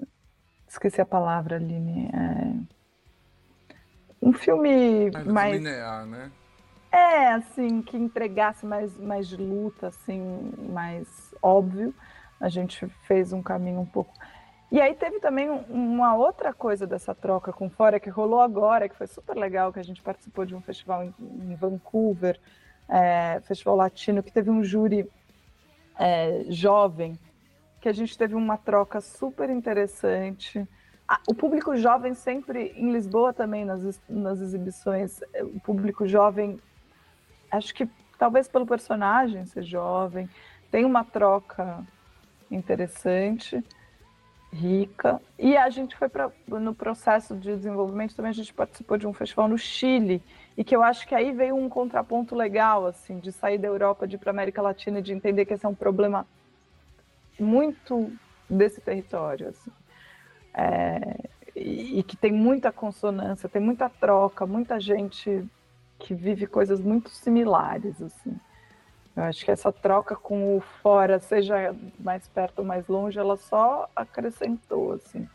esqueci 0.66 1.00
a 1.00 1.06
palavra, 1.06 1.56
Aline. 1.56 2.08
É, 2.14 3.74
um 4.22 4.32
filme 4.32 5.10
Mais 5.10 5.26
mais. 5.26 5.54
linear, 5.54 6.06
né? 6.06 6.30
É, 6.90 7.28
assim, 7.32 7.82
que 7.82 7.96
entregasse 7.96 8.64
mais, 8.64 8.96
mais 8.98 9.30
luta, 9.32 9.88
assim, 9.88 10.52
mais 10.70 11.34
óbvio. 11.42 11.94
A 12.40 12.48
gente 12.48 12.86
fez 13.02 13.32
um 13.32 13.42
caminho 13.42 13.80
um 13.80 13.86
pouco. 13.86 14.12
E 14.70 14.80
aí 14.80 14.94
teve 14.94 15.18
também 15.18 15.48
uma 15.68 16.14
outra 16.14 16.52
coisa 16.52 16.86
dessa 16.86 17.14
troca 17.14 17.52
com 17.52 17.70
fora 17.70 17.98
que 17.98 18.10
rolou 18.10 18.40
agora, 18.40 18.88
que 18.88 18.96
foi 18.96 19.06
super 19.06 19.34
legal, 19.34 19.72
que 19.72 19.78
a 19.78 19.84
gente 19.84 20.02
participou 20.02 20.44
de 20.44 20.54
um 20.54 20.60
festival 20.60 21.02
em, 21.04 21.14
em 21.18 21.54
Vancouver, 21.54 22.38
é, 22.88 23.40
festival 23.44 23.76
latino, 23.76 24.22
que 24.22 24.32
teve 24.32 24.50
um 24.50 24.62
júri 24.62 25.10
é, 25.98 26.44
jovem, 26.48 27.18
que 27.80 27.88
a 27.88 27.92
gente 27.92 28.16
teve 28.16 28.34
uma 28.34 28.58
troca 28.58 29.00
super 29.00 29.48
interessante. 29.48 30.66
O 31.26 31.34
público 31.34 31.74
jovem 31.74 32.12
sempre, 32.12 32.74
em 32.76 32.92
Lisboa 32.92 33.32
também, 33.32 33.64
nas, 33.64 34.00
nas 34.06 34.40
exibições, 34.40 35.22
é, 35.32 35.42
o 35.42 35.58
público 35.60 36.06
jovem, 36.06 36.58
acho 37.50 37.74
que 37.74 37.88
talvez 38.18 38.48
pelo 38.48 38.66
personagem 38.66 39.46
ser 39.46 39.62
jovem, 39.62 40.28
tem 40.70 40.84
uma 40.84 41.04
troca 41.04 41.84
interessante 42.50 43.62
rica. 44.52 45.20
E 45.38 45.56
a 45.56 45.68
gente 45.70 45.94
foi 45.96 46.10
no 46.48 46.74
processo 46.74 47.36
de 47.36 47.54
desenvolvimento 47.54 48.16
também 48.16 48.30
a 48.30 48.34
gente 48.34 48.52
participou 48.52 48.96
de 48.96 49.06
um 49.06 49.12
festival 49.12 49.46
no 49.46 49.58
Chile 49.58 50.22
e 50.56 50.64
que 50.64 50.74
eu 50.74 50.82
acho 50.82 51.06
que 51.06 51.14
aí 51.14 51.32
veio 51.32 51.54
um 51.54 51.68
contraponto 51.68 52.34
legal 52.34 52.86
assim 52.86 53.18
de 53.18 53.30
sair 53.30 53.58
da 53.58 53.68
Europa 53.68 54.06
de 54.06 54.16
ir 54.16 54.18
para 54.18 54.30
América 54.30 54.62
Latina 54.62 55.02
de 55.02 55.12
entender 55.12 55.44
que 55.44 55.54
esse 55.54 55.66
é 55.66 55.68
um 55.68 55.74
problema 55.74 56.26
muito 57.38 58.10
desse 58.48 58.80
território 58.80 59.48
assim. 59.48 59.70
É, 60.54 61.28
e, 61.54 61.98
e 61.98 62.02
que 62.02 62.16
tem 62.16 62.32
muita 62.32 62.72
consonância, 62.72 63.48
tem 63.48 63.60
muita 63.60 63.88
troca, 63.88 64.46
muita 64.46 64.80
gente 64.80 65.44
que 65.98 66.14
vive 66.14 66.46
coisas 66.46 66.80
muito 66.80 67.10
similares 67.10 68.00
assim. 68.00 68.38
Eu 69.18 69.24
acho 69.24 69.44
que 69.44 69.50
essa 69.50 69.72
troca 69.72 70.14
com 70.14 70.56
o 70.56 70.60
fora, 70.60 71.18
seja 71.18 71.74
mais 71.98 72.28
perto 72.28 72.60
ou 72.60 72.64
mais 72.64 72.86
longe, 72.86 73.18
ela 73.18 73.36
só 73.36 73.90
acrescentou, 73.96 74.92
assim. 74.92 75.28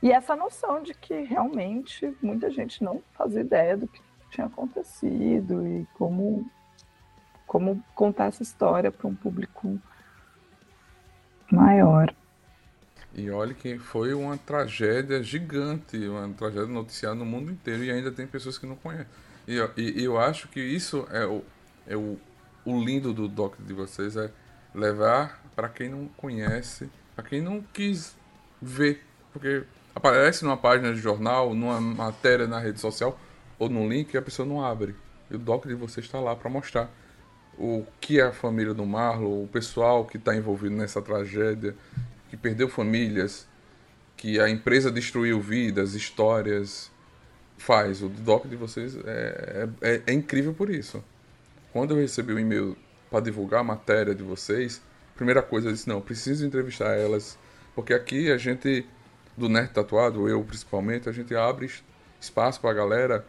E 0.00 0.12
essa 0.12 0.36
noção 0.36 0.80
de 0.80 0.94
que 0.94 1.22
realmente 1.22 2.16
muita 2.22 2.48
gente 2.48 2.84
não 2.84 3.02
fazia 3.14 3.40
ideia 3.40 3.76
do 3.76 3.88
que 3.88 4.00
tinha 4.30 4.46
acontecido 4.46 5.66
e 5.66 5.84
como, 5.94 6.48
como 7.44 7.82
contar 7.92 8.26
essa 8.26 8.44
história 8.44 8.92
para 8.92 9.08
um 9.08 9.14
público 9.16 9.80
maior. 11.50 12.14
E 13.12 13.28
olha 13.32 13.52
que 13.52 13.78
foi 13.78 14.14
uma 14.14 14.38
tragédia 14.38 15.20
gigante, 15.24 15.96
uma 16.06 16.32
tragédia 16.34 16.68
noticiada 16.68 17.16
no 17.16 17.26
mundo 17.26 17.50
inteiro 17.50 17.82
e 17.82 17.90
ainda 17.90 18.12
tem 18.12 18.28
pessoas 18.28 18.56
que 18.56 18.66
não 18.66 18.76
conhecem. 18.76 19.08
E, 19.48 19.56
eu- 19.56 19.70
e- 19.78 20.04
eu 20.04 20.18
acho 20.20 20.46
que 20.48 20.60
isso 20.60 21.08
é 21.10 21.24
o, 21.26 21.42
é 21.86 21.96
o, 21.96 22.18
o 22.66 22.84
lindo 22.84 23.14
do 23.14 23.26
doc 23.26 23.54
de 23.58 23.72
vocês, 23.72 24.14
é 24.14 24.30
levar 24.74 25.42
para 25.56 25.70
quem 25.70 25.88
não 25.88 26.06
conhece, 26.18 26.88
para 27.16 27.24
quem 27.24 27.40
não 27.40 27.62
quis 27.72 28.14
ver. 28.60 29.02
Porque 29.32 29.64
aparece 29.94 30.44
numa 30.44 30.56
página 30.56 30.92
de 30.92 31.00
jornal, 31.00 31.54
numa 31.54 31.80
matéria 31.80 32.46
na 32.46 32.60
rede 32.60 32.78
social 32.78 33.18
ou 33.58 33.70
num 33.70 33.88
link 33.88 34.12
e 34.12 34.18
a 34.18 34.22
pessoa 34.22 34.46
não 34.46 34.62
abre. 34.64 34.94
E 35.30 35.34
o 35.36 35.38
doc 35.38 35.66
de 35.66 35.74
vocês 35.74 36.04
está 36.04 36.20
lá 36.20 36.36
para 36.36 36.50
mostrar 36.50 36.90
o 37.58 37.84
que 38.00 38.20
é 38.20 38.24
a 38.24 38.32
família 38.32 38.74
do 38.74 38.84
Marlon, 38.86 39.44
o 39.44 39.48
pessoal 39.48 40.04
que 40.04 40.18
está 40.18 40.36
envolvido 40.36 40.76
nessa 40.76 41.00
tragédia, 41.02 41.74
que 42.30 42.36
perdeu 42.36 42.68
famílias, 42.68 43.48
que 44.16 44.38
a 44.38 44.48
empresa 44.48 44.90
destruiu 44.90 45.40
vidas, 45.40 45.94
histórias, 45.94 46.90
faz. 47.58 48.02
O 48.02 48.08
doc 48.08 48.46
de 48.46 48.56
vocês 48.56 48.96
é, 49.04 49.68
é, 49.80 50.02
é 50.06 50.12
incrível 50.12 50.54
por 50.54 50.70
isso. 50.70 51.02
Quando 51.72 51.94
eu 51.94 52.00
recebi 52.00 52.32
o 52.32 52.38
e-mail 52.38 52.76
para 53.10 53.20
divulgar 53.20 53.60
a 53.60 53.64
matéria 53.64 54.14
de 54.14 54.22
vocês, 54.22 54.80
primeira 55.14 55.42
coisa 55.42 55.68
eu 55.68 55.72
disse, 55.72 55.88
não, 55.88 56.00
preciso 56.00 56.46
entrevistar 56.46 56.96
elas, 56.96 57.38
porque 57.74 57.92
aqui 57.92 58.30
a 58.30 58.38
gente, 58.38 58.86
do 59.36 59.48
Nerd 59.48 59.72
Tatuado, 59.72 60.28
eu 60.28 60.42
principalmente, 60.44 61.08
a 61.08 61.12
gente 61.12 61.34
abre 61.34 61.66
es- 61.66 61.84
espaço 62.20 62.60
para 62.60 62.70
a 62.70 62.74
galera 62.74 63.26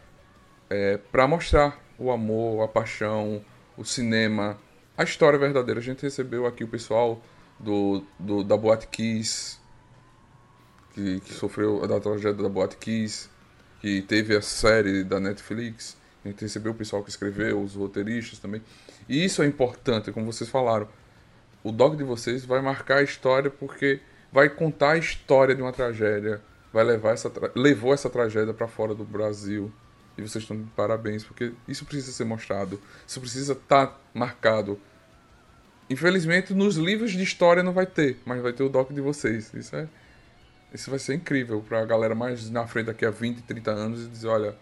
para 1.12 1.28
mostrar 1.28 1.80
o 1.98 2.12
amor, 2.12 2.64
a 2.64 2.68
paixão, 2.68 3.44
o 3.76 3.84
cinema, 3.84 4.58
a 4.98 5.04
história 5.04 5.38
verdadeira. 5.40 5.80
A 5.80 5.84
gente 5.84 6.04
recebeu 6.04 6.46
aqui 6.46 6.64
o 6.64 6.68
pessoal 6.68 7.22
do, 7.60 8.04
do 8.20 8.44
da 8.44 8.56
Boate 8.56 8.88
Kiss, 8.88 9.58
que, 10.94 11.20
que 11.22 11.34
sofreu 11.34 11.86
da 11.88 12.00
tragédia 12.00 12.44
da 12.44 12.50
Boate 12.50 12.78
Kiss, 12.78 13.30
que 13.80 14.02
teve 14.02 14.36
a 14.36 14.42
série 14.42 15.04
da 15.04 15.20
Netflix. 15.20 15.98
A 16.24 16.28
gente 16.28 16.42
recebeu 16.42 16.72
o 16.74 16.76
pessoal 16.76 17.04
que 17.04 17.10
escreveu, 17.10 17.62
os 17.62 17.76
roteiristas 17.76 18.40
também. 18.40 18.62
E 19.08 19.24
isso 19.24 19.42
é 19.42 19.46
importante, 19.46 20.12
como 20.12 20.26
vocês 20.26 20.50
falaram. 20.50 20.88
o 21.64 21.72
doc 21.72 21.96
de 21.96 22.04
vocês 22.04 22.46
vai 22.46 22.62
marcar 22.62 22.98
a 22.98 23.04
história 23.04 23.50
porque 23.50 24.00
vai 24.32 24.48
contar 24.50 24.92
a 24.92 24.98
história 24.98 25.56
de 25.56 25.62
uma 25.62 25.74
tragédia, 25.74 26.42
vai 26.72 26.84
levar 26.84 27.12
essa 27.12 27.30
tra- 27.30 27.52
levou 27.56 27.94
essa 27.94 28.10
tragédia 28.10 28.54
para 28.54 28.68
fora 28.68 28.94
do 28.96 29.04
Brasil. 29.04 29.72
E 30.18 30.22
vocês 30.22 30.44
estão 30.44 30.58
de 30.58 30.64
parabéns, 30.76 31.24
porque 31.24 31.54
isso 31.68 31.86
precisa 31.86 32.12
ser 32.12 32.26
mostrado, 32.26 32.80
isso 33.08 33.20
precisa 33.22 33.54
estar 33.54 34.00
marcado. 34.14 34.80
Infelizmente, 35.90 36.54
nos 36.54 36.76
livros 36.76 37.12
de 37.12 37.24
história 37.24 37.64
não 37.64 37.74
vai 37.74 37.86
ter, 37.86 38.20
mas 38.26 38.42
vai 38.42 38.54
ter 38.54 38.64
o 38.64 38.70
doc 38.70 38.92
de 38.92 39.02
vocês. 39.02 39.54
Isso 39.54 39.76
é 39.76 39.88
isso 40.74 40.90
vai 40.90 41.00
ser 41.00 41.16
incrível 41.16 41.62
pra 41.68 41.84
galera 41.86 42.14
mais 42.14 42.50
na 42.50 42.68
frente 42.68 42.88
daqui 42.88 43.06
a 43.06 43.12
20, 43.12 43.42
30 43.42 43.72
anos 43.72 44.06
e 44.06 44.08
dizer, 44.08 44.28
olha, 44.28 44.56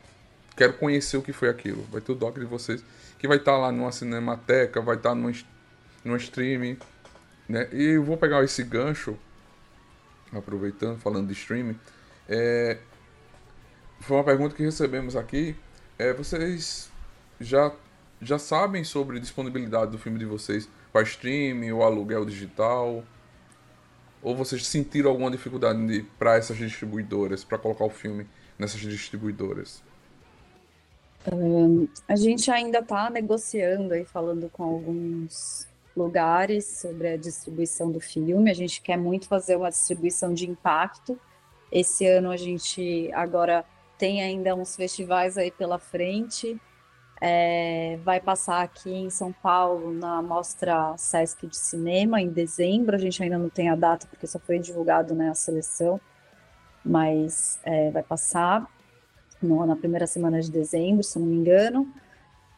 quero 0.55 0.73
conhecer 0.73 1.17
o 1.17 1.21
que 1.21 1.33
foi 1.33 1.49
aquilo. 1.49 1.83
Vai 1.91 2.01
ter 2.01 2.11
o 2.11 2.15
doc 2.15 2.37
de 2.37 2.45
vocês, 2.45 2.83
que 3.19 3.27
vai 3.27 3.37
estar 3.37 3.57
lá 3.57 3.71
numa 3.71 3.91
cinemateca, 3.91 4.81
vai 4.81 4.95
estar 4.95 5.13
numa, 5.13 5.31
numa 6.03 6.17
streaming, 6.17 6.77
né? 7.47 7.67
E 7.71 7.95
eu 7.95 8.03
vou 8.03 8.17
pegar 8.17 8.43
esse 8.43 8.63
gancho, 8.63 9.17
aproveitando, 10.33 10.99
falando 10.99 11.27
de 11.27 11.33
streaming, 11.33 11.77
é, 12.27 12.77
foi 13.99 14.17
uma 14.17 14.23
pergunta 14.23 14.55
que 14.55 14.63
recebemos 14.63 15.15
aqui. 15.15 15.55
É, 15.97 16.13
vocês 16.13 16.91
já, 17.39 17.71
já 18.21 18.37
sabem 18.37 18.83
sobre 18.83 19.17
a 19.17 19.19
disponibilidade 19.19 19.91
do 19.91 19.97
filme 19.97 20.19
de 20.19 20.25
vocês 20.25 20.69
para 20.91 21.01
streaming 21.03 21.71
ou 21.71 21.83
aluguel 21.83 22.25
digital? 22.25 23.03
Ou 24.21 24.35
vocês 24.35 24.65
sentiram 24.67 25.11
alguma 25.11 25.31
dificuldade 25.31 26.05
para 26.17 26.37
essas 26.37 26.57
distribuidoras, 26.57 27.43
para 27.43 27.57
colocar 27.57 27.85
o 27.85 27.89
filme 27.89 28.27
nessas 28.57 28.79
distribuidoras? 28.79 29.83
A 32.07 32.15
gente 32.15 32.49
ainda 32.49 32.79
está 32.79 33.09
negociando 33.09 33.93
aí, 33.93 34.05
falando 34.05 34.49
com 34.49 34.63
alguns 34.63 35.67
lugares 35.95 36.65
sobre 36.65 37.09
a 37.09 37.17
distribuição 37.17 37.91
do 37.91 37.99
filme. 37.99 38.49
A 38.49 38.53
gente 38.53 38.81
quer 38.81 38.97
muito 38.97 39.27
fazer 39.27 39.55
uma 39.55 39.69
distribuição 39.69 40.33
de 40.33 40.49
impacto. 40.49 41.19
Esse 41.71 42.07
ano 42.07 42.31
a 42.31 42.37
gente 42.37 43.11
agora 43.13 43.65
tem 43.97 44.21
ainda 44.21 44.55
uns 44.55 44.75
festivais 44.75 45.37
aí 45.37 45.51
pela 45.51 45.79
frente. 45.79 46.59
É, 47.19 47.97
vai 48.03 48.19
passar 48.19 48.61
aqui 48.61 48.91
em 48.91 49.09
São 49.09 49.33
Paulo 49.33 49.91
na 49.91 50.21
Mostra 50.21 50.95
Sesc 50.97 51.47
de 51.47 51.57
Cinema 51.57 52.21
em 52.21 52.29
dezembro. 52.29 52.95
A 52.95 52.99
gente 52.99 53.21
ainda 53.23 53.37
não 53.37 53.49
tem 53.49 53.69
a 53.69 53.75
data 53.75 54.07
porque 54.07 54.27
só 54.27 54.39
foi 54.39 54.59
divulgado 54.59 55.15
né, 55.15 55.29
a 55.29 55.33
seleção, 55.33 55.99
mas 56.85 57.59
é, 57.63 57.91
vai 57.91 58.03
passar 58.03 58.67
no- 59.41 59.65
na 59.65 59.75
primeira 59.75 60.07
semana 60.07 60.41
de 60.41 60.51
dezembro, 60.51 61.03
se 61.03 61.19
não 61.19 61.25
me 61.27 61.35
engano. 61.35 61.91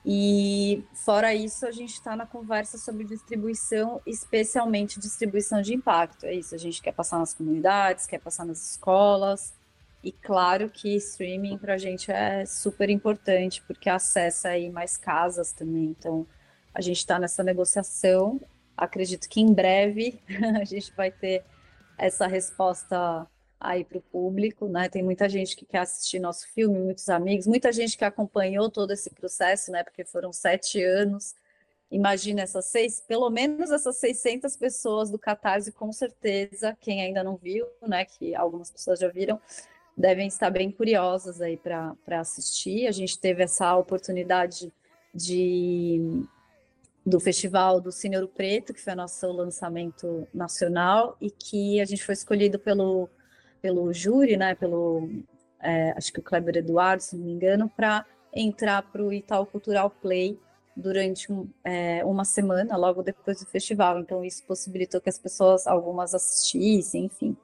E 0.05 0.83
fora 0.93 1.33
isso, 1.33 1.65
a 1.65 1.71
gente 1.71 1.93
está 1.93 2.15
na 2.15 2.25
conversa 2.25 2.77
sobre 2.77 3.03
distribuição, 3.03 4.01
especialmente 4.05 4.99
distribuição 4.99 5.61
de 5.61 5.73
impacto. 5.75 6.25
É 6.25 6.33
isso, 6.33 6.55
a 6.55 6.57
gente 6.57 6.81
quer 6.81 6.93
passar 6.93 7.19
nas 7.19 7.33
comunidades, 7.33 8.05
quer 8.07 8.19
passar 8.19 8.45
nas 8.45 8.71
escolas. 8.71 9.53
E 10.03 10.11
claro 10.11 10.69
que 10.69 10.95
streaming 10.95 11.57
para 11.57 11.73
a 11.73 11.77
gente 11.77 12.09
é 12.11 12.45
super 12.45 12.89
importante, 12.89 13.61
porque 13.67 13.89
acessa 13.89 14.49
aí 14.49 14.69
mais 14.69 14.97
casas 14.97 15.51
também. 15.51 15.85
Então, 15.85 16.25
a 16.73 16.81
gente 16.81 16.97
está 16.97 17.19
nessa 17.19 17.43
negociação. 17.43 18.39
Acredito 18.77 19.27
que 19.27 19.41
em 19.41 19.53
breve 19.53 20.21
a 20.59 20.63
gente 20.63 20.93
vai 20.95 21.11
ter 21.11 21.43
essa 21.97 22.27
resposta 22.27 23.27
aí 23.59 23.83
para 23.83 23.97
o 23.97 24.01
público, 24.01 24.69
né? 24.69 24.87
Tem 24.87 25.03
muita 25.03 25.27
gente 25.27 25.55
que 25.55 25.65
quer 25.65 25.79
assistir 25.79 26.17
nosso 26.19 26.47
filme, 26.53 26.79
muitos 26.79 27.09
amigos, 27.09 27.45
muita 27.45 27.71
gente 27.73 27.97
que 27.97 28.05
acompanhou 28.05 28.69
todo 28.69 28.91
esse 28.91 29.09
processo, 29.09 29.69
né? 29.69 29.83
Porque 29.83 30.05
foram 30.05 30.31
sete 30.31 30.81
anos. 30.81 31.35
Imagina 31.91 32.41
essas 32.41 32.65
seis, 32.65 33.01
pelo 33.01 33.29
menos 33.29 33.71
essas 33.71 33.97
600 33.97 34.55
pessoas 34.55 35.09
do 35.09 35.17
Catarse, 35.17 35.71
com 35.71 35.91
certeza, 35.91 36.77
quem 36.79 37.01
ainda 37.01 37.23
não 37.23 37.35
viu, 37.35 37.65
né? 37.81 38.05
Que 38.05 38.35
algumas 38.35 38.71
pessoas 38.71 38.99
já 38.99 39.09
viram, 39.09 39.41
devem 39.97 40.27
estar 40.27 40.49
bem 40.49 40.71
curiosas 40.71 41.41
aí 41.41 41.57
para 41.57 41.95
assistir. 42.19 42.87
A 42.87 42.91
gente 42.91 43.19
teve 43.19 43.43
essa 43.43 43.75
oportunidade 43.75 44.71
de 45.13 46.25
do 47.05 47.19
festival 47.19 47.81
do 47.81 47.91
Cine 47.91 48.17
Ouro 48.17 48.27
Preto, 48.27 48.73
que 48.73 48.81
foi 48.81 48.93
nosso 48.93 49.25
lançamento 49.31 50.27
nacional, 50.33 51.17
e 51.19 51.31
que 51.31 51.81
a 51.81 51.85
gente 51.85 52.03
foi 52.03 52.13
escolhido 52.13 52.59
pelo, 52.59 53.09
pelo 53.61 53.91
júri, 53.91 54.37
né, 54.37 54.53
pelo, 54.53 55.09
é, 55.59 55.91
acho 55.91 56.13
que 56.13 56.19
o 56.19 56.23
Kleber 56.23 56.57
Eduardo, 56.57 57.01
se 57.01 57.15
não 57.15 57.25
me 57.25 57.31
engano, 57.31 57.69
para 57.69 58.05
entrar 58.33 58.83
para 58.83 59.03
o 59.03 59.11
Itaú 59.11 59.45
Cultural 59.45 59.89
Play 59.89 60.39
durante 60.75 61.31
um, 61.31 61.49
é, 61.63 62.03
uma 62.05 62.23
semana, 62.23 62.77
logo 62.77 63.01
depois 63.01 63.39
do 63.39 63.45
festival. 63.45 63.99
Então, 63.99 64.23
isso 64.23 64.43
possibilitou 64.45 65.01
que 65.01 65.09
as 65.09 65.17
pessoas, 65.17 65.67
algumas 65.67 66.13
assistissem, 66.13 67.05
enfim. 67.05 67.35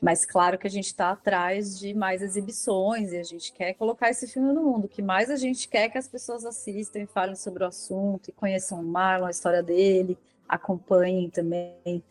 Mas 0.00 0.24
claro 0.24 0.56
que 0.56 0.66
a 0.66 0.70
gente 0.70 0.86
está 0.86 1.10
atrás 1.10 1.78
de 1.78 1.92
mais 1.92 2.22
exibições 2.22 3.12
e 3.12 3.18
a 3.18 3.22
gente 3.24 3.52
quer 3.52 3.74
colocar 3.74 4.08
esse 4.08 4.28
filme 4.28 4.52
no 4.52 4.62
mundo. 4.62 4.84
O 4.84 4.88
que 4.88 5.02
mais 5.02 5.28
a 5.28 5.36
gente 5.36 5.68
quer 5.68 5.84
é 5.84 5.88
que 5.88 5.98
as 5.98 6.06
pessoas 6.06 6.44
assistam 6.44 7.00
e 7.00 7.06
falem 7.06 7.34
sobre 7.34 7.64
o 7.64 7.66
assunto 7.66 8.28
e 8.28 8.32
conheçam 8.32 8.80
o 8.80 8.84
Marlon, 8.84 9.26
a 9.26 9.30
história 9.30 9.62
dele, 9.62 10.16
acompanhem 10.48 11.28
também 11.28 12.02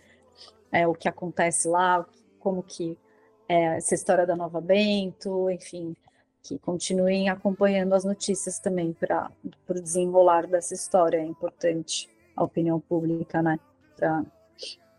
é, 0.71 0.85
o 0.85 0.93
que 0.93 1.07
acontece 1.07 1.67
lá, 1.67 2.05
como 2.39 2.61
que 2.61 2.97
é 3.47 3.77
essa 3.77 3.95
história 3.95 4.25
da 4.25 4.35
Nova 4.35 4.59
Bento, 4.59 5.49
enfim, 5.49 5.95
que 6.43 6.59
continuem 6.59 7.29
acompanhando 7.29 7.93
as 7.93 8.03
notícias 8.03 8.59
também 8.59 8.91
para 8.91 9.31
o 9.69 9.73
desenrolar 9.73 10.45
dessa 10.45 10.73
história. 10.73 11.17
É 11.17 11.25
importante 11.25 12.09
a 12.35 12.43
opinião 12.43 12.79
pública, 12.81 13.41
né? 13.41 13.57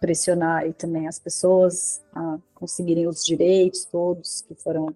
Pressionar 0.00 0.62
aí 0.62 0.72
também 0.72 1.08
as 1.08 1.18
pessoas 1.18 2.02
a 2.14 2.38
conseguirem 2.54 3.06
os 3.06 3.24
direitos 3.24 3.84
todos 3.84 4.42
que 4.42 4.54
foram 4.54 4.94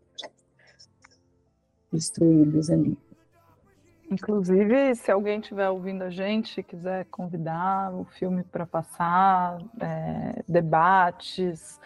destruídos 1.93 2.71
ali. 2.71 2.97
Inclusive, 4.11 4.95
se 4.95 5.11
alguém 5.11 5.41
estiver 5.41 5.71
ouvindo 5.71 6.03
a 6.03 6.11
gente 6.11 6.63
quiser 6.63 7.07
convidar 7.07 7.95
o 7.95 8.05
filme 8.05 8.45
para 8.45 8.67
passar, 8.67 9.59
é, 9.81 10.43
debates, 10.47 11.81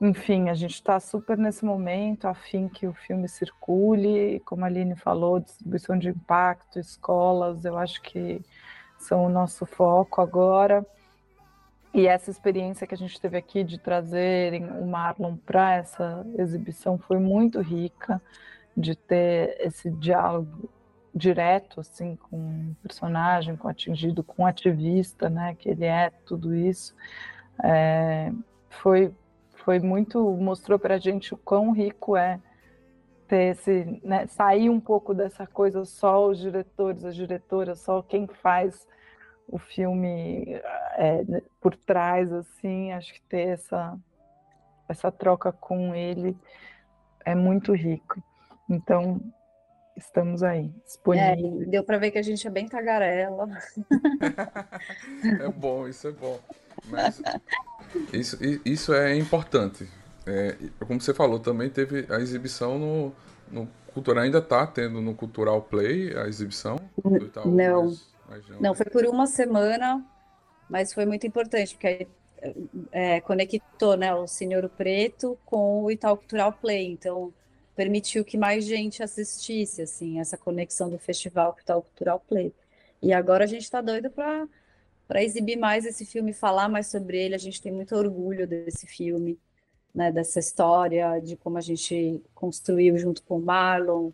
enfim, 0.00 0.48
a 0.48 0.54
gente 0.54 0.74
está 0.74 1.00
super 1.00 1.38
nesse 1.38 1.64
momento, 1.64 2.28
a 2.28 2.34
fim 2.34 2.68
que 2.68 2.86
o 2.86 2.92
filme 2.92 3.28
circule, 3.28 4.40
como 4.44 4.64
a 4.64 4.68
Aline 4.68 4.94
falou, 4.94 5.40
distribuição 5.40 5.98
de 5.98 6.10
impacto, 6.10 6.78
escolas, 6.78 7.64
eu 7.64 7.78
acho 7.78 8.00
que 8.02 8.40
são 8.98 9.24
o 9.24 9.28
nosso 9.28 9.64
foco 9.64 10.20
agora. 10.20 10.86
E 11.92 12.06
essa 12.06 12.30
experiência 12.30 12.86
que 12.86 12.94
a 12.94 12.98
gente 12.98 13.20
teve 13.20 13.36
aqui 13.36 13.64
de 13.64 13.78
trazerem 13.78 14.64
o 14.70 14.86
Marlon 14.86 15.36
para 15.36 15.76
essa 15.76 16.26
exibição 16.36 16.98
foi 16.98 17.18
muito 17.18 17.60
rica, 17.60 18.20
de 18.76 18.94
ter 18.94 19.56
esse 19.60 19.90
diálogo 19.90 20.70
direto 21.14 21.80
assim 21.80 22.16
com 22.16 22.36
o 22.36 22.76
personagem, 22.82 23.56
com 23.56 23.66
o 23.66 23.70
atingido, 23.70 24.22
com 24.22 24.42
o 24.42 24.46
ativista, 24.46 25.28
né, 25.28 25.56
que 25.58 25.68
ele 25.68 25.84
é 25.84 26.10
tudo 26.24 26.54
isso. 26.54 26.94
É, 27.62 28.30
foi 28.68 29.12
foi 29.64 29.80
muito 29.80 30.30
mostrou 30.36 30.78
para 30.78 30.94
a 30.94 30.98
gente 30.98 31.34
o 31.34 31.36
quão 31.36 31.72
rico 31.72 32.16
é 32.16 32.40
ter 33.26 33.52
esse 33.52 34.00
né, 34.02 34.26
sair 34.26 34.70
um 34.70 34.80
pouco 34.80 35.12
dessa 35.12 35.46
coisa 35.46 35.84
só 35.84 36.28
os 36.28 36.38
diretores, 36.38 37.04
as 37.04 37.14
diretoras, 37.14 37.80
só 37.80 38.00
quem 38.00 38.26
faz 38.26 38.86
o 39.48 39.58
filme 39.58 40.44
é, 40.96 41.24
por 41.60 41.74
trás, 41.74 42.30
assim, 42.32 42.92
acho 42.92 43.12
que 43.14 43.22
ter 43.22 43.48
essa, 43.48 43.98
essa 44.88 45.10
troca 45.10 45.50
com 45.52 45.94
ele 45.94 46.36
é 47.24 47.34
muito 47.34 47.72
rico. 47.74 48.22
Então, 48.68 49.20
estamos 49.96 50.42
aí, 50.42 50.66
É, 50.66 50.80
disponíveis. 50.84 51.62
e 51.62 51.70
deu 51.70 51.82
para 51.82 51.98
ver 51.98 52.10
que 52.10 52.18
a 52.18 52.22
gente 52.22 52.46
é 52.46 52.50
bem 52.50 52.68
tagarela. 52.68 53.48
É 55.40 55.48
bom, 55.48 55.88
isso 55.88 56.08
é 56.08 56.12
bom. 56.12 56.38
Mas 56.86 57.20
isso, 58.12 58.36
isso 58.64 58.94
é 58.94 59.16
importante. 59.16 59.88
É, 60.26 60.56
como 60.86 61.00
você 61.00 61.12
falou, 61.14 61.38
também 61.40 61.68
teve 61.70 62.06
a 62.12 62.18
exibição 62.20 62.78
no, 62.78 63.12
no 63.50 63.68
Cultural, 63.92 64.22
ainda 64.24 64.40
tá 64.42 64.66
tendo 64.66 65.00
no 65.00 65.14
Cultural 65.14 65.62
Play 65.62 66.16
a 66.16 66.26
exibição 66.28 66.76
do 67.02 67.16
Itaú, 67.24 67.48
Não. 67.50 67.84
mas- 67.86 68.08
mas 68.28 68.48
Não, 68.60 68.74
foi 68.74 68.86
por 68.86 69.06
uma 69.06 69.26
semana, 69.26 70.04
mas 70.68 70.92
foi 70.92 71.06
muito 71.06 71.26
importante, 71.26 71.74
porque 71.74 71.86
aí 71.86 72.08
é, 72.92 73.20
conectou 73.20 73.96
né, 73.96 74.14
o 74.14 74.26
Ouro 74.54 74.68
Preto 74.68 75.38
com 75.44 75.82
o 75.82 75.90
Itaú 75.90 76.16
Cultural 76.16 76.52
Play, 76.52 76.92
então 76.92 77.32
permitiu 77.74 78.24
que 78.24 78.36
mais 78.36 78.64
gente 78.64 79.02
assistisse, 79.02 79.82
assim, 79.82 80.20
essa 80.20 80.36
conexão 80.36 80.90
do 80.90 80.98
festival 80.98 81.52
com 81.52 81.58
o 81.58 81.62
Itaú 81.62 81.82
Cultural 81.82 82.20
Play. 82.28 82.52
E 83.00 83.12
agora 83.12 83.44
a 83.44 83.46
gente 83.46 83.62
está 83.62 83.80
doido 83.80 84.10
para 84.10 84.46
para 85.06 85.24
exibir 85.24 85.56
mais 85.56 85.86
esse 85.86 86.04
filme, 86.04 86.34
falar 86.34 86.68
mais 86.68 86.88
sobre 86.88 87.18
ele, 87.18 87.34
a 87.34 87.38
gente 87.38 87.62
tem 87.62 87.72
muito 87.72 87.96
orgulho 87.96 88.46
desse 88.46 88.86
filme, 88.86 89.38
né, 89.94 90.12
dessa 90.12 90.38
história, 90.38 91.18
de 91.18 91.34
como 91.34 91.56
a 91.56 91.62
gente 91.62 92.22
construiu 92.34 92.98
junto 92.98 93.22
com 93.22 93.38
o 93.38 93.42
Marlon, 93.42 94.10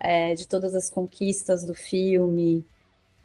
é, 0.00 0.34
de 0.34 0.48
todas 0.48 0.74
as 0.74 0.90
conquistas 0.90 1.64
do 1.64 1.74
filme, 1.74 2.66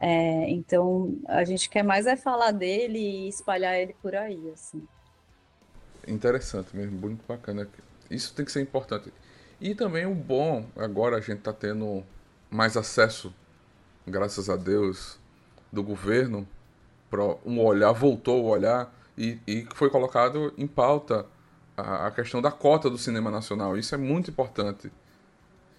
É, 0.00 0.48
então 0.50 1.16
a 1.26 1.44
gente 1.44 1.68
quer 1.68 1.82
mais 1.82 2.06
é 2.06 2.16
falar 2.16 2.52
dele 2.52 2.98
e 2.98 3.28
espalhar 3.28 3.76
ele 3.76 3.94
por 4.00 4.14
aí, 4.14 4.50
assim. 4.52 4.86
Interessante 6.06 6.76
mesmo, 6.76 6.98
muito 6.98 7.24
bacana. 7.26 7.68
Isso 8.10 8.32
tem 8.34 8.44
que 8.44 8.52
ser 8.52 8.60
importante. 8.60 9.12
E 9.60 9.74
também 9.74 10.06
o 10.06 10.14
bom, 10.14 10.64
agora 10.76 11.16
a 11.16 11.20
gente 11.20 11.38
está 11.38 11.52
tendo 11.52 12.04
mais 12.50 12.76
acesso, 12.76 13.34
graças 14.06 14.48
a 14.48 14.56
Deus, 14.56 15.18
do 15.72 15.82
governo, 15.82 16.46
para 17.10 17.22
um 17.44 17.60
olhar, 17.60 17.92
voltou 17.92 18.44
o 18.44 18.48
olhar 18.48 18.94
e, 19.16 19.38
e 19.46 19.66
foi 19.74 19.90
colocado 19.90 20.52
em 20.56 20.66
pauta 20.66 21.26
a, 21.76 22.06
a, 22.06 22.10
questão 22.10 22.40
da 22.40 22.50
cota 22.50 22.88
do 22.88 22.96
cinema 22.96 23.30
nacional. 23.30 23.76
Isso 23.76 23.94
é 23.94 23.98
muito 23.98 24.30
importante. 24.30 24.90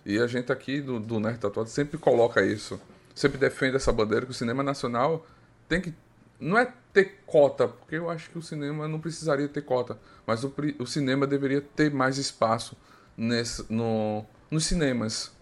E 0.05 0.19
a 0.19 0.27
gente 0.27 0.51
aqui 0.51 0.81
do, 0.81 0.99
do 0.99 1.19
Nerd 1.19 1.39
Tatuado 1.39 1.69
sempre 1.69 1.97
coloca 1.97 2.45
isso. 2.45 2.79
Sempre 3.19 3.37
defende 3.37 3.75
essa 3.75 3.91
bandeira 3.91 4.25
que 4.25 4.31
o 4.31 4.33
cinema 4.33 4.63
nacional 4.63 5.27
tem 5.67 5.81
que. 5.81 5.93
Não 6.39 6.57
é 6.57 6.71
ter 6.93 7.19
cota, 7.25 7.67
porque 7.67 7.95
eu 7.95 8.09
acho 8.09 8.29
que 8.29 8.37
o 8.37 8.41
cinema 8.41 8.87
não 8.87 8.97
precisaria 8.97 9.49
ter 9.49 9.61
cota, 9.61 9.99
mas 10.25 10.45
o, 10.45 10.53
o 10.79 10.87
cinema 10.87 11.27
deveria 11.27 11.59
ter 11.59 11.91
mais 11.91 12.17
espaço 12.17 12.77
nesse, 13.17 13.65
no, 13.69 14.23
nos 14.49 14.65
cinemas. 14.65 15.33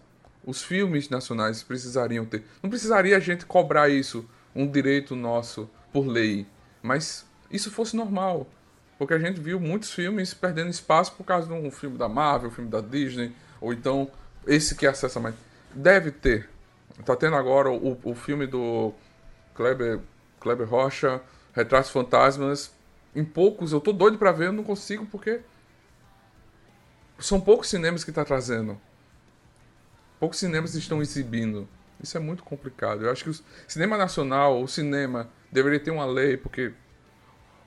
Os 0.44 0.64
filmes 0.64 1.08
nacionais 1.08 1.62
precisariam 1.62 2.24
ter. 2.24 2.44
Não 2.60 2.68
precisaria 2.68 3.16
a 3.16 3.20
gente 3.20 3.46
cobrar 3.46 3.88
isso, 3.88 4.28
um 4.52 4.68
direito 4.68 5.14
nosso, 5.14 5.70
por 5.92 6.04
lei. 6.04 6.48
Mas 6.82 7.24
isso 7.48 7.70
fosse 7.70 7.94
normal. 7.94 8.48
Porque 8.98 9.14
a 9.14 9.20
gente 9.20 9.40
viu 9.40 9.60
muitos 9.60 9.92
filmes 9.92 10.34
perdendo 10.34 10.70
espaço 10.70 11.12
por 11.12 11.22
causa 11.22 11.46
de 11.46 11.52
um 11.52 11.70
filme 11.70 11.96
da 11.96 12.08
Marvel, 12.08 12.50
um 12.50 12.52
filme 12.52 12.68
da 12.68 12.80
Disney, 12.80 13.32
ou 13.60 13.72
então 13.72 14.10
esse 14.44 14.74
que 14.74 14.84
acessa 14.84 15.20
mais. 15.20 15.36
Deve 15.72 16.10
ter. 16.10 16.57
Tá 17.04 17.16
tendo 17.16 17.36
agora 17.36 17.70
o, 17.70 17.98
o 18.02 18.14
filme 18.14 18.46
do 18.46 18.92
Kleber, 19.54 20.00
Kleber 20.40 20.68
Rocha, 20.68 21.20
Retratos 21.52 21.90
Fantasmas. 21.90 22.72
Em 23.14 23.24
poucos, 23.24 23.72
eu 23.72 23.80
tô 23.80 23.92
doido 23.92 24.18
para 24.18 24.32
ver, 24.32 24.48
eu 24.48 24.52
não 24.52 24.64
consigo 24.64 25.06
porque 25.06 25.40
são 27.18 27.40
poucos 27.40 27.68
cinemas 27.68 28.04
que 28.04 28.10
está 28.10 28.24
trazendo. 28.24 28.80
Poucos 30.20 30.38
cinemas 30.38 30.74
estão 30.74 31.00
exibindo. 31.00 31.68
Isso 32.02 32.16
é 32.16 32.20
muito 32.20 32.42
complicado. 32.42 33.04
Eu 33.04 33.10
acho 33.10 33.24
que 33.24 33.30
o 33.30 33.36
cinema 33.66 33.96
nacional, 33.96 34.62
o 34.62 34.68
cinema, 34.68 35.28
deveria 35.50 35.80
ter 35.80 35.90
uma 35.90 36.06
lei, 36.06 36.36
porque 36.36 36.72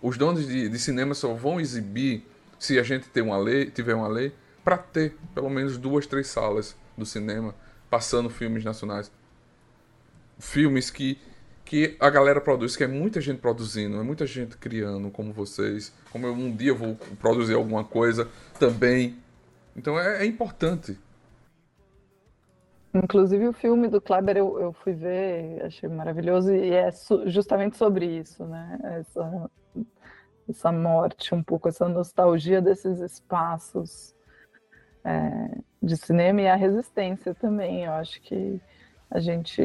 os 0.02 0.18
donos 0.18 0.48
de, 0.48 0.70
de 0.70 0.80
cinema 0.80 1.14
só 1.14 1.34
vão 1.34 1.60
exibir 1.60 2.26
se 2.60 2.80
a 2.80 2.84
gente 2.84 3.10
ter 3.10 3.22
uma 3.22 3.38
lei, 3.38 3.70
tiver 3.70 3.96
uma 3.96 4.08
lei, 4.08 4.34
para 4.64 4.78
ter 4.78 5.18
pelo 5.34 5.50
menos 5.50 5.78
duas, 5.78 6.06
três 6.06 6.28
salas 6.28 6.76
do 6.98 7.06
cinema 7.06 7.56
passando 7.90 8.30
filmes 8.30 8.64
nacionais. 8.64 9.12
Filmes 10.42 10.90
que, 10.90 11.18
que 11.64 11.96
a 12.00 12.10
galera 12.10 12.42
produz, 12.42 12.76
que 12.76 12.84
é 12.84 12.88
muita 12.88 13.22
gente 13.22 13.40
produzindo, 13.40 13.98
é 13.98 14.04
muita 14.04 14.26
gente 14.26 14.58
criando, 14.58 15.10
como 15.10 15.32
vocês. 15.32 15.94
Como 16.12 16.28
eu 16.28 16.34
um 16.34 16.54
dia 16.54 16.74
vou 16.74 16.98
produzir 17.20 17.54
alguma 17.54 17.84
coisa 17.84 18.28
também 18.60 19.16
então 19.76 20.00
é, 20.00 20.24
é 20.24 20.26
importante. 20.26 20.98
Inclusive 22.94 23.48
o 23.48 23.54
filme 23.54 23.88
do 23.88 24.02
Kleber 24.02 24.38
eu, 24.38 24.60
eu 24.60 24.74
fui 24.74 24.94
ver, 24.94 25.64
achei 25.64 25.88
maravilhoso 25.88 26.54
e 26.54 26.74
é 26.74 26.90
justamente 27.28 27.78
sobre 27.78 28.06
isso, 28.06 28.46
né? 28.46 28.80
Essa, 28.84 29.50
essa 30.50 30.72
morte, 30.74 31.34
um 31.34 31.42
pouco 31.42 31.70
essa 31.70 31.88
nostalgia 31.88 32.62
desses 32.62 33.00
espaços 33.00 34.14
é, 35.06 35.58
de 35.82 35.96
cinema 35.96 36.42
e 36.42 36.48
a 36.50 36.56
resistência 36.56 37.34
também. 37.34 37.86
Eu 37.86 37.94
acho 37.94 38.22
que 38.22 38.60
a 39.10 39.22
gente, 39.22 39.62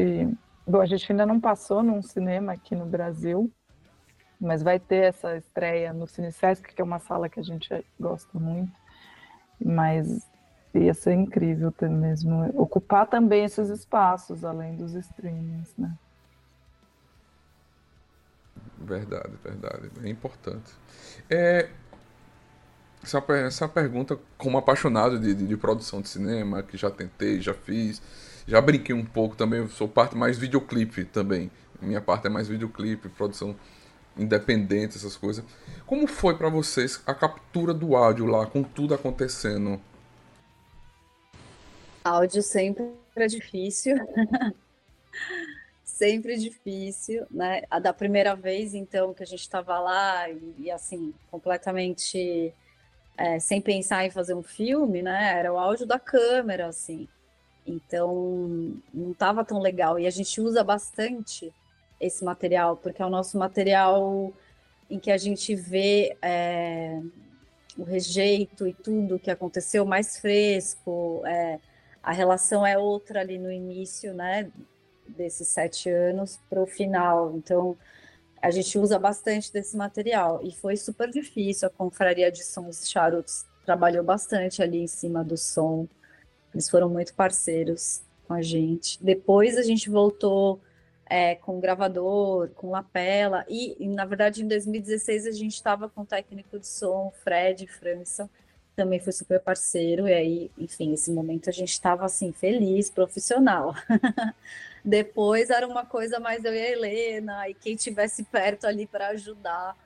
bom, 0.66 0.80
a 0.80 0.86
gente 0.86 1.10
ainda 1.10 1.24
não 1.24 1.40
passou 1.40 1.82
num 1.82 2.02
cinema 2.02 2.52
aqui 2.52 2.74
no 2.74 2.86
Brasil, 2.86 3.50
mas 4.40 4.62
vai 4.62 4.78
ter 4.78 5.04
essa 5.04 5.36
estreia 5.36 5.92
no 5.92 6.06
Cine 6.06 6.30
que 6.74 6.80
é 6.80 6.84
uma 6.84 6.98
sala 6.98 7.28
que 7.28 7.40
a 7.40 7.42
gente 7.42 7.68
gosta 7.98 8.38
muito. 8.38 8.72
Mas 9.64 10.28
ia 10.74 10.92
ser 10.92 11.14
incrível 11.14 11.72
ter 11.72 11.88
mesmo 11.88 12.50
ocupar 12.60 13.06
também 13.06 13.44
esses 13.44 13.68
espaços 13.70 14.44
além 14.44 14.76
dos 14.76 14.94
streamings, 14.94 15.74
né? 15.76 15.96
Verdade, 18.78 19.32
verdade, 19.42 19.90
é 20.04 20.08
importante. 20.08 20.70
É, 21.30 21.70
essa, 23.02 23.24
essa 23.32 23.68
pergunta, 23.68 24.18
como 24.36 24.58
apaixonado 24.58 25.18
de, 25.18 25.34
de, 25.34 25.46
de, 25.46 25.56
produção 25.56 26.02
de 26.02 26.08
cinema, 26.08 26.62
que 26.62 26.76
já 26.76 26.90
tentei, 26.90 27.40
já 27.40 27.54
fiz, 27.54 28.02
já 28.47 28.61
brinquei 28.61 28.94
um 28.94 29.05
pouco 29.05 29.36
também, 29.36 29.66
sou 29.68 29.88
parte 29.88 30.16
mais 30.16 30.38
videoclipe 30.38 31.05
também. 31.05 31.51
Minha 31.80 32.01
parte 32.01 32.26
é 32.26 32.30
mais 32.30 32.49
videoclipe, 32.49 33.09
produção 33.09 33.57
independente, 34.16 34.97
essas 34.97 35.16
coisas. 35.16 35.44
Como 35.84 36.07
foi 36.07 36.36
para 36.36 36.49
vocês 36.49 37.03
a 37.07 37.14
captura 37.14 37.74
do 37.74 37.97
áudio 37.97 38.26
lá, 38.26 38.47
com 38.47 38.62
tudo 38.62 38.94
acontecendo? 38.94 39.80
Áudio 42.05 42.42
sempre 42.42 42.92
é 43.16 43.26
difícil. 43.26 43.97
sempre 45.84 46.36
difícil, 46.36 47.26
né? 47.30 47.62
A 47.70 47.78
da 47.78 47.92
primeira 47.92 48.36
vez, 48.36 48.74
então, 48.74 49.12
que 49.12 49.22
a 49.22 49.26
gente 49.26 49.40
estava 49.40 49.78
lá 49.78 50.28
e, 50.30 50.55
e, 50.59 50.70
assim, 50.70 51.12
completamente 51.30 52.55
é, 53.16 53.38
sem 53.38 53.61
pensar 53.61 54.05
em 54.05 54.11
fazer 54.11 54.34
um 54.34 54.42
filme, 54.42 55.03
né? 55.03 55.38
Era 55.38 55.53
o 55.53 55.59
áudio 55.59 55.86
da 55.86 55.99
câmera, 55.99 56.66
assim. 56.66 57.09
Então, 57.66 58.76
não 58.92 59.12
estava 59.12 59.44
tão 59.44 59.58
legal. 59.58 59.98
E 59.98 60.06
a 60.06 60.10
gente 60.10 60.40
usa 60.40 60.62
bastante 60.62 61.52
esse 62.00 62.24
material, 62.24 62.76
porque 62.76 63.02
é 63.02 63.06
o 63.06 63.10
nosso 63.10 63.38
material 63.38 64.32
em 64.88 64.98
que 64.98 65.10
a 65.10 65.16
gente 65.16 65.54
vê 65.54 66.16
é, 66.22 67.00
o 67.76 67.82
rejeito 67.82 68.66
e 68.66 68.72
tudo 68.72 69.18
que 69.18 69.30
aconteceu 69.30 69.84
mais 69.84 70.18
fresco, 70.18 71.22
é, 71.26 71.58
a 72.02 72.12
relação 72.12 72.64
é 72.64 72.78
outra 72.78 73.20
ali 73.20 73.38
no 73.38 73.50
início, 73.50 74.14
né, 74.14 74.48
desses 75.08 75.48
sete 75.48 75.90
anos 75.90 76.38
para 76.48 76.62
o 76.62 76.66
final. 76.66 77.34
Então, 77.36 77.76
a 78.40 78.50
gente 78.50 78.78
usa 78.78 78.98
bastante 78.98 79.52
desse 79.52 79.76
material 79.76 80.40
e 80.42 80.52
foi 80.52 80.76
super 80.76 81.10
difícil. 81.10 81.66
A 81.66 81.70
confraria 81.70 82.30
de 82.30 82.44
sons 82.44 82.88
charutos 82.88 83.44
trabalhou 83.64 84.04
bastante 84.04 84.62
ali 84.62 84.78
em 84.78 84.86
cima 84.86 85.24
do 85.24 85.36
som. 85.36 85.88
Eles 86.57 86.70
foram 86.70 86.88
muito 86.88 87.12
parceiros 87.12 88.00
com 88.26 88.32
a 88.32 88.40
gente. 88.40 88.98
Depois 89.04 89.59
a 89.59 89.62
gente 89.62 89.90
voltou 89.90 90.59
é, 91.04 91.34
com 91.34 91.61
gravador, 91.61 92.48
com 92.54 92.70
lapela, 92.70 93.44
e, 93.46 93.76
e, 93.78 93.86
na 93.86 94.07
verdade 94.07 94.42
em 94.42 94.48
2016 94.48 95.26
a 95.26 95.32
gente 95.32 95.52
estava 95.52 95.86
com 95.86 96.00
o 96.00 96.07
técnico 96.07 96.59
de 96.59 96.66
som, 96.66 97.12
Fred 97.22 97.66
França, 97.66 98.30
também 98.74 98.98
foi 98.98 99.12
super 99.12 99.38
parceiro, 99.38 100.09
e 100.09 100.14
aí, 100.14 100.50
enfim, 100.57 100.94
esse 100.94 101.11
momento 101.11 101.50
a 101.50 101.52
gente 101.52 101.72
estava 101.72 102.07
assim, 102.07 102.32
feliz, 102.32 102.88
profissional. 102.88 103.74
Depois 104.82 105.50
era 105.50 105.68
uma 105.68 105.84
coisa 105.84 106.18
mais 106.18 106.42
eu 106.42 106.54
e 106.54 106.59
a 106.59 106.70
Helena, 106.70 107.48
e 107.50 107.54
quem 107.54 107.76
tivesse 107.76 108.24
perto 108.24 108.66
ali 108.66 108.86
para 108.86 109.09
ajudar. 109.09 109.76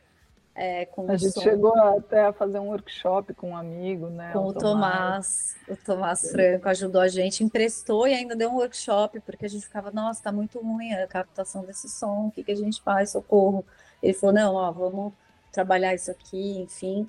É, 0.54 0.88
a 1.08 1.16
gente 1.16 1.32
som. 1.32 1.40
chegou 1.40 1.74
até 1.74 2.26
a 2.26 2.32
fazer 2.32 2.58
um 2.58 2.68
workshop 2.68 3.32
com 3.34 3.50
um 3.50 3.56
amigo, 3.56 4.08
né? 4.08 4.32
Com 4.32 4.40
o, 4.40 4.48
o 4.48 4.52
Tomás. 4.52 5.56
O 5.68 5.76
Tomás 5.76 6.30
Franco 6.30 6.68
ajudou 6.68 7.00
a 7.00 7.08
gente, 7.08 7.44
emprestou 7.44 8.06
e 8.06 8.14
ainda 8.14 8.34
deu 8.34 8.50
um 8.50 8.56
workshop, 8.56 9.20
porque 9.20 9.46
a 9.46 9.48
gente 9.48 9.64
ficava, 9.64 9.90
nossa, 9.90 10.22
tá 10.22 10.32
muito 10.32 10.58
ruim 10.58 10.92
a 10.92 11.06
captação 11.06 11.64
desse 11.64 11.88
som, 11.88 12.26
o 12.26 12.30
que, 12.30 12.42
que 12.42 12.50
a 12.50 12.56
gente 12.56 12.82
faz? 12.82 13.10
Socorro. 13.10 13.64
Ele 14.02 14.12
falou, 14.12 14.34
não, 14.34 14.54
ó, 14.54 14.70
vamos 14.72 15.12
trabalhar 15.52 15.94
isso 15.94 16.10
aqui, 16.10 16.58
enfim. 16.58 17.08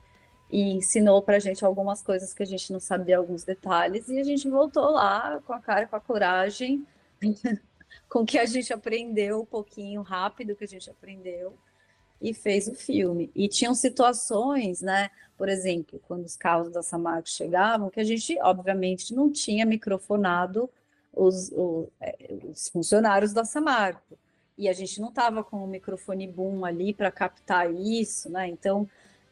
E 0.49 0.73
ensinou 0.73 1.21
pra 1.21 1.39
gente 1.39 1.65
algumas 1.65 2.01
coisas 2.01 2.33
que 2.33 2.43
a 2.43 2.45
gente 2.45 2.71
não 2.71 2.79
sabia, 2.79 3.17
alguns 3.17 3.43
detalhes, 3.43 4.07
e 4.07 4.19
a 4.19 4.23
gente 4.23 4.47
voltou 4.49 4.91
lá 4.91 5.41
com 5.45 5.53
a 5.53 5.59
cara, 5.59 5.87
com 5.87 5.95
a 5.95 6.01
coragem, 6.01 6.85
com 8.07 8.19
o 8.19 8.25
que 8.25 8.37
a 8.37 8.45
gente 8.45 8.71
aprendeu 8.71 9.41
um 9.41 9.45
pouquinho 9.45 10.01
rápido 10.03 10.55
que 10.55 10.63
a 10.63 10.67
gente 10.67 10.89
aprendeu 10.89 11.57
e 12.21 12.33
fez 12.33 12.67
o 12.67 12.75
filme. 12.75 13.31
E 13.35 13.47
tinham 13.47 13.73
situações, 13.73 14.81
né? 14.81 15.09
Por 15.37 15.49
exemplo, 15.49 15.99
quando 16.07 16.25
os 16.25 16.37
carros 16.37 16.69
da 16.69 16.83
Samarco 16.83 17.27
chegavam, 17.27 17.89
que 17.89 17.99
a 17.99 18.03
gente, 18.03 18.37
obviamente, 18.41 19.13
não 19.13 19.31
tinha 19.31 19.65
microfonado 19.65 20.69
os, 21.11 21.51
é, 21.99 22.15
os 22.43 22.69
funcionários 22.69 23.33
da 23.33 23.43
Samarco. 23.43 24.17
E 24.57 24.69
a 24.69 24.73
gente 24.73 25.01
não 25.01 25.09
estava 25.09 25.43
com 25.43 25.63
o 25.63 25.67
microfone 25.67 26.27
boom 26.27 26.63
ali 26.63 26.93
para 26.93 27.11
captar 27.11 27.73
isso, 27.73 28.29
né? 28.29 28.47
Então, 28.47 28.87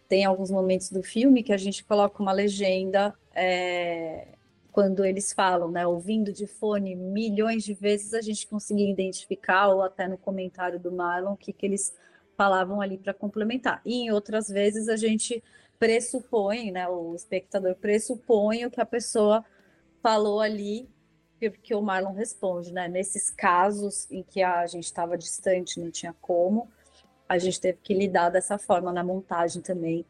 tem 0.08 0.26
alguns 0.26 0.50
momentos 0.50 0.90
do 0.90 1.04
filme 1.04 1.44
que 1.44 1.54
a 1.54 1.58
gente 1.58 1.84
coloca 1.84 2.22
uma 2.24 2.32
legenda 2.32 3.14
é, 3.36 4.30
quando 4.72 5.06
eles 5.06 5.32
falam, 5.32 5.70
né? 5.70 5.86
Ouvindo 5.86 6.34
de 6.34 6.48
fone 6.48 6.96
milhões 6.96 7.64
de 7.64 7.76
vezes, 7.76 8.16
a 8.16 8.22
gente 8.22 8.48
conseguia 8.48 8.90
identificar, 8.90 9.68
ou 9.68 9.84
até 9.84 10.08
no 10.08 10.18
comentário 10.18 10.80
do 10.80 10.92
Marlon, 10.92 11.34
o 11.34 11.38
que, 11.38 11.54
que 11.54 11.68
eles 11.68 11.94
falavam 12.40 12.80
ali 12.80 12.98
para 12.98 13.14
complementar. 13.14 13.82
E 13.86 13.96
em 13.96 14.12
outras 14.12 14.48
vezes 14.48 14.88
a 14.88 14.96
gente 14.96 15.44
pressupõe, 15.78 16.72
né, 16.72 16.88
o 16.88 17.14
espectador 17.14 17.76
pressupõe 17.76 18.66
o 18.66 18.72
que 18.72 18.80
a 18.80 18.86
pessoa 18.86 19.44
falou 20.02 20.40
ali 20.40 20.90
porque 21.50 21.76
o 21.76 21.82
Marlon 21.82 22.14
responde, 22.14 22.74
né? 22.74 22.88
Nesses 22.88 23.30
casos 23.30 24.10
em 24.12 24.24
que 24.24 24.42
a 24.42 24.66
gente 24.68 24.84
estava 24.84 25.18
distante, 25.18 25.80
não 25.80 25.90
tinha 25.90 26.14
como, 26.20 26.70
a 27.28 27.38
gente 27.38 27.62
teve 27.62 27.78
que 27.82 27.94
lidar 27.94 28.30
dessa 28.30 28.58
forma 28.58 28.92
na 28.92 29.04
montagem 29.04 29.62
também. 29.62 30.06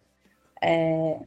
É, 0.61 1.19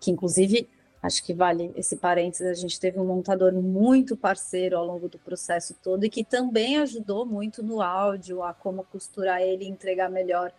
que 0.00 0.10
inclusive 0.10 0.68
acho 1.02 1.24
que 1.24 1.32
vale 1.32 1.72
esse 1.74 1.96
parênteses, 1.96 2.46
a 2.46 2.54
gente 2.54 2.78
teve 2.78 2.98
um 2.98 3.06
montador 3.06 3.52
muito 3.52 4.16
parceiro 4.16 4.76
ao 4.76 4.84
longo 4.84 5.08
do 5.08 5.18
processo 5.18 5.74
todo 5.82 6.04
e 6.04 6.10
que 6.10 6.22
também 6.22 6.78
ajudou 6.78 7.24
muito 7.24 7.62
no 7.62 7.80
áudio, 7.80 8.42
a 8.42 8.52
como 8.52 8.84
costurar 8.84 9.40
ele 9.40 9.64
e 9.64 9.68
entregar 9.68 10.10
melhor 10.10 10.52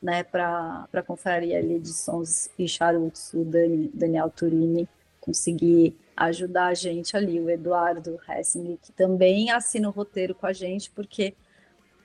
né, 0.00 0.22
para 0.22 0.88
a 0.92 1.02
confraria 1.02 1.58
ali 1.58 1.78
de 1.78 1.92
sons 1.92 2.48
e 2.58 2.66
charutos, 2.66 3.34
o 3.34 3.44
Dani, 3.44 3.90
Daniel 3.92 4.30
Turini 4.30 4.88
conseguir 5.20 5.96
ajudar 6.16 6.66
a 6.66 6.74
gente 6.74 7.16
ali, 7.16 7.40
o 7.40 7.50
Eduardo 7.50 8.18
Hessing, 8.28 8.78
que 8.82 8.92
também 8.92 9.50
assina 9.50 9.88
o 9.88 9.92
roteiro 9.92 10.34
com 10.34 10.46
a 10.46 10.52
gente, 10.52 10.90
porque 10.90 11.34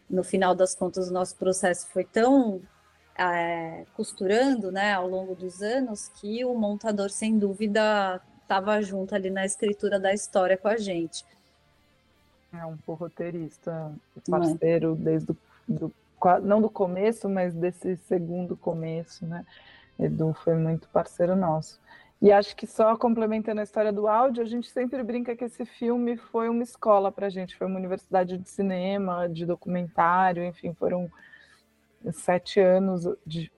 no 0.09 0.23
final 0.23 0.53
das 0.53 0.75
contas 0.75 1.09
o 1.09 1.13
nosso 1.13 1.35
processo 1.35 1.87
foi 1.87 2.03
tão 2.03 2.61
é, 3.17 3.85
costurando, 3.95 4.71
né, 4.71 4.93
ao 4.93 5.07
longo 5.07 5.35
dos 5.35 5.61
anos, 5.61 6.07
que 6.07 6.43
o 6.43 6.53
montador, 6.55 7.09
sem 7.09 7.37
dúvida, 7.37 8.21
estava 8.41 8.81
junto 8.81 9.15
ali 9.15 9.29
na 9.29 9.45
escritura 9.45 9.99
da 9.99 10.13
história 10.13 10.57
com 10.57 10.67
a 10.67 10.77
gente. 10.77 11.25
É 12.53 12.65
um 12.65 12.77
roteirista, 12.87 13.91
parceiro 14.29 14.93
é. 14.93 15.03
desde 15.03 15.31
o, 15.31 15.37
do, 15.67 15.93
não 16.43 16.61
do 16.61 16.69
começo, 16.69 17.27
mas 17.27 17.53
desse 17.53 17.97
segundo 17.97 18.55
começo, 18.55 19.25
né? 19.25 19.45
Edu 19.99 20.33
foi 20.33 20.55
muito 20.55 20.87
parceiro 20.89 21.35
nosso. 21.35 21.79
E 22.21 22.31
acho 22.31 22.55
que 22.55 22.65
só 22.65 22.95
complementando 22.97 23.59
a 23.59 23.63
história 23.63 23.91
do 23.91 24.07
áudio, 24.07 24.41
a 24.41 24.45
gente 24.45 24.69
sempre 24.69 25.03
brinca 25.03 25.35
que 25.35 25.43
esse 25.43 25.65
filme 25.65 26.17
foi 26.17 26.49
uma 26.49 26.63
escola 26.63 27.11
para 27.11 27.27
a 27.27 27.29
gente, 27.29 27.55
foi 27.55 27.67
uma 27.67 27.77
universidade 27.77 28.37
de 28.37 28.49
cinema, 28.49 29.27
de 29.27 29.45
documentário, 29.45 30.43
enfim, 30.43 30.73
foram 30.73 31.11
sete 32.11 32.59
anos 32.59 33.07
de, 33.25 33.51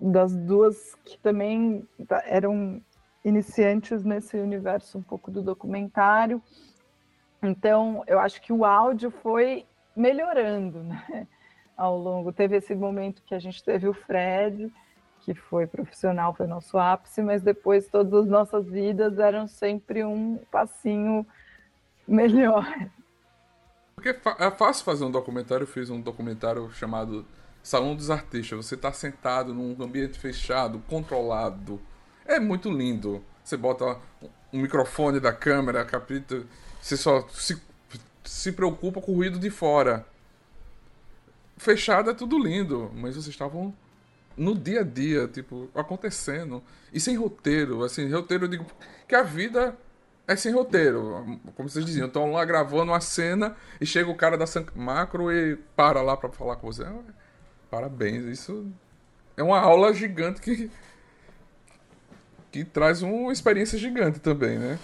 das 0.00 0.34
duas 0.34 0.94
que 1.04 1.18
também 1.18 1.86
eram 2.24 2.82
iniciantes 3.24 4.02
nesse 4.04 4.36
universo 4.36 4.98
um 4.98 5.02
pouco 5.02 5.30
do 5.30 5.42
documentário. 5.42 6.42
Então, 7.42 8.04
eu 8.06 8.18
acho 8.18 8.40
que 8.40 8.52
o 8.52 8.64
áudio 8.64 9.10
foi 9.10 9.66
melhorando, 9.96 10.82
né? 10.82 11.26
Ao 11.76 11.96
longo, 11.96 12.32
teve 12.32 12.56
esse 12.56 12.74
momento 12.74 13.22
que 13.22 13.34
a 13.34 13.38
gente 13.38 13.62
teve 13.64 13.88
o 13.88 13.94
Fred, 13.94 14.72
que 15.20 15.34
foi 15.34 15.66
profissional, 15.66 16.34
foi 16.34 16.46
nosso 16.46 16.78
ápice, 16.78 17.22
mas 17.22 17.42
depois 17.42 17.88
todas 17.88 18.12
as 18.12 18.28
nossas 18.28 18.66
vidas 18.66 19.18
eram 19.18 19.46
sempre 19.46 20.04
um 20.04 20.38
passinho 20.50 21.26
melhor. 22.06 22.66
Porque 23.94 24.10
é 24.10 24.50
fácil 24.50 24.84
fazer 24.84 25.04
um 25.04 25.10
documentário, 25.10 25.64
eu 25.64 25.68
fiz 25.68 25.90
um 25.90 26.00
documentário 26.00 26.70
chamado 26.72 27.26
Salão 27.62 27.94
dos 27.94 28.10
Artistas. 28.10 28.66
Você 28.66 28.74
está 28.74 28.92
sentado 28.92 29.54
num 29.54 29.80
ambiente 29.82 30.18
fechado, 30.18 30.82
controlado. 30.88 31.80
É 32.24 32.40
muito 32.40 32.70
lindo. 32.70 33.24
Você 33.44 33.56
bota 33.56 33.98
um 34.52 34.60
microfone 34.60 35.18
da 35.18 35.32
câmera, 35.32 35.84
capita, 35.84 36.44
você 36.80 36.96
só 36.96 37.26
se, 37.28 37.60
se 38.24 38.52
preocupa 38.52 39.00
com 39.00 39.12
o 39.12 39.16
ruído 39.16 39.38
de 39.38 39.50
fora. 39.50 40.06
Fechado 41.56 42.10
é 42.10 42.14
tudo 42.14 42.38
lindo, 42.38 42.90
mas 42.94 43.14
vocês 43.14 43.28
estavam 43.28 43.74
no 44.36 44.54
dia 44.54 44.80
a 44.80 44.84
dia, 44.84 45.28
tipo, 45.28 45.70
acontecendo. 45.74 46.62
E 46.92 47.00
sem 47.00 47.16
roteiro, 47.16 47.82
assim, 47.84 48.10
roteiro 48.10 48.44
eu 48.44 48.48
digo 48.48 48.66
que 49.06 49.14
a 49.14 49.22
vida 49.22 49.76
é 50.26 50.36
sem 50.36 50.52
roteiro, 50.52 51.40
como 51.56 51.68
vocês 51.68 51.84
diziam. 51.84 52.06
Estão 52.06 52.32
lá 52.32 52.44
gravando 52.44 52.92
uma 52.92 53.00
cena 53.00 53.56
e 53.80 53.86
chega 53.86 54.10
o 54.10 54.16
cara 54.16 54.36
da 54.36 54.44
macro 54.74 55.32
e 55.32 55.56
para 55.76 56.02
lá 56.02 56.16
para 56.16 56.30
falar 56.30 56.56
com 56.56 56.66
você. 56.66 56.84
Parabéns, 57.72 58.24
isso 58.24 58.70
é 59.34 59.42
uma 59.42 59.58
aula 59.58 59.94
gigante 59.94 60.42
que 60.42 60.70
que 62.50 62.66
traz 62.66 63.00
uma 63.00 63.32
experiência 63.32 63.78
gigante 63.78 64.20
também, 64.20 64.58
né? 64.58 64.78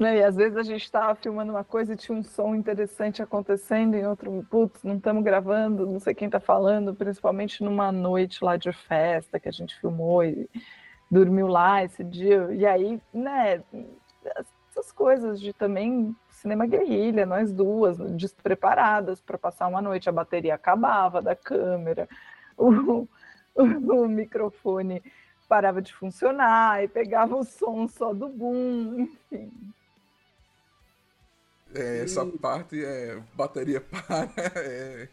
E 0.00 0.24
às 0.24 0.34
vezes 0.34 0.56
a 0.56 0.64
gente 0.64 0.82
estava 0.82 1.14
filmando 1.14 1.52
uma 1.52 1.62
coisa 1.62 1.92
e 1.92 1.96
tinha 1.96 2.18
um 2.18 2.24
som 2.24 2.56
interessante 2.56 3.22
acontecendo, 3.22 3.94
em 3.94 4.04
outro, 4.04 4.44
putz, 4.50 4.82
não 4.82 4.96
estamos 4.96 5.22
gravando, 5.22 5.86
não 5.86 6.00
sei 6.00 6.16
quem 6.16 6.26
está 6.26 6.40
falando, 6.40 6.96
principalmente 6.96 7.62
numa 7.62 7.92
noite 7.92 8.42
lá 8.42 8.56
de 8.56 8.72
festa 8.72 9.38
que 9.38 9.48
a 9.48 9.52
gente 9.52 9.78
filmou 9.78 10.24
e 10.24 10.50
dormiu 11.08 11.46
lá 11.46 11.84
esse 11.84 12.02
dia. 12.02 12.48
E 12.50 12.66
aí, 12.66 13.00
né, 13.14 13.62
essas 14.68 14.90
coisas 14.90 15.40
de 15.40 15.52
também 15.52 16.12
cinema 16.42 16.66
guerrilha, 16.66 17.24
nós 17.24 17.52
duas, 17.52 17.98
despreparadas 18.16 19.20
para 19.20 19.38
passar 19.38 19.68
uma 19.68 19.80
noite, 19.80 20.08
a 20.08 20.12
bateria 20.12 20.54
acabava 20.54 21.22
da 21.22 21.36
câmera, 21.36 22.08
o, 22.56 23.06
o, 23.54 23.62
o 23.62 24.08
microfone 24.08 25.02
parava 25.48 25.80
de 25.80 25.94
funcionar 25.94 26.82
e 26.82 26.88
pegava 26.88 27.36
o 27.36 27.44
som 27.44 27.86
só 27.86 28.12
do 28.12 28.28
boom, 28.28 29.00
enfim. 29.00 29.52
É, 31.74 32.02
essa 32.02 32.24
e... 32.24 32.38
parte 32.38 32.84
é 32.84 33.22
bateria 33.34 33.80
para. 33.88 34.30
É... 34.56 35.08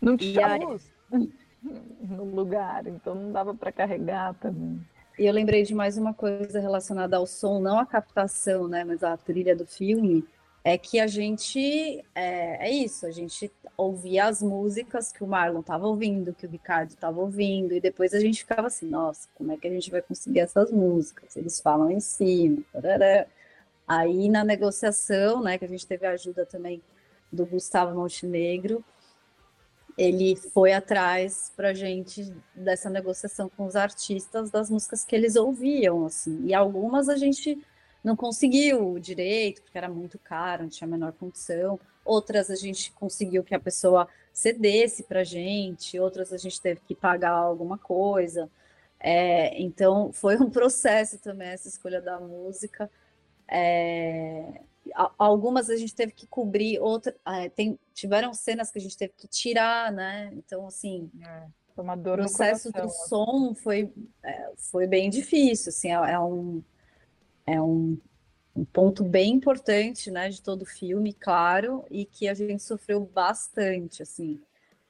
Não 0.00 0.16
tinha 0.16 0.56
luz 0.56 0.92
no 1.62 2.24
lugar, 2.24 2.86
então 2.86 3.14
não 3.14 3.32
dava 3.32 3.54
para 3.54 3.72
carregar 3.72 4.34
também. 4.34 4.84
E 5.18 5.24
eu 5.26 5.32
lembrei 5.32 5.62
de 5.62 5.74
mais 5.74 5.96
uma 5.96 6.12
coisa 6.12 6.60
relacionada 6.60 7.16
ao 7.16 7.26
som, 7.26 7.58
não 7.58 7.78
a 7.78 7.86
captação, 7.86 8.68
né, 8.68 8.84
mas 8.84 9.02
a 9.02 9.16
trilha 9.16 9.56
do 9.56 9.66
filme, 9.66 10.26
é 10.62 10.76
que 10.76 10.98
a 10.98 11.06
gente 11.06 12.04
é, 12.14 12.68
é 12.68 12.70
isso, 12.70 13.06
a 13.06 13.10
gente 13.10 13.50
ouvia 13.76 14.26
as 14.26 14.42
músicas 14.42 15.12
que 15.12 15.22
o 15.22 15.26
Marlon 15.26 15.60
estava 15.60 15.86
ouvindo, 15.86 16.34
que 16.34 16.44
o 16.44 16.50
Ricardo 16.50 16.90
estava 16.90 17.20
ouvindo, 17.20 17.72
e 17.72 17.80
depois 17.80 18.12
a 18.12 18.20
gente 18.20 18.40
ficava 18.40 18.66
assim, 18.66 18.86
nossa, 18.86 19.28
como 19.36 19.52
é 19.52 19.56
que 19.56 19.66
a 19.66 19.70
gente 19.70 19.90
vai 19.90 20.02
conseguir 20.02 20.40
essas 20.40 20.72
músicas? 20.72 21.36
Eles 21.36 21.60
falam 21.60 21.90
em 21.90 22.00
cima. 22.00 22.62
Tarará. 22.72 23.26
Aí 23.86 24.28
na 24.28 24.44
negociação, 24.44 25.40
né, 25.42 25.56
que 25.56 25.64
a 25.64 25.68
gente 25.68 25.86
teve 25.86 26.04
a 26.04 26.10
ajuda 26.10 26.44
também 26.44 26.82
do 27.30 27.46
Gustavo 27.46 27.94
Montenegro, 27.94 28.84
ele 29.96 30.36
foi 30.36 30.72
atrás 30.72 31.50
para 31.56 31.72
gente 31.72 32.30
dessa 32.54 32.90
negociação 32.90 33.48
com 33.48 33.64
os 33.64 33.74
artistas 33.74 34.50
das 34.50 34.68
músicas 34.68 35.04
que 35.04 35.16
eles 35.16 35.36
ouviam, 35.36 36.04
assim, 36.04 36.44
e 36.44 36.54
algumas 36.54 37.08
a 37.08 37.16
gente 37.16 37.58
não 38.04 38.14
conseguiu 38.14 38.98
direito, 38.98 39.62
porque 39.62 39.78
era 39.78 39.88
muito 39.88 40.18
caro, 40.18 40.64
não 40.64 40.68
tinha 40.68 40.86
a 40.86 40.90
menor 40.90 41.12
condição, 41.12 41.80
outras 42.04 42.50
a 42.50 42.54
gente 42.54 42.92
conseguiu 42.92 43.42
que 43.42 43.54
a 43.54 43.58
pessoa 43.58 44.06
cedesse 44.32 45.02
para 45.02 45.24
gente, 45.24 45.98
outras 45.98 46.32
a 46.32 46.36
gente 46.36 46.60
teve 46.60 46.80
que 46.86 46.94
pagar 46.94 47.32
alguma 47.32 47.78
coisa, 47.78 48.50
é, 49.00 49.60
então 49.60 50.12
foi 50.12 50.36
um 50.36 50.48
processo 50.50 51.18
também 51.18 51.48
essa 51.48 51.68
escolha 51.68 52.00
da 52.02 52.20
música, 52.20 52.90
é, 53.48 54.60
algumas 55.18 55.70
a 55.70 55.76
gente 55.76 55.94
teve 55.94 56.12
que 56.12 56.26
cobrir, 56.26 56.78
outras 56.80 57.14
é, 57.26 57.48
tem, 57.48 57.78
tiveram 57.92 58.32
cenas 58.32 58.70
que 58.70 58.78
a 58.78 58.80
gente 58.80 58.96
teve 58.96 59.12
que 59.16 59.26
tirar, 59.26 59.92
né? 59.92 60.30
Então, 60.32 60.66
assim, 60.66 61.10
é, 61.20 61.46
o 61.76 61.98
processo 62.14 62.72
do 62.72 62.88
som 62.88 63.54
foi, 63.54 63.92
é, 64.22 64.52
foi 64.56 64.86
bem 64.86 65.10
difícil, 65.10 65.70
assim, 65.70 65.88
é, 65.88 66.12
é, 66.12 66.18
um, 66.18 66.62
é 67.46 67.60
um, 67.60 67.98
um, 68.54 68.64
ponto 68.64 69.04
bem 69.04 69.34
importante, 69.34 70.10
né, 70.10 70.28
de 70.28 70.40
todo 70.40 70.62
o 70.62 70.66
filme, 70.66 71.12
claro, 71.12 71.84
e 71.90 72.04
que 72.04 72.28
a 72.28 72.34
gente 72.34 72.62
sofreu 72.62 73.00
bastante, 73.00 74.02
assim. 74.02 74.40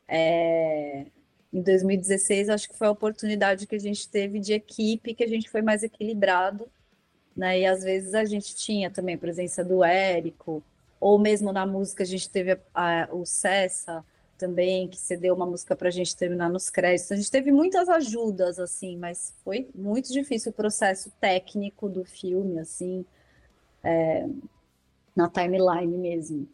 É, 0.09 1.07
em 1.53 1.63
2016, 1.63 2.49
acho 2.49 2.69
que 2.69 2.77
foi 2.77 2.87
a 2.87 2.93
oportunidade 2.93 3.67
que 3.67 3.75
a 3.75 3.81
gente 3.81 4.09
teve 4.09 4.39
de 4.39 4.53
equipe, 4.53 5.15
que 5.15 5.25
a 5.25 5.29
gente 5.29 5.51
foi 5.51 5.63
mais 5.63 5.83
equilibrado, 5.83 6.71
né? 7.37 7.61
E 7.61 7.67
às 7.67 7.83
vezes 7.83 8.15
a 8.15 8.25
gente 8.25 8.55
tinha 8.57 8.91
também 8.91 9.15
a 9.15 9.19
presença 9.19 9.65
do 9.65 9.85
Érico, 9.85 10.63
ou 10.99 11.19
mesmo 11.19 11.53
na 11.53 11.67
música 11.67 12.03
a 12.03 12.07
gente 12.07 12.31
teve 12.31 12.53
a, 12.53 12.59
a, 12.75 13.09
o 13.15 13.27
Cessa 13.27 14.05
também, 14.39 14.89
que 14.89 14.99
cedeu 14.99 15.35
uma 15.35 15.47
música 15.47 15.75
para 15.75 15.89
a 15.89 15.91
gente 15.91 16.15
terminar 16.17 16.51
nos 16.51 16.69
créditos. 16.69 17.13
A 17.13 17.17
gente 17.17 17.31
teve 17.31 17.51
muitas 17.51 17.89
ajudas, 17.89 18.59
assim, 18.59 18.97
mas 18.97 19.35
foi 19.43 19.69
muito 19.75 20.13
difícil 20.13 20.51
o 20.51 20.55
processo 20.55 21.11
técnico 21.21 21.89
do 21.89 22.05
filme, 22.05 22.59
assim, 22.59 23.05
é, 23.83 24.27
na 25.15 25.29
timeline 25.29 25.97
mesmo. 25.97 26.47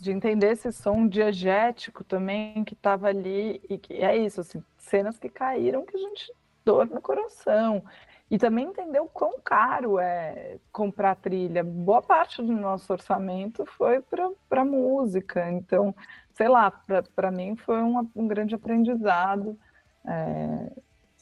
De 0.00 0.12
entender 0.12 0.52
esse 0.52 0.72
som 0.72 1.06
diegético 1.06 2.02
também 2.02 2.64
que 2.64 2.74
estava 2.74 3.08
ali, 3.08 3.60
e 3.68 3.78
que 3.78 3.94
é 3.94 4.16
isso, 4.16 4.40
assim, 4.40 4.62
cenas 4.78 5.18
que 5.18 5.28
caíram 5.28 5.84
que 5.84 5.96
a 5.96 6.00
gente 6.00 6.32
dor 6.64 6.86
no 6.86 7.00
coração. 7.00 7.84
E 8.30 8.38
também 8.38 8.66
entender 8.66 9.00
o 9.00 9.06
quão 9.06 9.38
caro 9.38 9.98
é 9.98 10.58
comprar 10.72 11.14
trilha. 11.14 11.62
Boa 11.62 12.02
parte 12.02 12.42
do 12.42 12.52
nosso 12.52 12.92
orçamento 12.92 13.66
foi 13.66 14.02
para 14.48 14.64
música. 14.64 15.50
Então, 15.50 15.94
sei 16.32 16.48
lá, 16.48 16.70
para 17.14 17.30
mim 17.30 17.54
foi 17.56 17.82
um, 17.82 18.08
um 18.16 18.26
grande 18.26 18.54
aprendizado 18.54 19.58
é, 20.06 20.72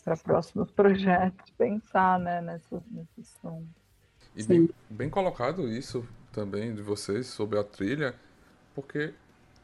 para 0.05 0.16
próximos 0.16 0.70
projetos 0.72 1.50
pensar 1.59 2.18
né, 2.18 2.40
nessa, 2.40 2.82
nesse 2.90 3.24
som. 3.40 3.62
E 4.34 4.42
bem, 4.44 4.70
bem 4.88 5.11
colocado 5.11 5.68
isso 5.68 6.07
também 6.32 6.74
de 6.74 6.82
vocês 6.82 7.26
sobre 7.26 7.59
a 7.59 7.64
trilha, 7.64 8.14
porque 8.74 9.12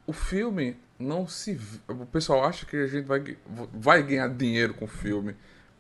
o 0.06 0.12
filme 0.12 0.76
não 0.98 1.26
se. 1.26 1.58
O 1.88 2.06
pessoal 2.06 2.44
acha 2.44 2.66
que 2.66 2.76
a 2.76 2.86
gente 2.86 3.06
vai, 3.06 3.36
vai 3.72 4.02
ganhar 4.02 4.28
dinheiro 4.28 4.74
com 4.74 4.84
o 4.84 4.88
filme. 4.88 5.34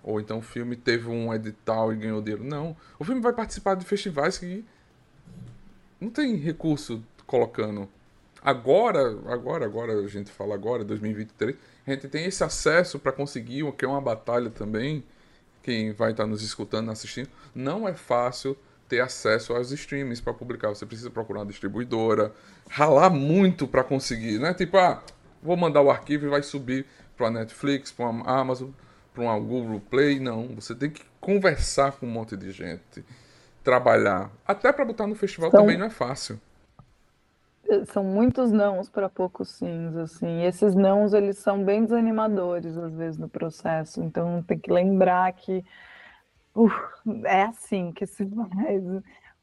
Ou 0.08 0.18
então 0.18 0.38
o 0.38 0.42
filme 0.42 0.74
teve 0.74 1.06
um 1.06 1.34
edital 1.34 1.92
e 1.92 1.96
ganhou 1.96 2.22
dinheiro. 2.22 2.42
Não. 2.42 2.74
O 2.98 3.04
filme 3.04 3.20
vai 3.20 3.30
participar 3.30 3.74
de 3.74 3.84
festivais 3.84 4.38
que 4.38 4.64
não 6.00 6.08
tem 6.08 6.34
recurso 6.36 7.04
colocando. 7.26 7.86
Agora, 8.42 9.18
agora, 9.26 9.66
agora, 9.66 9.92
a 9.92 10.08
gente 10.08 10.30
fala 10.30 10.54
agora, 10.54 10.82
2023, 10.82 11.54
a 11.86 11.90
gente 11.90 12.08
tem 12.08 12.24
esse 12.24 12.42
acesso 12.42 12.98
para 12.98 13.12
conseguir 13.12 13.64
o 13.64 13.72
que 13.72 13.84
é 13.84 13.88
uma 13.88 14.00
batalha 14.00 14.48
também. 14.48 15.04
Quem 15.62 15.92
vai 15.92 16.12
estar 16.12 16.26
nos 16.26 16.40
escutando, 16.40 16.90
assistindo, 16.90 17.28
não 17.54 17.86
é 17.86 17.92
fácil 17.92 18.56
ter 18.88 19.00
acesso 19.00 19.52
aos 19.52 19.70
streams 19.72 20.22
para 20.22 20.32
publicar. 20.32 20.70
Você 20.70 20.86
precisa 20.86 21.10
procurar 21.10 21.40
uma 21.40 21.46
distribuidora, 21.46 22.32
ralar 22.70 23.10
muito 23.10 23.68
para 23.68 23.84
conseguir, 23.84 24.38
né? 24.38 24.54
Tipo, 24.54 24.78
ah, 24.78 25.02
vou 25.42 25.54
mandar 25.54 25.82
o 25.82 25.90
arquivo 25.90 26.24
e 26.24 26.30
vai 26.30 26.42
subir 26.42 26.86
para 27.14 27.30
Netflix, 27.30 27.92
para 27.92 28.06
Amazon, 28.06 28.70
para 29.18 29.24
uma 29.24 29.38
Google 29.38 29.80
Play. 29.80 30.20
Não, 30.20 30.46
você 30.54 30.74
tem 30.74 30.90
que 30.90 31.02
conversar 31.20 31.92
com 31.92 32.06
um 32.06 32.10
monte 32.10 32.36
de 32.36 32.52
gente, 32.52 33.04
trabalhar. 33.64 34.30
Até 34.46 34.72
para 34.72 34.84
botar 34.84 35.06
no 35.06 35.16
festival 35.16 35.50
também 35.50 35.76
não 35.76 35.86
é 35.86 35.90
fácil. 35.90 36.40
São 37.86 38.02
muitos 38.02 38.50
nãos 38.50 38.88
para 38.88 39.10
poucos 39.10 39.50
sims, 39.50 39.94
assim. 39.96 40.40
E 40.40 40.46
esses 40.46 40.74
nãos, 40.74 41.12
eles 41.12 41.36
são 41.36 41.62
bem 41.62 41.82
desanimadores, 41.82 42.78
às 42.78 42.94
vezes, 42.94 43.18
no 43.18 43.28
processo. 43.28 44.02
Então, 44.02 44.42
tem 44.42 44.58
que 44.58 44.72
lembrar 44.72 45.30
que 45.32 45.62
uh, 46.54 46.70
é 47.26 47.42
assim 47.42 47.92
que 47.92 48.06
se 48.06 48.24
faz. 48.64 48.84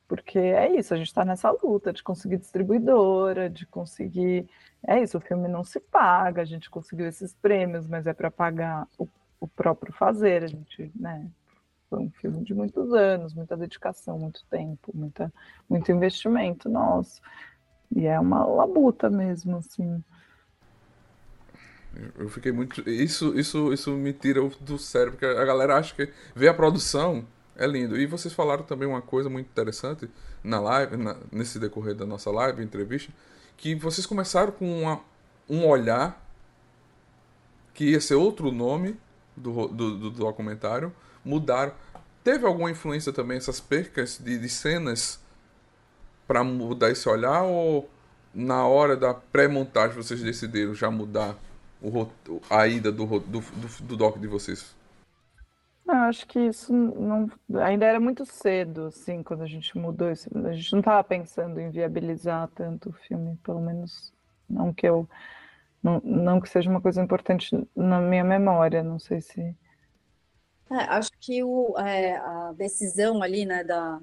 Porque 0.07 0.39
é 0.39 0.75
isso, 0.75 0.93
a 0.93 0.97
gente 0.97 1.07
está 1.07 1.25
nessa 1.25 1.51
luta 1.51 1.91
de 1.91 2.01
conseguir 2.01 2.37
distribuidora, 2.37 3.49
de 3.49 3.65
conseguir. 3.65 4.47
É 4.87 5.01
isso, 5.01 5.17
o 5.17 5.21
filme 5.21 5.47
não 5.47 5.63
se 5.63 5.79
paga, 5.79 6.41
a 6.41 6.45
gente 6.45 6.69
conseguiu 6.69 7.07
esses 7.07 7.33
prêmios, 7.33 7.87
mas 7.87 8.07
é 8.07 8.13
para 8.13 8.29
pagar 8.29 8.87
o, 8.99 9.07
o 9.39 9.47
próprio 9.47 9.93
fazer. 9.93 10.43
A 10.43 10.47
gente, 10.47 10.91
né? 10.95 11.29
Foi 11.89 11.99
um 11.99 12.09
filme 12.09 12.43
de 12.43 12.53
muitos 12.53 12.93
anos, 12.93 13.33
muita 13.33 13.55
dedicação, 13.55 14.17
muito 14.17 14.43
tempo, 14.49 14.91
muita, 14.93 15.31
muito 15.69 15.91
investimento 15.91 16.67
nosso. 16.67 17.21
E 17.95 18.05
é 18.05 18.19
uma 18.19 18.45
labuta 18.45 19.09
mesmo, 19.09 19.57
assim. 19.57 20.03
Eu 22.17 22.27
fiquei 22.29 22.51
muito. 22.51 22.87
Isso, 22.89 23.37
isso, 23.39 23.71
isso 23.71 23.91
me 23.91 24.11
tira 24.11 24.41
do 24.59 24.77
sério, 24.77 25.13
porque 25.13 25.25
a 25.25 25.45
galera 25.45 25.77
acha 25.77 25.95
que 25.95 26.11
ver 26.35 26.49
a 26.49 26.53
produção 26.53 27.25
é 27.55 27.65
lindo. 27.65 27.97
E 27.97 28.05
vocês 28.05 28.33
falaram 28.33 28.63
também 28.63 28.87
uma 28.87 29.01
coisa 29.01 29.29
muito 29.29 29.47
interessante 29.47 30.09
na 30.43 30.59
live, 30.59 30.97
na- 30.97 31.17
nesse 31.31 31.57
decorrer 31.57 31.95
da 31.95 32.05
nossa 32.05 32.29
live, 32.29 32.61
entrevista, 32.61 33.13
que 33.55 33.75
vocês 33.75 34.05
começaram 34.05 34.51
com 34.51 34.81
uma- 34.81 35.01
um 35.49 35.65
olhar 35.65 36.21
que 37.73 37.91
ia 37.91 38.01
ser 38.01 38.15
outro 38.15 38.51
nome 38.51 38.97
do, 39.35 39.67
do, 39.67 39.97
do 39.97 40.11
documentário, 40.11 40.93
mudaram. 41.23 41.73
Teve 42.23 42.45
alguma 42.45 42.71
influência 42.71 43.13
também 43.13 43.37
essas 43.37 43.59
percas 43.59 44.17
de, 44.17 44.37
de 44.37 44.49
cenas 44.49 45.19
para 46.27 46.43
mudar 46.43 46.89
esse 46.89 47.07
olhar 47.07 47.43
ou 47.43 47.89
na 48.33 48.67
hora 48.67 48.97
da 48.97 49.13
pré-montagem 49.13 49.95
vocês 49.95 50.21
decidiram 50.21 50.73
já 50.73 50.89
mudar 50.91 51.35
o, 51.81 52.07
a 52.49 52.67
ida 52.67 52.91
do, 52.91 53.05
do, 53.19 53.39
do, 53.39 53.83
do 53.83 53.97
doc 53.97 54.17
de 54.17 54.27
vocês? 54.27 54.75
Eu 55.87 55.93
acho 55.93 56.25
que 56.25 56.39
isso 56.39 56.73
não, 56.73 57.29
ainda 57.61 57.85
era 57.85 57.99
muito 57.99 58.25
cedo, 58.25 58.87
assim, 58.87 59.21
quando 59.21 59.43
a 59.43 59.47
gente 59.47 59.77
mudou 59.77 60.11
isso. 60.11 60.27
A 60.47 60.53
gente 60.53 60.73
não 60.73 60.79
estava 60.79 61.03
pensando 61.03 61.59
em 61.59 61.69
viabilizar 61.69 62.49
tanto 62.55 62.89
o 62.89 62.93
filme, 62.93 63.37
pelo 63.43 63.61
menos 63.61 64.11
não 64.49 64.73
que 64.73 64.87
eu, 64.87 65.07
não, 66.03 66.41
que 66.41 66.49
seja 66.49 66.69
uma 66.69 66.81
coisa 66.81 67.01
importante 67.01 67.55
na 67.75 67.99
minha 68.01 68.23
memória, 68.23 68.81
não 68.83 68.99
sei 68.99 69.21
se. 69.21 69.55
É, 70.69 70.75
acho 70.89 71.11
que 71.19 71.43
o, 71.43 71.77
é, 71.77 72.17
a 72.17 72.53
decisão 72.53 73.21
ali, 73.21 73.45
né, 73.45 73.63
da, 73.63 74.01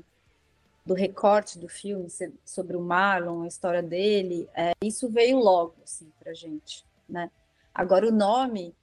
do 0.87 0.95
recorte 0.95 1.59
do 1.59 1.68
filme 1.68 2.09
sobre 2.45 2.76
o 2.76 2.80
Marlon, 2.80 3.43
a 3.43 3.49
história 3.49 3.83
dele, 3.83 4.49
é, 4.55 4.72
isso 4.83 5.09
veio 5.09 5.39
logo, 5.39 5.74
assim, 5.83 6.11
pra 6.20 6.33
gente, 6.33 6.85
né? 7.09 7.30
Agora, 7.74 8.07
o 8.07 8.12
nome 8.12 8.74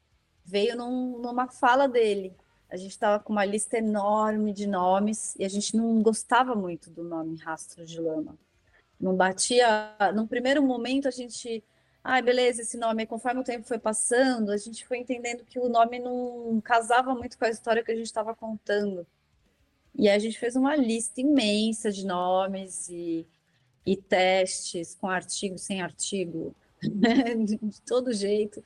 veio 0.44 0.76
num- 0.76 1.20
numa 1.20 1.48
fala 1.48 1.88
dele. 1.88 2.36
A 2.70 2.76
gente 2.78 2.92
estava 2.92 3.24
com 3.24 3.32
uma 3.32 3.46
lista 3.46 3.78
enorme 3.78 4.52
de 4.54 4.68
nomes 4.68 5.36
e 5.38 5.46
a 5.46 5.50
gente 5.50 5.76
não 5.76 6.02
gostava 6.02 6.54
muito 6.56 6.90
do 6.90 7.04
nome 7.04 7.38
Rastro 7.38 7.86
de 7.86 8.00
Lama. 8.00 8.36
Não 9.00 9.16
batia. 9.16 9.96
Num 10.14 10.28
primeiro 10.28 10.62
momento, 10.62 11.08
a 11.08 11.12
gente. 11.12 11.64
Ai, 12.12 12.24
beleza, 12.24 12.64
esse 12.64 12.76
nome. 12.76 13.06
Conforme 13.06 13.42
o 13.42 13.44
tempo 13.44 13.68
foi 13.68 13.78
passando, 13.78 14.50
a 14.50 14.58
gente 14.58 14.84
foi 14.84 14.98
entendendo 14.98 15.46
que 15.46 15.60
o 15.60 15.70
nome 15.70 16.00
não 16.00 16.60
casava 16.60 17.14
muito 17.14 17.38
com 17.38 17.46
a 17.46 17.52
história 17.52 17.84
que 17.84 17.92
a 17.92 17.96
gente 17.96 18.08
estava 18.08 18.34
contando. 18.34 19.06
E 19.94 20.10
aí 20.10 20.16
a 20.16 20.20
gente 20.20 20.40
fez 20.40 20.56
uma 20.56 20.76
lista 20.76 21.22
imensa 21.22 21.92
de 21.92 22.04
nomes 22.08 22.90
e, 22.90 23.28
e 23.86 23.96
testes 23.96 24.96
com 24.96 25.08
artigo, 25.08 25.60
sem 25.60 25.84
artigo, 25.84 26.56
de 26.82 27.58
de 27.58 27.82
todo 27.84 28.12
jeito. 28.12 28.64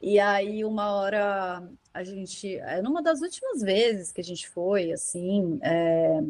E 0.00 0.20
aí, 0.20 0.64
uma 0.64 0.92
hora, 0.92 1.68
a 1.92 2.04
gente, 2.04 2.58
é, 2.58 2.80
numa 2.80 3.02
das 3.02 3.20
últimas 3.22 3.60
vezes 3.60 4.12
que 4.12 4.20
a 4.20 4.24
gente 4.24 4.48
foi, 4.48 4.92
assim, 4.92 5.58
é, 5.62 6.20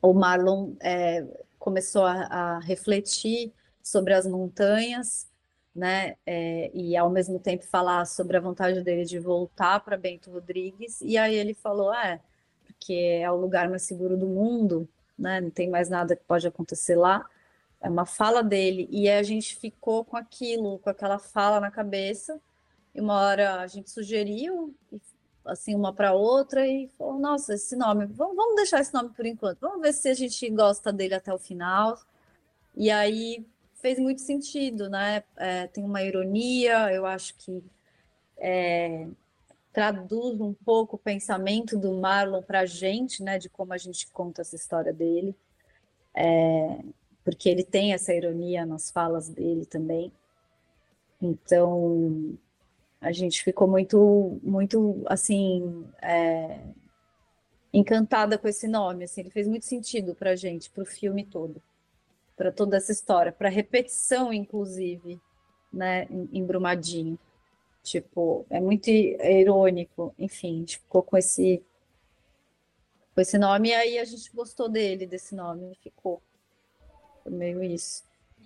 o 0.00 0.14
Marlon 0.14 0.72
é, 0.80 1.22
começou 1.58 2.06
a, 2.06 2.14
a 2.24 2.58
refletir 2.60 3.52
sobre 3.82 4.14
as 4.14 4.26
montanhas, 4.26 5.26
né, 5.74 6.16
é, 6.26 6.70
e 6.74 6.96
ao 6.96 7.10
mesmo 7.10 7.38
tempo 7.38 7.64
falar 7.64 8.04
sobre 8.06 8.36
a 8.36 8.40
vontade 8.40 8.82
dele 8.82 9.04
de 9.04 9.18
voltar 9.18 9.80
para 9.80 9.96
Bento 9.96 10.30
Rodrigues. 10.30 11.00
E 11.00 11.16
aí 11.16 11.34
ele 11.34 11.54
falou: 11.54 11.92
é, 11.94 12.20
porque 12.66 12.94
é 12.94 13.30
o 13.30 13.36
lugar 13.36 13.68
mais 13.68 13.82
seguro 13.82 14.16
do 14.16 14.26
mundo, 14.26 14.88
né, 15.18 15.40
não 15.40 15.50
tem 15.50 15.70
mais 15.70 15.88
nada 15.88 16.16
que 16.16 16.24
pode 16.24 16.46
acontecer 16.46 16.96
lá. 16.96 17.24
É 17.80 17.88
uma 17.88 18.06
fala 18.06 18.42
dele, 18.42 18.88
e 18.90 19.10
a 19.10 19.22
gente 19.22 19.56
ficou 19.56 20.04
com 20.04 20.16
aquilo, 20.16 20.78
com 20.78 20.90
aquela 20.90 21.18
fala 21.18 21.58
na 21.60 21.70
cabeça. 21.70 22.40
E 22.94 23.00
uma 23.00 23.14
hora 23.20 23.60
a 23.60 23.66
gente 23.66 23.90
sugeriu, 23.90 24.74
assim, 25.44 25.74
uma 25.74 25.92
para 25.92 26.12
outra, 26.12 26.66
e 26.66 26.88
falou: 26.98 27.18
Nossa, 27.18 27.54
esse 27.54 27.76
nome, 27.76 28.06
vamos 28.06 28.56
deixar 28.56 28.80
esse 28.80 28.94
nome 28.94 29.10
por 29.10 29.26
enquanto, 29.26 29.60
vamos 29.60 29.80
ver 29.80 29.92
se 29.94 30.08
a 30.08 30.14
gente 30.14 30.48
gosta 30.50 30.92
dele 30.92 31.14
até 31.14 31.32
o 31.32 31.38
final. 31.38 31.98
E 32.76 32.90
aí 32.90 33.46
fez 33.82 33.98
muito 33.98 34.22
sentido, 34.22 34.88
né? 34.88 35.24
É, 35.36 35.66
tem 35.66 35.84
uma 35.84 36.02
ironia, 36.02 36.90
eu 36.92 37.04
acho 37.04 37.34
que 37.36 37.62
é, 38.38 39.06
traduz 39.72 40.40
um 40.40 40.54
pouco 40.54 40.96
o 40.96 40.98
pensamento 40.98 41.78
do 41.78 41.92
Marlon 41.94 42.40
para 42.42 42.60
a 42.60 42.66
gente, 42.66 43.22
né? 43.22 43.38
De 43.38 43.50
como 43.50 43.72
a 43.74 43.78
gente 43.78 44.06
conta 44.12 44.40
essa 44.40 44.56
história 44.56 44.92
dele. 44.92 45.34
É, 46.14 46.78
porque 47.24 47.48
ele 47.48 47.64
tem 47.64 47.92
essa 47.92 48.14
ironia 48.14 48.64
nas 48.64 48.90
falas 48.90 49.28
dele 49.28 49.66
também. 49.66 50.12
Então, 51.20 52.38
a 53.00 53.12
gente 53.12 53.42
ficou 53.42 53.66
muito, 53.68 54.40
muito, 54.42 55.02
assim, 55.06 55.84
é, 56.00 56.60
encantada 57.72 58.38
com 58.38 58.46
esse 58.48 58.68
nome, 58.68 59.04
assim, 59.04 59.22
ele 59.22 59.30
fez 59.30 59.48
muito 59.48 59.64
sentido 59.64 60.14
para 60.14 60.30
a 60.30 60.36
gente, 60.36 60.70
para 60.70 60.82
o 60.82 60.86
filme 60.86 61.24
todo, 61.24 61.62
para 62.36 62.50
toda 62.50 62.76
essa 62.76 62.92
história, 62.92 63.32
para 63.32 63.48
repetição, 63.48 64.32
inclusive, 64.32 65.20
né, 65.72 66.06
em, 66.10 66.44
Brumadinho. 66.44 67.18
Tipo, 67.82 68.46
é 68.48 68.60
muito 68.60 68.88
irônico, 68.88 70.14
enfim, 70.18 70.64
ficou 70.66 71.02
com 71.02 71.16
esse, 71.16 71.62
com 73.14 73.20
esse 73.20 73.38
nome, 73.38 73.70
e 73.70 73.74
aí 73.74 73.98
a 73.98 74.04
gente 74.04 74.30
gostou 74.34 74.68
dele, 74.68 75.06
desse 75.06 75.34
nome, 75.34 75.76
ficou. 75.82 76.22
Foi 77.22 77.32
meio 77.32 77.62
isso. 77.62 78.04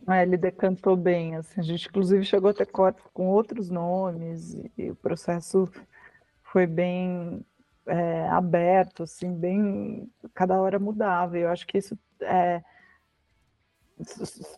É, 0.08 0.22
ele 0.22 0.36
decantou 0.36 0.96
bem, 0.96 1.36
assim, 1.36 1.60
a 1.60 1.62
gente 1.62 1.88
inclusive 1.88 2.24
chegou 2.24 2.50
a 2.50 2.54
ter 2.54 2.66
cortes 2.66 3.04
com 3.12 3.28
outros 3.28 3.70
nomes 3.70 4.54
e, 4.76 4.90
o 4.90 4.96
processo 4.96 5.68
foi 6.42 6.66
bem 6.66 7.44
é, 7.86 8.28
aberto, 8.28 9.02
assim, 9.02 9.32
bem, 9.32 10.10
cada 10.34 10.60
hora 10.60 10.78
mudava. 10.78 11.36
Eu 11.36 11.48
acho 11.48 11.66
que 11.66 11.78
isso 11.78 11.98
é, 12.20 12.62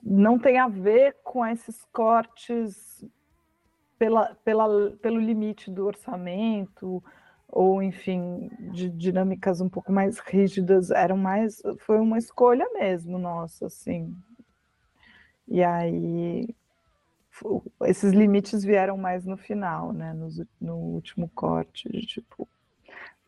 não 0.02 0.38
tem 0.38 0.58
a 0.58 0.68
ver 0.68 1.16
com 1.22 1.44
esses 1.46 1.84
cortes 1.92 3.04
pela, 3.98 4.34
pela, 4.44 4.90
pelo 5.02 5.20
limite 5.20 5.70
do 5.70 5.86
orçamento 5.86 7.02
ou, 7.48 7.82
enfim, 7.82 8.50
de 8.72 8.88
dinâmicas 8.90 9.60
um 9.60 9.68
pouco 9.68 9.92
mais 9.92 10.18
rígidas. 10.18 10.90
Eram 10.90 11.16
mais, 11.16 11.62
foi 11.80 11.98
uma 11.98 12.18
escolha 12.18 12.66
mesmo 12.74 13.18
nossa, 13.18 13.66
assim. 13.66 14.14
E 15.48 15.62
aí 15.64 16.54
esses 17.86 18.12
limites 18.12 18.64
vieram 18.64 18.96
mais 18.96 19.24
no 19.24 19.36
final, 19.36 19.92
né? 19.92 20.12
nos 20.12 20.38
u- 20.38 20.48
no 20.60 20.74
último 20.76 21.30
corte, 21.34 21.88
de 21.88 22.04
tipo, 22.06 22.48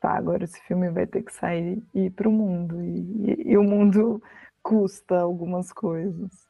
tá, 0.01 0.13
agora 0.13 0.45
esse 0.45 0.61
filme 0.63 0.91
vai 0.91 1.07
ter 1.07 1.23
que 1.23 1.33
sair 1.33 1.83
e 1.95 2.07
ir 2.07 2.11
para 2.11 2.29
o 2.29 2.33
mundo. 2.33 2.83
E, 2.83 3.43
e, 3.47 3.53
e 3.53 3.59
o 3.59 3.63
mundo 3.65 4.23
custa 4.63 5.19
algumas 5.19 5.73
coisas. 5.73 6.49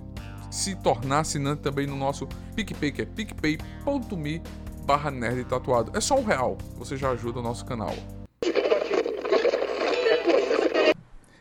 se 0.52 0.76
tornar 0.76 1.20
assinante 1.20 1.62
também 1.62 1.88
no 1.88 1.96
nosso 1.96 2.28
PicPay, 2.56 2.92
que 2.92 3.02
é 3.02 3.06
picpay.me 3.06 4.42
barra 4.86 5.12
nerd 5.12 5.44
tatuado. 5.46 5.98
É 5.98 6.02
só 6.02 6.20
um 6.20 6.24
real, 6.24 6.58
você 6.78 6.96
já 6.96 7.12
ajuda 7.12 7.40
o 7.40 7.44
nosso 7.44 7.66
canal. 7.66 7.94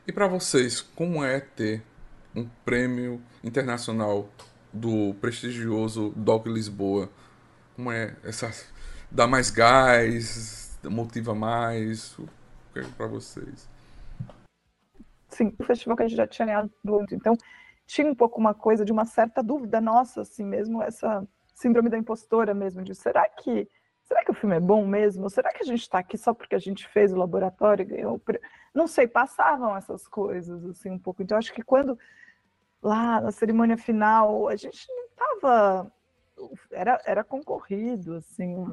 E 0.07 0.13
para 0.13 0.27
vocês, 0.27 0.81
como 0.81 1.25
é 1.25 1.41
ter 1.41 1.83
um 2.35 2.49
prêmio 2.65 3.23
internacional 3.43 4.29
do 4.73 5.15
prestigioso 5.21 6.13
Doc 6.17 6.47
Lisboa? 6.47 7.09
Como 7.77 7.91
é 7.91 8.17
essa 8.23 8.51
dá 9.11 9.27
mais 9.27 9.51
gás, 9.51 10.79
motiva 10.85 11.35
mais? 11.35 12.19
O 12.19 12.29
que 12.73 12.81
é 12.81 12.83
para 12.97 13.07
vocês? 13.07 13.69
Sim, 15.29 15.55
o 15.59 15.65
festival 15.65 15.97
que 15.97 16.03
a 16.03 16.09
gente 16.09 16.17
já 16.17 16.27
tinha 16.27 16.47
ganhado 16.47 16.71
muito. 16.83 17.15
Então, 17.15 17.37
tinha 17.87 18.11
um 18.11 18.14
pouco 18.14 18.41
uma 18.41 18.55
coisa 18.55 18.85
de 18.85 18.93
uma 18.93 19.05
certa 19.05 19.43
dúvida 19.43 19.80
nossa, 19.80 20.22
assim 20.22 20.45
mesmo, 20.45 20.82
essa 20.82 21.26
síndrome 21.55 21.89
da 21.89 21.99
impostora 21.99 22.55
mesmo, 22.55 22.82
de 22.82 22.95
será 22.95 23.28
que 23.28 23.68
será 24.03 24.22
que 24.22 24.30
o 24.30 24.35
filme 24.35 24.57
é 24.57 24.61
bom 24.61 24.87
mesmo? 24.87 25.24
Ou 25.24 25.30
será 25.30 25.51
que 25.53 25.62
a 25.62 25.66
gente 25.66 25.80
está 25.80 25.99
aqui 25.99 26.18
só 26.18 26.35
porque 26.35 26.55
a 26.55 26.59
gente 26.59 26.87
fez 26.89 27.12
o 27.12 27.16
laboratório 27.16 27.87
ganhou? 27.87 28.20
Não 28.74 28.87
sei, 28.87 29.07
passavam 29.07 29.76
essas 29.76 30.07
coisas 30.07 30.64
assim 30.66 30.91
um 30.91 30.99
pouco. 30.99 31.22
Então, 31.22 31.39
acho 31.39 31.53
que 31.53 31.62
quando 31.62 31.99
lá 32.82 33.20
na 33.20 33.32
cerimônia 33.32 33.78
final, 33.78 34.49
a 34.49 34.57
gente 34.57 34.87
não 34.89 35.05
estava. 35.07 35.93
Era, 36.70 37.01
era 37.07 37.24
concorrido, 37.24 38.16
assim, 38.16 38.66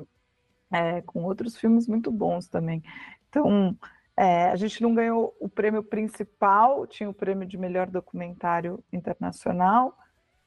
é, 0.72 1.02
com 1.02 1.24
outros 1.24 1.56
filmes 1.56 1.88
muito 1.88 2.12
bons 2.12 2.48
também. 2.48 2.84
Então, 3.30 3.78
é, 4.18 4.50
a 4.50 4.56
gente 4.56 4.82
não 4.82 4.94
ganhou 4.94 5.36
o 5.40 5.48
prêmio 5.48 5.84
principal, 5.84 6.86
tinha 6.86 7.10
o 7.10 7.14
prêmio 7.14 7.48
de 7.48 7.58
melhor 7.58 7.88
documentário 7.88 8.84
internacional, 8.92 9.98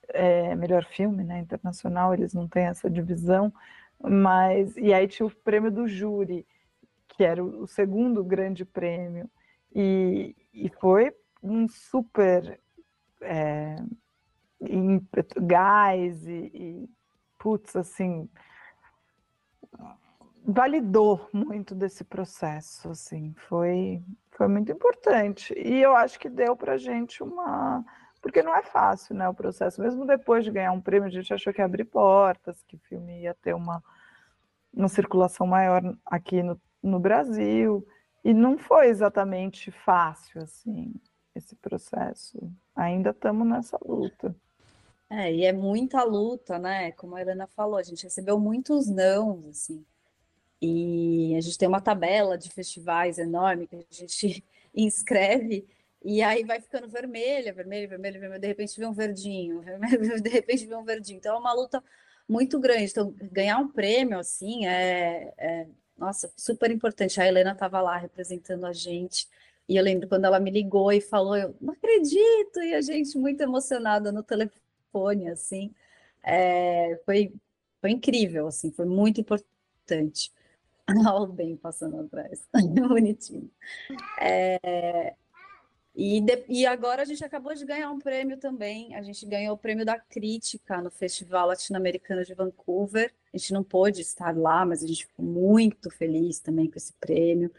é, 0.09 0.55
melhor 0.55 0.85
filme 0.85 1.25
né, 1.25 1.39
internacional, 1.39 2.13
eles 2.13 2.35
não 2.35 2.47
têm 2.47 2.67
essa 2.67 2.91
divisão, 2.91 3.53
mas 4.01 4.77
e 4.77 4.93
aí 4.93 5.09
tinha 5.09 5.27
o 5.27 5.35
prêmio 5.35 5.71
do 5.71 5.89
júri, 5.89 6.47
que 7.09 7.25
era 7.25 7.43
o, 7.43 7.63
o 7.63 7.67
segundo 7.67 8.23
grande 8.23 8.65
prêmio, 8.65 9.31
e, 9.75 10.37
e 10.53 10.69
foi 10.81 11.15
um 11.43 11.69
super 11.69 12.61
é, 13.21 13.77
ímpeto, 14.61 15.41
gás 15.41 16.27
e, 16.27 16.51
e 16.55 16.91
putz, 17.39 17.75
assim, 17.77 18.29
validou 20.47 21.29
muito 21.33 21.75
desse 21.75 22.05
processo, 22.05 22.91
assim, 22.91 23.33
foi, 23.49 24.03
foi 24.33 24.47
muito 24.47 24.71
importante. 24.71 25.55
E 25.57 25.81
eu 25.81 25.97
acho 25.97 26.19
que 26.21 26.29
deu 26.29 26.55
para 26.55 26.77
gente 26.77 27.23
uma. 27.23 27.83
Porque 28.21 28.43
não 28.43 28.55
é 28.55 28.63
fácil, 28.63 29.15
né, 29.15 29.29
o 29.29 29.35
processo. 29.35 29.81
Mesmo 29.81 30.07
depois 30.07 30.45
de 30.45 30.51
ganhar 30.51 30.73
um 30.73 30.81
prêmio, 30.81 31.09
a 31.09 31.11
gente 31.11 31.33
achou 31.33 31.53
que 31.53 31.61
ia 31.61 31.65
abrir 31.65 31.85
portas, 31.85 32.63
que 32.63 32.77
o 32.77 32.81
filme 32.81 33.23
ia 33.23 33.35
ter 33.35 33.55
uma, 33.55 33.83
uma 34.73 34.89
circulação 34.89 35.47
maior 35.47 35.83
aqui 36.07 36.43
no, 36.43 36.61
no 36.83 36.99
Brasil. 36.99 37.87
E 38.23 38.33
não 38.33 38.57
foi 38.57 38.89
exatamente 38.89 39.71
fácil, 39.71 40.43
assim, 40.43 40.95
esse 41.35 41.55
processo. 41.57 42.39
Ainda 42.75 43.11
estamos 43.11 43.47
nessa 43.47 43.79
luta. 43.85 44.35
É, 45.11 45.33
e 45.33 45.45
é 45.45 45.53
muita 45.53 46.03
luta, 46.03 46.59
né? 46.59 46.93
Como 46.93 47.15
a 47.15 47.21
Helena 47.21 47.47
falou, 47.47 47.77
a 47.77 47.83
gente 47.83 48.05
recebeu 48.05 48.39
muitos 48.41 48.89
nãos, 48.89 49.47
assim. 49.47 49.85
E 50.67 51.37
a 51.37 51.41
gente 51.41 51.59
tem 51.59 51.69
uma 51.69 51.81
tabela 51.81 52.39
de 52.39 52.49
festivais 52.51 53.19
enorme 53.19 53.67
que 53.67 53.77
a 53.77 53.85
gente 53.91 54.45
inscreve 54.75 55.67
e 56.05 56.23
aí 56.23 56.45
vai 56.45 56.61
ficando 56.61 56.87
vermelha, 56.87 57.51
vermelho, 57.53 57.89
vermelho, 57.89 58.21
vermelho, 58.21 58.41
de 58.41 58.47
repente 58.47 58.79
vê 58.79 58.87
um 58.87 58.93
verdinho, 58.93 59.61
vermelho, 59.63 60.21
de 60.21 60.29
repente 60.29 60.67
vê 60.67 60.77
um 60.77 60.85
verdinho. 60.85 61.17
Então 61.17 61.35
é 61.35 61.39
uma 61.39 61.55
luta 61.55 61.83
muito 62.29 62.61
grande. 62.61 62.85
Então, 62.91 63.15
ganhar 63.33 63.59
um 63.59 63.69
prêmio 63.69 64.19
assim 64.19 64.67
é, 64.67 65.33
é 65.39 65.67
nossa, 65.97 66.31
super 66.37 66.71
importante. 66.71 67.21
A 67.21 67.27
Helena 67.27 67.53
estava 67.53 67.81
lá 67.81 67.97
representando 67.97 68.67
a 68.67 68.73
gente. 68.73 69.27
E 69.67 69.77
eu 69.77 69.83
lembro 69.83 70.07
quando 70.07 70.27
ela 70.27 70.39
me 70.39 70.51
ligou 70.51 70.93
e 70.93 71.01
falou, 71.01 71.37
eu 71.37 71.57
não 71.59 71.73
acredito, 71.73 72.61
e 72.63 72.75
a 72.75 72.83
gente 72.83 73.17
muito 73.17 73.41
emocionada 73.41 74.13
no 74.13 74.23
telefone, 74.23 75.29
assim, 75.31 75.75
é, 76.23 77.01
foi, 77.07 77.33
foi 77.81 77.91
incrível, 77.93 78.47
assim, 78.47 78.71
foi 78.71 78.85
muito 78.85 79.21
importante. 79.23 80.31
Olha 81.09 81.25
o 81.25 81.27
bem 81.27 81.57
passando 81.57 82.01
atrás, 82.01 82.47
bonitinho. 82.89 83.51
É, 84.21 85.15
e, 85.95 86.21
de, 86.21 86.45
e 86.49 86.67
agora 86.67 87.03
a 87.03 87.05
gente 87.05 87.25
acabou 87.25 87.55
de 87.55 87.65
ganhar 87.65 87.91
um 87.91 87.99
prêmio 87.99 88.37
também. 88.37 88.95
A 88.97 89.03
gente 89.03 89.25
ganhou 89.25 89.55
o 89.55 89.59
prêmio 89.59 89.85
da 89.85 89.99
crítica 89.99 90.83
no 90.83 90.91
Festival 90.91 91.47
Latino-Americano 91.47 92.25
de 92.25 92.35
Vancouver. 92.35 93.15
A 93.33 93.37
gente 93.37 93.53
não 93.53 93.63
pôde 93.63 94.01
estar 94.01 94.37
lá, 94.37 94.67
mas 94.67 94.83
a 94.83 94.87
gente 94.87 95.07
ficou 95.07 95.25
muito 95.25 95.91
feliz 95.91 96.41
também 96.41 96.69
com 96.69 96.77
esse 96.77 96.93
prêmio. 96.95 97.51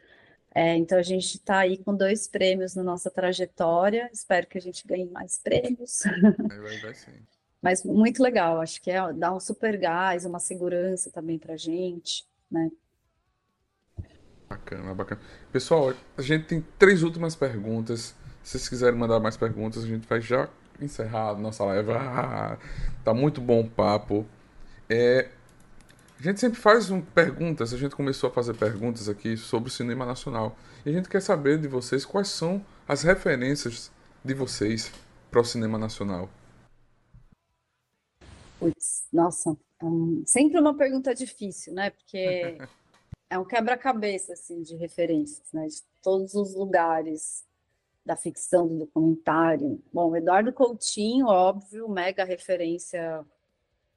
É, 0.53 0.75
então 0.75 0.97
a 0.97 1.03
gente 1.03 1.35
está 1.35 1.59
aí 1.59 1.77
com 1.77 1.95
dois 1.95 2.27
prêmios 2.27 2.75
na 2.75 2.83
nossa 2.83 3.09
trajetória. 3.09 4.09
Espero 4.11 4.47
que 4.47 4.57
a 4.57 4.61
gente 4.61 4.85
ganhe 4.85 5.05
mais 5.05 5.39
prêmios. 5.39 6.03
Vai, 6.61 6.77
vai 6.77 6.93
sim. 6.93 7.11
Mas 7.61 7.83
muito 7.83 8.21
legal, 8.21 8.61
acho 8.61 8.79
que 8.79 8.91
é 8.91 9.11
dar 9.13 9.33
um 9.33 9.39
super 9.39 9.75
gás, 9.75 10.23
uma 10.23 10.39
segurança 10.39 11.09
também 11.09 11.39
para 11.39 11.55
a 11.55 11.57
gente, 11.57 12.23
né? 12.49 12.69
Bacana, 14.49 14.93
bacana. 14.93 15.21
Pessoal, 15.51 15.93
a 16.17 16.21
gente 16.21 16.45
tem 16.45 16.65
três 16.77 17.03
últimas 17.03 17.35
perguntas. 17.35 18.15
Se 18.43 18.51
vocês 18.51 18.69
quiserem 18.69 18.97
mandar 18.97 19.19
mais 19.19 19.35
perguntas, 19.35 19.83
a 19.83 19.87
gente 19.87 20.07
vai 20.07 20.21
já 20.21 20.47
encerrar 20.79 21.29
a 21.29 21.35
nossa 21.35 21.63
live. 21.65 21.91
Ah, 21.91 22.57
tá 23.03 23.13
muito 23.13 23.41
bom 23.41 23.61
o 23.61 23.69
papo. 23.69 24.25
É, 24.89 25.29
a 26.19 26.23
gente 26.23 26.39
sempre 26.39 26.59
faz 26.59 26.91
um, 26.91 27.01
perguntas, 27.01 27.73
a 27.73 27.77
gente 27.77 27.95
começou 27.95 28.29
a 28.29 28.33
fazer 28.33 28.53
perguntas 28.53 29.09
aqui 29.09 29.35
sobre 29.35 29.69
o 29.69 29.71
cinema 29.71 30.05
nacional. 30.05 30.55
E 30.85 30.89
a 30.89 30.93
gente 30.93 31.09
quer 31.09 31.21
saber 31.21 31.59
de 31.59 31.67
vocês 31.67 32.05
quais 32.05 32.29
são 32.29 32.63
as 32.87 33.01
referências 33.03 33.91
de 34.23 34.33
vocês 34.33 34.91
para 35.31 35.41
o 35.41 35.43
cinema 35.43 35.77
nacional. 35.77 36.29
Putz, 38.59 39.07
nossa, 39.11 39.57
hum, 39.81 40.23
sempre 40.25 40.59
uma 40.59 40.75
pergunta 40.75 41.13
difícil, 41.13 41.73
né? 41.73 41.89
Porque 41.89 42.57
é 43.29 43.37
um 43.37 43.45
quebra-cabeça, 43.45 44.33
assim, 44.33 44.61
de 44.61 44.75
referências, 44.75 45.51
né? 45.51 45.67
De 45.67 45.81
todos 46.01 46.35
os 46.35 46.53
lugares 46.55 47.45
da 48.05 48.15
ficção, 48.15 48.67
do 48.67 48.79
documentário. 48.79 49.81
Bom, 49.91 50.15
Eduardo 50.15 50.53
Coutinho, 50.53 51.27
óbvio, 51.27 51.89
mega 51.89 52.23
referência, 52.23 53.25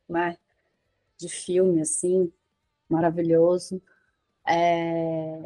né? 0.08 0.38
De 1.16 1.28
filme, 1.28 1.80
assim, 1.82 2.32
maravilhoso. 2.88 3.82
É, 4.46 5.42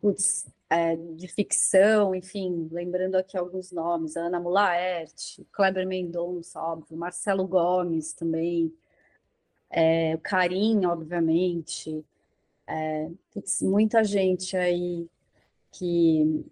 putz, 0.00 0.46
é, 0.68 0.96
de 0.96 1.28
ficção, 1.28 2.14
enfim, 2.14 2.68
lembrando 2.72 3.16
aqui 3.16 3.36
alguns 3.36 3.70
nomes, 3.70 4.16
Ana 4.16 4.40
Mulaerte, 4.40 5.46
Kleber 5.52 5.86
Mendonça, 5.86 6.60
óbvio, 6.60 6.96
Marcelo 6.96 7.46
Gomes 7.46 8.14
também, 8.14 8.74
é, 9.70 10.14
o 10.14 10.18
Carim, 10.18 10.86
obviamente, 10.86 12.04
é, 12.66 13.10
putz, 13.32 13.62
muita 13.62 14.04
gente 14.04 14.56
aí 14.56 15.08
que, 15.72 16.44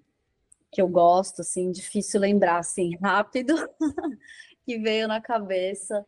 que 0.70 0.80
eu 0.80 0.88
gosto, 0.88 1.40
assim, 1.42 1.70
difícil 1.70 2.20
lembrar, 2.20 2.58
assim, 2.58 2.96
rápido, 3.02 3.54
que 4.64 4.78
veio 4.78 5.06
na 5.08 5.20
cabeça. 5.20 6.04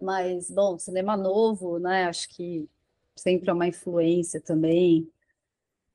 Mas, 0.00 0.50
bom, 0.50 0.78
cinema 0.78 1.16
novo, 1.16 1.78
né? 1.78 2.04
Acho 2.04 2.28
que 2.30 2.68
sempre 3.14 3.50
é 3.50 3.52
uma 3.52 3.68
influência 3.68 4.40
também. 4.40 5.08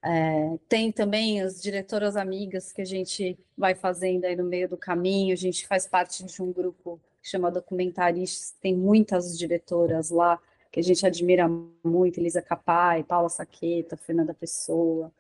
É, 0.04 0.58
tem 0.70 0.92
também 0.92 1.42
as 1.42 1.62
diretoras 1.62 2.16
amigas 2.16 2.72
que 2.72 2.82
a 2.82 2.86
gente 2.86 3.38
vai 3.58 3.76
fazendo 3.76 4.26
aí 4.26 4.36
no 4.36 4.44
meio 4.44 4.70
do 4.70 4.78
caminho. 4.78 5.34
A 5.34 5.38
gente 5.38 5.68
faz 5.68 5.88
parte 5.88 6.24
de 6.24 6.42
um 6.42 6.54
grupo 6.54 7.00
que 7.22 7.30
chama 7.30 7.52
Documentaristas, 7.52 8.56
tem 8.62 8.76
muitas 8.76 9.38
diretoras 9.38 10.10
lá 10.10 10.40
que 10.72 10.80
a 10.80 10.84
gente 10.84 11.06
admira 11.06 11.48
muito, 11.84 12.20
Elisa 12.20 12.42
Capai, 12.42 13.04
Paula 13.04 13.30
Saqueta, 13.30 13.98
Fernanda 13.98 14.34
Pessoa. 14.34 15.12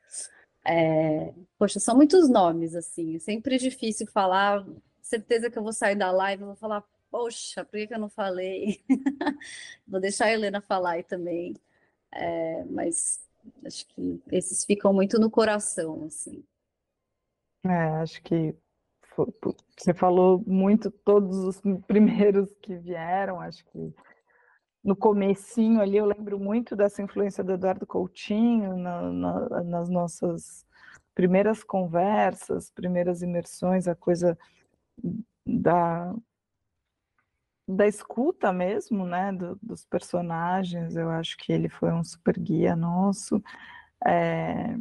É, 0.65 1.33
poxa, 1.57 1.79
são 1.79 1.95
muitos 1.95 2.29
nomes, 2.29 2.75
assim, 2.75 3.15
é 3.15 3.19
sempre 3.19 3.57
difícil 3.57 4.07
falar. 4.07 4.65
Certeza 5.01 5.49
que 5.49 5.57
eu 5.57 5.63
vou 5.63 5.73
sair 5.73 5.95
da 5.95 6.11
live 6.11 6.43
e 6.43 6.45
vou 6.45 6.55
falar, 6.55 6.83
poxa, 7.09 7.63
por 7.63 7.77
que 7.77 7.87
que 7.87 7.93
eu 7.93 7.99
não 7.99 8.09
falei? 8.09 8.83
Vou 9.87 10.01
deixar 10.01 10.25
a 10.25 10.33
Helena 10.33 10.59
falar 10.59 10.91
aí 10.91 11.03
também. 11.03 11.55
É, 12.11 12.65
mas 12.65 13.21
acho 13.65 13.87
que 13.87 14.21
esses 14.31 14.65
ficam 14.65 14.91
muito 14.93 15.17
no 15.17 15.31
coração, 15.31 16.03
assim. 16.05 16.43
É, 17.65 18.01
acho 18.01 18.21
que 18.21 18.53
você 19.75 19.93
falou 19.93 20.43
muito 20.45 20.91
todos 20.91 21.37
os 21.37 21.61
primeiros 21.87 22.53
que 22.61 22.75
vieram, 22.75 23.39
acho 23.39 23.65
que 23.65 23.93
no 24.87 24.95
comecinho 24.95 25.81
ali 25.81 25.97
eu 25.97 26.05
lembro 26.05 26.39
muito 26.39 26.75
dessa 26.75 27.01
influência 27.03 27.43
do 27.43 27.53
Eduardo 27.53 27.85
Coutinho 27.85 28.77
na- 28.77 29.11
na- 29.11 29.63
nas 29.65 29.89
nossas 29.89 30.65
primeiras 31.13 31.63
conversas, 31.63 32.71
primeiras 32.71 33.21
imersões, 33.21 33.87
a 33.87 33.95
coisa 33.95 34.37
da, 35.45 36.13
da 37.67 37.87
escuta 37.87 38.51
mesmo, 38.53 39.05
né, 39.05 39.31
do- 39.33 39.59
dos 39.61 39.85
personagens, 39.85 40.95
eu 40.95 41.09
acho 41.09 41.37
que 41.37 41.51
ele 41.51 41.67
foi 41.69 41.91
um 41.91 42.03
super 42.03 42.37
guia 42.39 42.75
nosso. 42.75 43.41
É, 44.05 44.75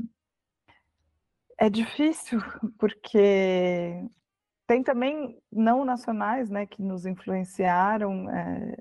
é 1.59 1.71
difícil, 1.71 2.41
porque 2.79 4.05
tem 4.67 4.83
também 4.83 5.39
não 5.53 5.85
nacionais, 5.85 6.51
né, 6.51 6.67
que 6.67 6.83
nos 6.83 7.07
influenciaram. 7.07 8.31
é, 8.31 8.77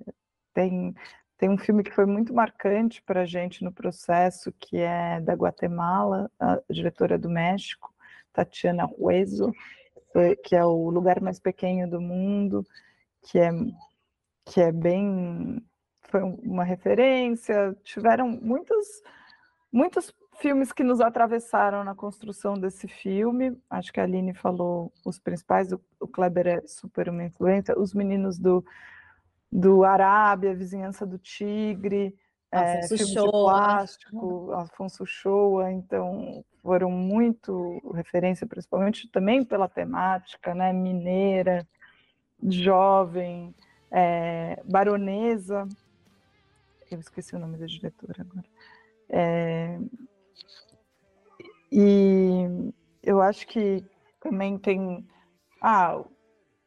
tem, 0.55 0.95
tem 1.37 1.49
um 1.49 1.57
filme 1.57 1.83
que 1.83 1.91
foi 1.91 2.05
muito 2.07 2.33
marcante 2.33 3.03
para 3.03 3.21
a 3.21 3.25
gente 3.25 3.63
no 3.63 3.71
processo, 3.71 4.51
que 4.53 4.77
é 4.77 5.19
da 5.21 5.33
Guatemala, 5.33 6.31
a 6.39 6.59
diretora 6.69 7.19
do 7.19 7.29
México, 7.29 7.93
Tatiana 8.33 8.89
Hueso, 8.97 9.51
foi- 10.11 10.35
que 10.37 10.55
é 10.55 10.65
o 10.65 10.89
lugar 10.89 11.21
mais 11.21 11.39
pequeno 11.39 11.91
do 11.91 12.01
mundo, 12.01 12.65
que 13.21 13.37
é, 13.37 13.51
que 14.45 14.61
é 14.61 14.71
bem. 14.71 15.61
Foi 16.03 16.21
uma 16.23 16.63
referência. 16.63 17.75
Tiveram 17.83 18.29
muitos, 18.29 19.03
muitos 19.71 20.13
filmes 20.39 20.71
que 20.71 20.83
nos 20.83 21.01
atravessaram 21.01 21.83
na 21.83 21.95
construção 21.95 22.53
desse 22.53 22.87
filme. 22.87 23.57
Acho 23.69 23.91
que 23.91 23.99
a 23.99 24.03
Aline 24.03 24.33
falou 24.33 24.91
os 25.05 25.19
principais, 25.19 25.71
o, 25.73 25.81
o 25.99 26.07
Kleber 26.07 26.47
é 26.47 26.61
super 26.65 27.09
uma 27.09 27.23
influência, 27.23 27.77
os 27.77 27.93
meninos 27.93 28.37
do, 28.37 28.63
do 29.57 29.85
Arábia, 29.85 30.53
Vizinhança 30.53 31.05
do 31.05 31.17
Tigre, 31.17 32.13
é, 32.51 32.79
Afonso 32.79 33.07
Shoa. 33.07 33.31
plástico, 33.31 34.51
Afonso 34.51 35.05
Shoa, 35.05 35.71
então 35.71 36.43
foram 36.61 36.91
muito 36.91 37.81
referência, 37.93 38.45
principalmente 38.45 39.09
também 39.09 39.45
pela 39.45 39.69
temática, 39.69 40.53
né, 40.53 40.73
mineira, 40.73 41.65
jovem, 42.43 43.55
é, 43.89 44.61
baronesa, 44.65 45.65
eu 46.91 46.99
esqueci 46.99 47.33
o 47.33 47.39
nome 47.39 47.57
da 47.57 47.65
diretora 47.65 48.21
agora. 48.21 48.45
É, 49.07 49.79
e 51.71 52.73
eu 53.01 53.21
acho 53.21 53.47
que 53.47 53.85
também 54.19 54.57
tem. 54.57 55.07
Ah, 55.61 56.03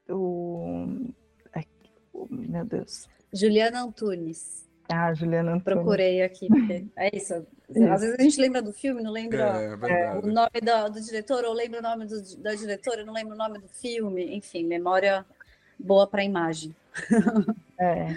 o. 0.08 1.12
o- 2.30 2.34
meu 2.34 2.64
Deus. 2.64 3.08
Juliana 3.32 3.82
Antunes. 3.82 4.66
Ah, 4.90 5.12
Juliana 5.12 5.52
Antônio. 5.52 5.80
Procurei 5.82 6.22
aqui, 6.22 6.48
é 6.96 7.14
isso. 7.14 7.34
Às 7.34 8.00
vezes 8.00 8.16
a 8.18 8.22
gente 8.22 8.40
lembra 8.40 8.62
do 8.62 8.72
filme, 8.72 9.02
não 9.02 9.12
lembra 9.12 9.42
É, 9.42 9.74
o 9.74 9.78
verdade. 9.78 10.26
nome 10.32 10.60
da- 10.62 10.88
do 10.88 10.98
diretor, 11.00 11.44
ou 11.44 11.52
lembra 11.52 11.80
o 11.80 11.82
nome 11.82 12.06
do- 12.06 12.36
da 12.42 12.54
diretora, 12.54 13.04
não 13.04 13.12
lembra 13.12 13.34
o 13.34 13.38
nome 13.38 13.58
do 13.58 13.68
filme. 13.68 14.34
Enfim, 14.34 14.64
memória 14.64 15.26
boa 15.78 16.06
para 16.06 16.24
imagem. 16.24 16.74
É. 17.80 18.16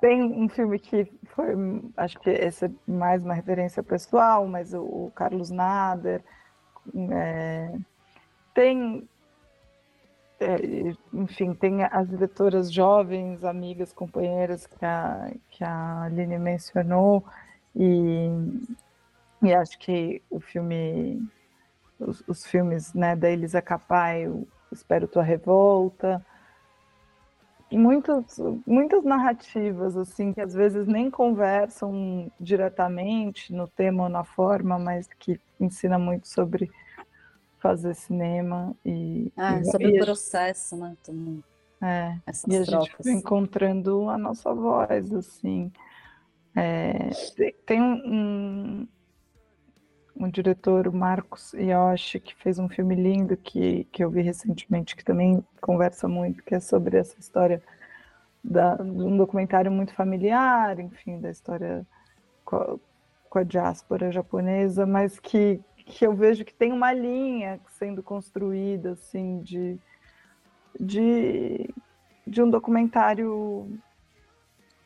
Tem 0.00 0.22
um 0.22 0.48
filme 0.48 0.78
que 0.78 1.10
foi, 1.34 1.46
acho 1.96 2.20
que 2.20 2.30
esse 2.30 2.66
é 2.66 2.70
mais 2.86 3.20
uma 3.24 3.34
referência 3.34 3.82
pessoal, 3.82 4.46
mas 4.46 4.72
o, 4.72 4.80
o 4.82 5.12
Carlos 5.14 5.50
Nader. 5.50 6.22
é, 7.10 7.72
tem, 8.54 9.08
é, 9.08 9.19
enfim, 11.12 11.54
tem 11.54 11.84
as 11.84 12.08
diretoras 12.08 12.72
jovens, 12.72 13.44
amigas, 13.44 13.92
companheiras 13.92 14.66
que 14.66 14.84
a, 14.84 15.32
que 15.50 15.62
a 15.62 16.04
Aline 16.04 16.38
mencionou, 16.38 17.24
e, 17.76 18.28
e 19.42 19.52
acho 19.52 19.78
que 19.78 20.22
o 20.30 20.40
filme, 20.40 21.22
os, 21.98 22.24
os 22.26 22.46
filmes 22.46 22.94
né, 22.94 23.14
da 23.14 23.30
Elisa 23.30 23.60
Capai, 23.60 24.26
Espero 24.72 25.08
Tua 25.08 25.22
Revolta, 25.22 26.24
muitas, 27.70 28.38
muitas 28.66 29.04
narrativas 29.04 29.96
assim 29.96 30.32
que 30.32 30.40
às 30.40 30.54
vezes 30.54 30.86
nem 30.86 31.10
conversam 31.10 32.30
diretamente 32.40 33.52
no 33.52 33.68
tema 33.68 34.04
ou 34.04 34.08
na 34.08 34.24
forma, 34.24 34.78
mas 34.78 35.06
que 35.18 35.40
ensina 35.60 35.98
muito 35.98 36.28
sobre 36.28 36.70
fazer 37.60 37.94
cinema 37.94 38.74
e, 38.84 39.32
Ah, 39.36 39.60
e- 39.60 39.64
sobre 39.70 39.88
e 39.88 40.00
o 40.00 40.04
processo, 40.04 40.76
né? 40.76 40.96
também, 41.02 41.42
é, 41.82 42.16
essas 42.26 42.52
e 42.52 42.56
a 42.56 42.62
gente 42.62 42.70
trocas. 42.70 43.06
foi 43.06 43.12
encontrando 43.12 44.08
a 44.08 44.18
nossa 44.18 44.52
voz, 44.54 45.12
assim. 45.12 45.70
É, 46.56 47.10
te- 47.10 47.54
tem 47.66 47.80
um, 47.80 47.94
um, 48.06 48.88
um 50.16 50.28
diretor, 50.28 50.88
o 50.88 50.92
Marcos 50.92 51.52
Yoshi, 51.54 52.18
que 52.20 52.34
fez 52.36 52.58
um 52.58 52.68
filme 52.68 52.94
lindo 52.94 53.36
que, 53.36 53.84
que 53.84 54.02
eu 54.04 54.10
vi 54.10 54.22
recentemente, 54.22 54.96
que 54.96 55.04
também 55.04 55.44
conversa 55.60 56.08
muito, 56.08 56.42
que 56.42 56.54
é 56.54 56.60
sobre 56.60 56.96
essa 56.98 57.18
história 57.18 57.62
da, 58.42 58.74
de 58.76 58.82
um 59.02 59.16
documentário 59.16 59.70
muito 59.70 59.94
familiar, 59.94 60.78
enfim, 60.80 61.20
da 61.20 61.30
história 61.30 61.86
com 62.44 62.56
a, 62.56 62.76
com 63.28 63.38
a 63.38 63.44
diáspora 63.44 64.10
japonesa, 64.10 64.84
mas 64.86 65.18
que, 65.20 65.60
que 65.90 66.06
eu 66.06 66.14
vejo 66.14 66.44
que 66.44 66.54
tem 66.54 66.72
uma 66.72 66.92
linha 66.92 67.60
sendo 67.68 68.02
construída, 68.02 68.92
assim, 68.92 69.42
de, 69.42 69.78
de, 70.78 71.68
de 72.26 72.42
um 72.42 72.48
documentário 72.48 73.68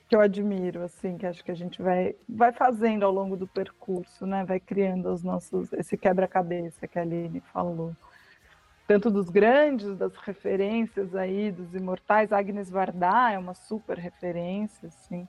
que 0.09 0.17
eu 0.17 0.21
admiro, 0.21 0.83
assim, 0.83 1.17
que 1.17 1.27
acho 1.27 1.45
que 1.45 1.51
a 1.51 1.55
gente 1.57 1.81
vai, 1.81 2.15
vai 2.29 2.53
fazendo 2.53 3.05
ao 3.05 3.13
longo 3.13 3.37
do 3.37 3.47
percurso, 3.47 4.27
né? 4.27 4.45
Vai 4.45 4.61
criando 4.61 5.13
os 5.13 5.23
nossos, 5.23 5.73
esse 5.73 5.97
quebra-cabeça 5.97 6.87
que 6.87 6.99
a 6.99 7.03
Aline 7.03 7.41
falou. 7.53 7.95
Tanto 8.87 9.11
dos 9.11 9.31
grandes, 9.31 9.97
das 9.97 10.15
referências 10.17 11.15
aí, 11.15 11.51
dos 11.51 11.75
imortais. 11.75 12.33
Agnes 12.33 12.69
Varda 12.69 13.33
é 13.33 13.39
uma 13.39 13.55
super 13.55 13.99
referência, 13.99 14.89
assim. 14.89 15.27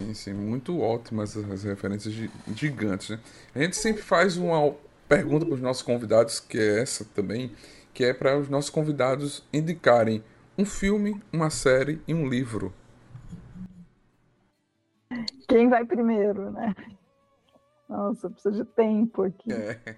Sim, 0.00 0.14
sim, 0.14 0.32
muito 0.34 0.78
ótimas 0.80 1.36
as 1.36 1.62
referências 1.64 2.12
gi- 2.12 2.30
gigantes, 2.54 3.10
né? 3.10 3.20
A 3.54 3.62
gente 3.62 3.76
sempre 3.76 4.02
faz 4.02 4.36
uma 4.36 4.74
pergunta 5.08 5.46
para 5.46 5.54
os 5.54 5.60
nossos 5.60 5.82
convidados, 5.82 6.38
que 6.38 6.58
é 6.58 6.80
essa 6.80 7.04
também, 7.04 7.50
que 7.94 8.04
é 8.04 8.12
para 8.12 8.38
os 8.38 8.48
nossos 8.48 8.70
convidados 8.70 9.42
indicarem 9.52 10.22
um 10.58 10.64
filme, 10.66 11.20
uma 11.32 11.48
série 11.50 12.00
e 12.06 12.12
um 12.14 12.28
livro. 12.28 12.74
Quem 15.48 15.68
vai 15.68 15.84
primeiro, 15.84 16.50
né? 16.50 16.74
Nossa, 17.88 18.28
precisa 18.28 18.64
de 18.64 18.64
tempo 18.64 19.22
aqui. 19.22 19.52
É. 19.52 19.96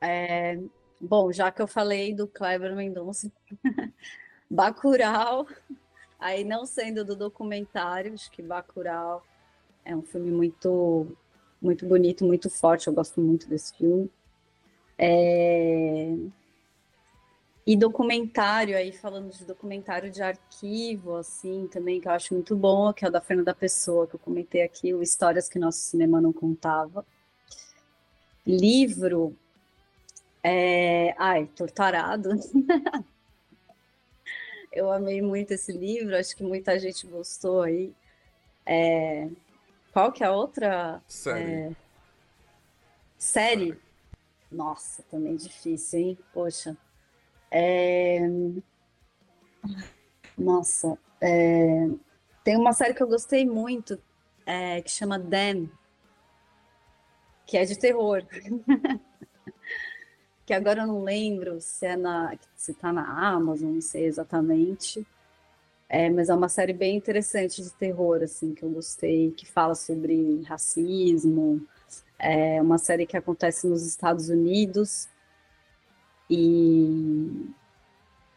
É, 0.00 0.58
bom, 1.00 1.32
já 1.32 1.50
que 1.50 1.62
eu 1.62 1.66
falei 1.66 2.14
do 2.14 2.26
Kleber 2.26 2.74
Mendonça, 2.74 3.30
Bacurau, 4.50 5.46
aí 6.22 6.44
não 6.44 6.64
sendo 6.66 7.04
do 7.04 7.16
documentário, 7.16 8.14
acho 8.14 8.30
que 8.30 8.42
Bacurau 8.42 9.22
é 9.84 9.94
um 9.94 10.02
filme 10.02 10.30
muito, 10.30 11.06
muito 11.60 11.86
bonito, 11.86 12.24
muito 12.24 12.48
forte, 12.48 12.86
eu 12.86 12.94
gosto 12.94 13.20
muito 13.20 13.48
desse 13.48 13.76
filme. 13.76 14.10
É, 14.98 16.14
E 17.66 17.76
documentário, 17.76 18.76
aí 18.76 18.92
falando 18.92 19.30
de 19.30 19.44
documentário 19.44 20.10
de 20.10 20.22
arquivo, 20.22 21.16
assim, 21.16 21.68
também, 21.68 22.00
que 22.00 22.08
eu 22.08 22.12
acho 22.12 22.34
muito 22.34 22.56
bom, 22.56 22.92
que 22.92 23.04
é 23.04 23.08
o 23.08 23.12
da 23.12 23.20
Fernanda 23.20 23.54
Pessoa, 23.54 24.06
que 24.06 24.14
eu 24.14 24.20
comentei 24.20 24.62
aqui, 24.62 24.92
o 24.94 25.02
Histórias 25.02 25.48
que 25.48 25.58
Nosso 25.58 25.78
Cinema 25.78 26.20
Não 26.20 26.32
Contava. 26.32 27.06
Livro, 28.46 29.36
É... 30.42 31.14
Ai, 31.18 31.46
Torturado. 31.54 32.30
Eu 34.72 34.90
amei 34.90 35.20
muito 35.20 35.52
esse 35.52 35.72
livro, 35.72 36.16
acho 36.16 36.36
que 36.36 36.42
muita 36.42 36.78
gente 36.78 37.06
gostou 37.06 37.62
aí. 37.62 37.94
É... 38.64 39.28
Qual 39.92 40.10
que 40.10 40.24
é 40.24 40.26
a 40.26 40.32
outra 40.32 41.02
Série. 41.06 41.52
é, 41.52 41.72
série? 43.18 43.78
Nossa, 44.50 45.02
também 45.10 45.36
difícil, 45.36 45.98
hein? 45.98 46.18
Poxa. 46.32 46.76
É, 47.50 48.20
Nossa, 50.38 50.98
é, 51.20 51.88
tem 52.42 52.56
uma 52.56 52.72
série 52.72 52.94
que 52.94 53.02
eu 53.02 53.08
gostei 53.08 53.44
muito, 53.44 54.00
é, 54.46 54.80
que 54.80 54.90
chama 54.90 55.18
Them, 55.20 55.70
que 57.46 57.58
é 57.58 57.64
de 57.64 57.78
terror. 57.78 58.24
Que 60.44 60.52
agora 60.52 60.82
eu 60.82 60.86
não 60.86 61.02
lembro 61.02 61.60
se 61.60 61.86
é 61.86 61.96
na, 61.96 62.36
se 62.56 62.74
tá 62.74 62.92
na 62.92 63.04
Amazon, 63.28 63.74
não 63.74 63.80
sei 63.80 64.06
exatamente. 64.06 65.06
É, 65.88 66.08
mas 66.08 66.30
é 66.30 66.34
uma 66.34 66.48
série 66.48 66.72
bem 66.72 66.96
interessante 66.96 67.62
de 67.62 67.70
terror, 67.70 68.22
assim, 68.22 68.54
que 68.54 68.62
eu 68.62 68.70
gostei, 68.70 69.30
que 69.32 69.46
fala 69.46 69.74
sobre 69.74 70.42
racismo. 70.42 71.60
É 72.18 72.62
uma 72.62 72.78
série 72.78 73.06
que 73.06 73.16
acontece 73.16 73.66
nos 73.66 73.86
Estados 73.86 74.28
Unidos 74.30 75.08
e, 76.30 77.46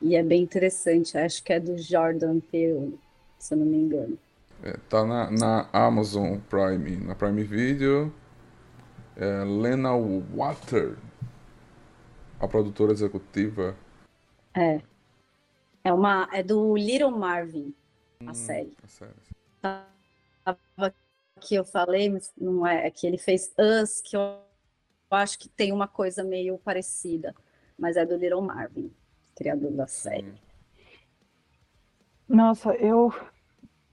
e 0.01 0.15
é 0.17 0.21
bem 0.21 0.43
interessante. 0.43 1.17
Acho 1.17 1.41
que 1.41 1.53
é 1.53 1.59
do 1.59 1.77
Jordan 1.77 2.41
Peele, 2.41 2.99
se 3.39 3.53
eu 3.53 3.59
não 3.59 3.65
me 3.65 3.77
engano. 3.77 4.17
É, 4.61 4.73
tá 4.89 5.05
na, 5.05 5.31
na 5.31 5.69
Amazon 5.71 6.37
Prime, 6.49 6.97
na 6.97 7.15
Prime 7.15 7.43
Video. 7.43 8.13
É, 9.15 9.45
Lena 9.45 9.91
Water, 9.95 10.97
a 12.39 12.47
produtora 12.47 12.91
executiva. 12.91 13.75
É. 14.53 14.81
É 15.83 15.93
uma, 15.93 16.27
é 16.33 16.41
do 16.41 16.75
Little 16.75 17.11
Marvin, 17.11 17.73
a 18.25 18.33
série. 18.33 18.75
A 18.83 18.87
série. 18.87 19.11
Tava 19.61 20.95
que 21.39 21.55
eu 21.55 21.63
falei, 21.63 22.09
mas 22.09 22.33
não 22.37 22.65
é, 22.65 22.87
é 22.87 22.91
que 22.91 23.05
ele 23.05 23.17
fez 23.17 23.53
Us, 23.57 24.01
que 24.01 24.17
eu 24.17 24.39
acho 25.11 25.37
que 25.37 25.47
tem 25.47 25.71
uma 25.71 25.87
coisa 25.87 26.23
meio 26.23 26.57
parecida, 26.57 27.35
mas 27.77 27.97
é 27.97 28.05
do 28.05 28.15
Little 28.15 28.41
Marvin, 28.41 28.91
criador 29.35 29.71
da 29.71 29.85
série. 29.85 30.33
Nossa, 32.27 32.73
eu 32.75 33.13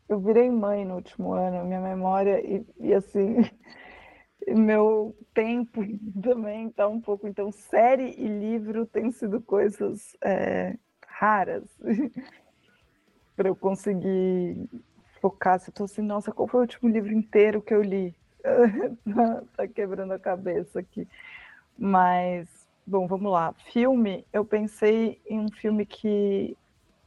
eu 0.08 0.20
virei 0.20 0.50
mãe 0.50 0.84
no 0.84 0.96
último 0.96 1.32
ano, 1.32 1.64
minha 1.64 1.80
memória 1.80 2.40
e, 2.40 2.66
e 2.78 2.92
assim, 2.92 3.36
meu 4.48 5.16
tempo 5.34 5.82
também 6.22 6.70
tá 6.70 6.88
um 6.88 7.00
pouco. 7.00 7.26
Então, 7.26 7.50
série 7.52 8.14
e 8.18 8.26
livro 8.26 8.86
têm 8.86 9.10
sido 9.10 9.40
coisas 9.40 10.16
é, 10.22 10.76
raras 11.06 11.64
para 13.36 13.48
eu 13.48 13.56
conseguir 13.56 14.68
focar. 15.20 15.58
Se 15.60 15.70
eu 15.70 15.74
tô 15.74 15.84
assim, 15.84 16.02
nossa, 16.02 16.32
qual 16.32 16.48
foi 16.48 16.60
o 16.60 16.62
último 16.62 16.90
livro 16.90 17.12
inteiro 17.12 17.62
que 17.62 17.74
eu 17.74 17.82
li? 17.82 18.14
tá, 19.14 19.42
tá 19.56 19.68
quebrando 19.68 20.12
a 20.12 20.18
cabeça 20.18 20.80
aqui. 20.80 21.06
Mas, 21.78 22.48
bom, 22.86 23.06
vamos 23.06 23.30
lá. 23.32 23.54
Filme, 23.72 24.26
eu 24.32 24.44
pensei 24.44 25.20
em 25.26 25.40
um 25.40 25.50
filme 25.50 25.86
que, 25.86 26.56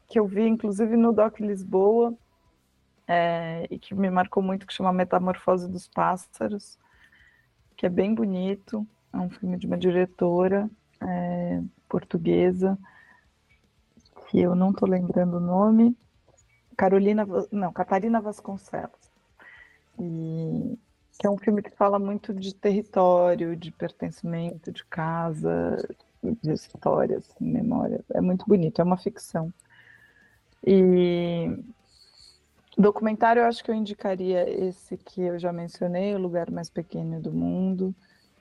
que 0.07 0.19
eu 0.19 0.25
vi, 0.25 0.47
inclusive, 0.47 0.95
no 0.95 1.11
Doc 1.11 1.39
Lisboa, 1.39 2.13
é, 3.07 3.67
e 3.69 3.77
que 3.77 3.93
me 3.93 4.09
marcou 4.09 4.41
muito, 4.41 4.65
que 4.65 4.73
chama 4.73 4.91
Metamorfose 4.91 5.69
dos 5.69 5.87
Pássaros, 5.87 6.79
que 7.76 7.85
é 7.85 7.89
bem 7.89 8.14
bonito. 8.14 8.85
É 9.14 9.18
um 9.18 9.30
filme 9.30 9.57
de 9.57 9.68
uma 9.68 9.77
diretora 9.77 10.69
é, 11.02 11.61
portuguesa, 11.88 12.77
que 14.27 14.39
eu 14.39 14.56
não 14.56 14.72
estou 14.72 14.89
lembrando 14.89 15.38
o 15.38 15.39
nome. 15.39 15.95
Carolina, 16.76 17.26
não, 17.52 17.72
Catarina 17.72 18.19
Vasconcelos. 18.19 19.11
E 19.99 20.77
que 21.18 21.26
é 21.26 21.30
um 21.30 21.38
filme 21.38 21.61
que 21.61 21.72
fala 21.72 21.97
muito 21.97 22.34
de 22.34 22.53
território, 22.53 23.56
de 23.56 23.72
pertencimento, 23.72 24.72
de 24.72 24.84
casa, 24.85 25.77
de 26.22 26.52
história, 26.52 27.18
assim, 27.18 27.45
memória. 27.45 28.03
É 28.14 28.19
muito 28.19 28.45
bonito, 28.45 28.81
é 28.81 28.84
uma 28.84 28.97
ficção. 28.97 29.53
E 30.65 31.57
documentário, 32.77 33.41
eu 33.41 33.45
acho 33.45 33.64
que 33.64 33.72
eu 33.72 33.76
indicaria 33.76 34.49
esse 34.49 34.97
que 34.97 35.22
eu 35.22 35.39
já 35.39 35.52
mencionei, 35.53 36.14
O 36.15 36.19
Lugar 36.19 36.52
Mais 36.52 36.69
Pequeno 36.69 37.22
do 37.22 37.31
Mundo, 37.31 37.93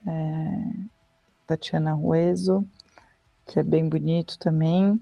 é, 0.07 0.87
Tatiana 1.47 1.93
Ruezo, 1.93 2.67
que 3.47 3.59
é 3.59 3.63
bem 3.63 3.89
bonito 3.89 4.39
também. 4.39 5.01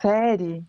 Série, 0.00 0.64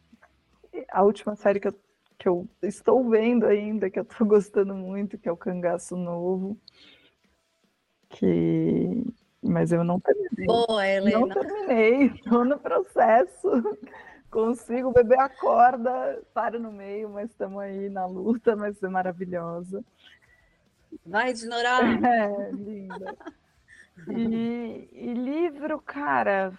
a 0.91 1.03
última 1.03 1.35
série 1.35 1.59
que 1.59 1.67
eu, 1.67 1.75
que 2.17 2.27
eu 2.27 2.47
estou 2.61 3.09
vendo 3.09 3.45
ainda, 3.45 3.89
que 3.89 3.99
eu 3.99 4.03
estou 4.03 4.25
gostando 4.27 4.73
muito, 4.73 5.17
que 5.17 5.29
é 5.29 5.31
o 5.31 5.37
Cangaço 5.37 5.95
Novo, 5.95 6.57
que 8.09 9.03
mas 9.41 9.71
eu 9.71 9.83
não 9.83 9.99
terminei. 9.99 10.45
Boa, 10.45 10.65
Não 10.67 10.83
Helena. 10.83 11.33
terminei, 11.35 12.05
estou 12.15 12.43
no 12.43 12.59
processo. 12.59 13.47
Consigo, 14.29 14.89
o 14.89 14.93
bebê 14.93 15.17
acorda, 15.17 16.21
para 16.33 16.59
no 16.59 16.71
meio, 16.71 17.09
mas 17.09 17.29
estamos 17.29 17.59
aí 17.59 17.89
na 17.89 18.05
luta, 18.05 18.55
vai 18.55 18.73
ser 18.73 18.89
maravilhosa. 18.89 19.83
Vai, 21.05 21.33
Dinorá. 21.33 21.79
É, 22.05 22.51
linda. 22.51 23.15
E, 24.09 24.89
e 24.91 25.13
livro, 25.13 25.79
cara, 25.81 26.57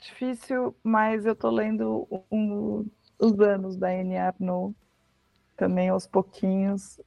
difícil, 0.00 0.74
mas 0.82 1.24
eu 1.26 1.34
tô 1.34 1.50
lendo 1.50 2.06
um- 2.30 2.86
Os 3.18 3.38
Anos 3.40 3.76
da 3.76 3.88
Anne 3.88 4.16
Arnaud, 4.16 4.76
também 5.56 5.88
aos 5.88 6.06
pouquinhos, 6.06 7.00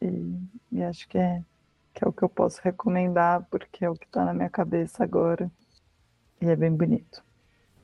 e, 0.00 0.38
e 0.70 0.82
acho 0.82 1.08
que 1.08 1.18
é, 1.18 1.42
que 1.92 2.04
é 2.04 2.08
o 2.08 2.12
que 2.12 2.22
eu 2.22 2.28
posso 2.28 2.60
recomendar, 2.62 3.44
porque 3.50 3.84
é 3.84 3.90
o 3.90 3.94
que 3.94 4.06
tá 4.08 4.24
na 4.24 4.34
minha 4.34 4.50
cabeça 4.50 5.02
agora, 5.02 5.50
e 6.40 6.46
é 6.48 6.54
bem 6.54 6.70
bonito. 6.72 7.25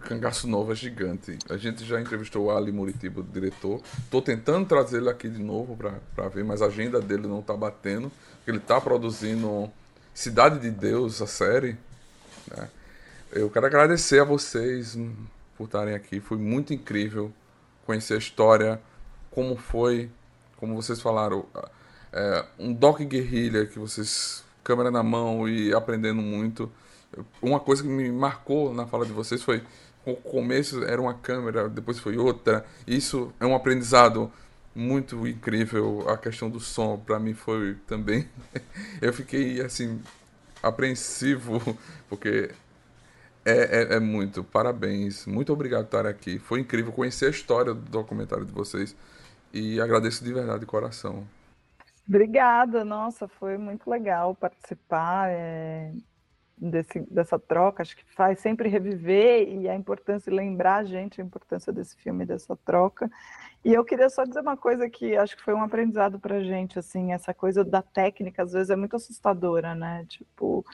Cangaço 0.03 0.47
Novo 0.47 0.73
é 0.73 0.75
gigante. 0.75 1.39
A 1.49 1.57
gente 1.57 1.85
já 1.85 2.01
entrevistou 2.01 2.47
o 2.47 2.51
Ali 2.51 2.73
Muritiba, 2.73 3.21
o 3.21 3.25
diretor. 3.25 3.81
Tô 4.11 4.21
tentando 4.21 4.67
trazer 4.67 4.99
ele 4.99 5.09
aqui 5.11 5.29
de 5.29 5.43
novo 5.43 5.77
pra 6.15 6.29
ver, 6.29 6.45
mas 6.45 6.61
a 6.63 6.67
agenda 6.67 7.01
dele 7.01 7.27
não 7.27 7.41
tá 7.43 7.57
batendo. 7.57 8.11
Ele 8.47 8.59
tá 8.59 8.81
produzindo 8.81 9.71
Cidade 10.15 10.59
de 10.59 10.71
Deus, 10.71 11.23
a 11.23 11.27
série. 11.27 11.77
né? 12.55 12.69
Eu 13.31 13.49
quero 13.49 13.65
agradecer 13.65 14.21
a 14.21 14.25
vocês 14.25 14.99
por 15.57 15.65
estarem 15.65 15.95
aqui. 15.95 16.21
Foi 16.21 16.37
muito 16.37 16.75
incrível 16.75 17.33
conhecer 17.87 18.15
a 18.15 18.19
história, 18.19 18.81
como 19.31 19.57
foi, 19.57 20.11
como 20.59 20.75
vocês 20.75 21.01
falaram, 21.01 21.47
é, 22.13 22.45
um 22.59 22.75
doc 22.75 23.01
guerrilha 23.01 23.65
que 23.65 23.79
vocês, 23.79 24.45
câmera 24.63 24.91
na 24.91 25.03
mão 25.03 25.49
e 25.49 25.73
aprendendo 25.73 26.21
muito. 26.21 26.71
Uma 27.41 27.59
coisa 27.59 27.83
que 27.83 27.89
me 27.89 28.11
marcou 28.13 28.75
na 28.75 28.87
fala 28.87 29.07
de 29.07 29.13
vocês 29.13 29.43
foi 29.43 29.63
o 30.05 30.17
começo 30.17 30.83
era 30.85 31.01
uma 31.01 31.15
câmera, 31.15 31.69
depois 31.69 31.99
foi 31.99 32.17
outra. 32.17 32.65
Isso 32.87 33.33
é 33.39 33.47
um 33.47 33.55
aprendizado 33.55 34.31
muito 34.75 35.27
incrível. 35.27 36.09
A 36.09 36.17
questão 36.17 36.51
do 36.51 36.61
som 36.61 36.99
para 36.99 37.19
mim 37.19 37.35
foi 37.35 37.77
também. 37.87 38.29
Eu 39.01 39.13
fiquei 39.13 39.61
assim 39.61 40.01
apreensivo 40.63 41.61
porque 42.09 42.51
é, 43.45 43.95
é, 43.95 43.97
é 43.97 44.01
muito. 44.01 44.43
Parabéns. 44.43 45.27
Muito 45.27 45.53
obrigado 45.53 45.87
por 45.87 45.99
estar 45.99 46.07
aqui. 46.07 46.39
Foi 46.39 46.61
incrível 46.61 46.93
conhecer 46.93 47.27
a 47.27 47.31
história 47.31 47.75
do 47.75 47.91
documentário 47.91 48.45
de 48.45 48.53
vocês. 48.53 48.97
E 49.53 49.81
agradeço 49.81 50.25
de 50.25 50.33
verdade 50.33 50.61
de 50.61 50.67
coração. 50.67 51.27
Obrigada, 52.09 52.85
nossa, 52.85 53.29
foi 53.29 53.57
muito 53.57 53.89
legal 53.89 54.35
participar 54.35 55.29
é, 55.31 55.93
desse, 56.57 57.01
dessa 57.11 57.39
troca. 57.39 57.83
Acho 57.83 57.97
que 57.97 58.05
faz 58.15 58.41
sempre 58.41 58.69
reviver 58.69 59.49
e 59.49 59.69
a 59.69 59.75
importância 59.75 60.31
de 60.31 60.37
lembrar 60.37 60.77
a 60.77 60.85
gente 60.85 61.21
a 61.21 61.25
importância 61.25 61.73
desse 61.73 61.97
filme, 61.97 62.25
dessa 62.25 62.57
troca. 62.57 63.11
E 63.65 63.73
eu 63.73 63.85
queria 63.85 64.11
só 64.11 64.25
dizer 64.25 64.41
uma 64.41 64.57
coisa 64.57 64.89
que 64.91 65.17
acho 65.17 65.37
que 65.37 65.43
foi 65.43 65.55
um 65.55 65.63
aprendizado 65.63 66.19
para 66.19 66.37
a 66.37 66.43
gente, 66.43 66.79
assim, 66.79 67.13
essa 67.13 67.33
coisa 67.33 67.65
da 67.65 67.81
técnica 67.81 68.43
às 68.43 68.53
vezes 68.53 68.71
é 68.71 68.77
muito 68.77 68.97
assustadora, 68.97 69.75
né? 69.75 70.05
Tipo, 70.09 70.65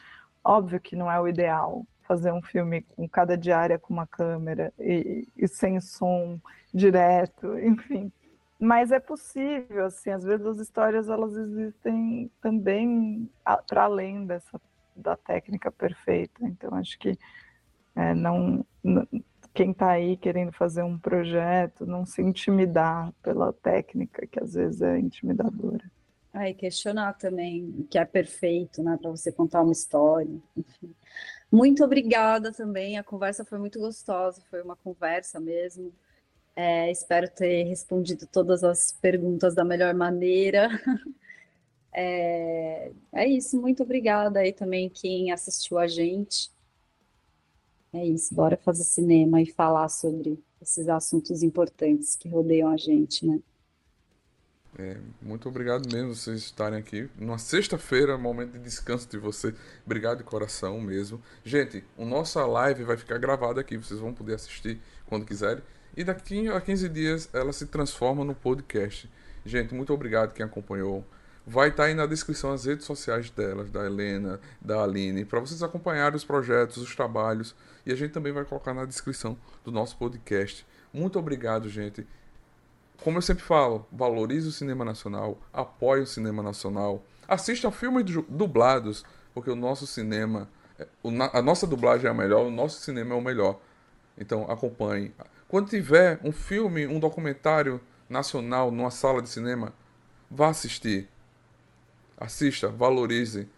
óbvio 0.42 0.80
que 0.80 0.96
não 0.96 1.10
é 1.10 1.20
o 1.20 1.28
ideal 1.28 1.86
fazer 2.08 2.32
um 2.32 2.40
filme 2.40 2.80
com 2.96 3.06
cada 3.06 3.36
diária 3.36 3.78
com 3.78 3.92
uma 3.92 4.06
câmera 4.06 4.72
e, 4.78 5.28
e 5.36 5.46
sem 5.46 5.78
som 5.78 6.40
direto, 6.72 7.58
enfim. 7.58 8.10
Mas 8.58 8.90
é 8.90 8.98
possível, 8.98 9.84
assim, 9.84 10.10
às 10.10 10.24
vezes 10.24 10.44
as 10.44 10.58
histórias 10.58 11.08
elas 11.08 11.36
existem 11.36 12.30
também 12.40 13.30
para 13.68 13.84
além 13.84 14.26
dessa 14.26 14.58
da 14.98 15.16
técnica 15.16 15.70
perfeita. 15.70 16.44
Então 16.44 16.74
acho 16.74 16.98
que 16.98 17.18
é, 17.96 18.14
não, 18.14 18.64
quem 19.54 19.72
está 19.72 19.90
aí 19.90 20.16
querendo 20.16 20.52
fazer 20.52 20.82
um 20.82 20.98
projeto 20.98 21.84
não 21.84 22.06
se 22.06 22.22
intimidar 22.22 23.12
pela 23.22 23.52
técnica 23.52 24.26
que 24.26 24.40
às 24.40 24.54
vezes 24.54 24.80
é 24.82 24.98
intimidadora. 24.98 25.84
Ah, 26.32 26.48
e 26.48 26.54
questionar 26.54 27.14
também 27.14 27.64
o 27.78 27.84
que 27.84 27.98
é 27.98 28.04
perfeito, 28.04 28.82
né, 28.82 28.96
para 29.00 29.10
você 29.10 29.32
contar 29.32 29.62
uma 29.62 29.72
história. 29.72 30.38
Muito 31.50 31.82
obrigada 31.82 32.52
também, 32.52 32.98
a 32.98 33.02
conversa 33.02 33.44
foi 33.44 33.58
muito 33.58 33.80
gostosa, 33.80 34.40
foi 34.50 34.62
uma 34.62 34.76
conversa 34.76 35.40
mesmo. 35.40 35.92
É, 36.54 36.90
espero 36.90 37.28
ter 37.28 37.64
respondido 37.64 38.26
todas 38.26 38.62
as 38.62 38.92
perguntas 38.92 39.54
da 39.54 39.64
melhor 39.64 39.94
maneira. 39.94 40.68
É, 41.92 42.92
é 43.12 43.26
isso, 43.26 43.60
muito 43.60 43.82
obrigada 43.82 44.40
aí 44.40 44.52
também 44.52 44.88
quem 44.88 45.30
assistiu 45.32 45.78
a 45.78 45.86
gente. 45.86 46.50
É 47.92 48.04
isso, 48.04 48.34
bora 48.34 48.56
fazer 48.56 48.84
cinema 48.84 49.40
e 49.40 49.46
falar 49.46 49.88
sobre 49.88 50.38
esses 50.60 50.88
assuntos 50.88 51.42
importantes 51.42 52.16
que 52.16 52.28
rodeiam 52.28 52.70
a 52.70 52.76
gente, 52.76 53.26
né? 53.26 53.40
É, 54.78 54.96
muito 55.20 55.48
obrigado 55.48 55.92
mesmo 55.92 56.14
vocês 56.14 56.42
estarem 56.42 56.78
aqui. 56.78 57.08
Numa 57.18 57.38
sexta-feira, 57.38 58.16
momento 58.16 58.52
de 58.52 58.60
descanso 58.60 59.08
de 59.08 59.18
você. 59.18 59.52
Obrigado 59.84 60.18
de 60.18 60.24
coração 60.24 60.80
mesmo. 60.80 61.20
Gente, 61.44 61.82
a 61.98 62.04
nossa 62.04 62.46
live 62.46 62.84
vai 62.84 62.96
ficar 62.96 63.18
gravada 63.18 63.60
aqui. 63.60 63.76
Vocês 63.76 63.98
vão 63.98 64.14
poder 64.14 64.34
assistir 64.34 64.80
quando 65.06 65.26
quiserem. 65.26 65.62
E 65.96 66.04
daqui 66.04 66.48
a 66.48 66.60
15 66.60 66.88
dias 66.90 67.28
ela 67.32 67.52
se 67.52 67.66
transforma 67.66 68.24
no 68.24 68.34
podcast. 68.34 69.10
Gente, 69.44 69.74
muito 69.74 69.92
obrigado 69.92 70.32
quem 70.32 70.46
acompanhou. 70.46 71.04
Vai 71.50 71.70
estar 71.70 71.84
aí 71.84 71.94
na 71.94 72.04
descrição 72.04 72.52
as 72.52 72.66
redes 72.66 72.84
sociais 72.84 73.30
delas, 73.30 73.70
da 73.70 73.86
Helena, 73.86 74.38
da 74.60 74.82
Aline, 74.82 75.24
para 75.24 75.40
vocês 75.40 75.62
acompanharem 75.62 76.14
os 76.14 76.22
projetos, 76.22 76.76
os 76.76 76.94
trabalhos. 76.94 77.56
E 77.86 77.90
a 77.90 77.96
gente 77.96 78.12
também 78.12 78.34
vai 78.34 78.44
colocar 78.44 78.74
na 78.74 78.84
descrição 78.84 79.34
do 79.64 79.72
nosso 79.72 79.96
podcast. 79.96 80.66
Muito 80.92 81.18
obrigado, 81.18 81.66
gente. 81.70 82.06
Como 83.02 83.16
eu 83.16 83.22
sempre 83.22 83.42
falo, 83.42 83.86
valorize 83.90 84.46
o 84.46 84.52
cinema 84.52 84.84
nacional, 84.84 85.38
apoie 85.50 86.02
o 86.02 86.06
cinema 86.06 86.42
nacional, 86.42 87.02
assista 87.26 87.70
filmes 87.70 88.04
du- 88.04 88.26
dublados, 88.28 89.02
porque 89.32 89.50
o 89.50 89.56
nosso 89.56 89.86
cinema, 89.86 90.50
é, 90.78 90.86
a 91.32 91.40
nossa 91.40 91.66
dublagem 91.66 92.08
é 92.08 92.10
a 92.10 92.14
melhor, 92.14 92.44
o 92.46 92.50
nosso 92.50 92.82
cinema 92.82 93.14
é 93.14 93.16
o 93.16 93.22
melhor. 93.22 93.58
Então 94.18 94.50
acompanhe. 94.50 95.14
Quando 95.48 95.70
tiver 95.70 96.20
um 96.22 96.30
filme, 96.30 96.86
um 96.86 97.00
documentário 97.00 97.80
nacional 98.06 98.70
numa 98.70 98.90
sala 98.90 99.22
de 99.22 99.30
cinema, 99.30 99.72
vá 100.30 100.48
assistir. 100.48 101.08
Assista, 102.18 102.68
valorize. 102.68 103.48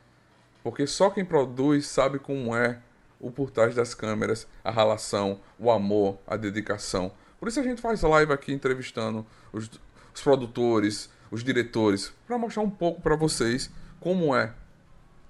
Porque 0.63 0.87
só 0.87 1.11
quem 1.11 1.25
produz 1.25 1.87
sabe 1.87 2.19
como 2.19 2.55
é 2.55 2.79
o 3.19 3.31
por 3.31 3.51
trás 3.51 3.75
das 3.75 3.95
câmeras, 3.95 4.47
a 4.65 4.71
relação, 4.71 5.41
o 5.59 5.71
amor, 5.71 6.19
a 6.27 6.37
dedicação. 6.37 7.13
Por 7.39 7.49
isso 7.49 7.61
a 7.61 7.63
gente 7.63 7.81
faz 7.81 8.03
live 8.03 8.33
aqui 8.33 8.53
entrevistando 8.53 9.25
os, 9.53 9.71
os 10.15 10.23
produtores, 10.23 11.11
os 11.31 11.43
diretores, 11.43 12.13
para 12.27 12.39
mostrar 12.39 12.63
um 12.63 12.71
pouco 12.71 13.01
para 13.01 13.17
vocês 13.17 13.71
como 14.01 14.35
é 14.35 14.53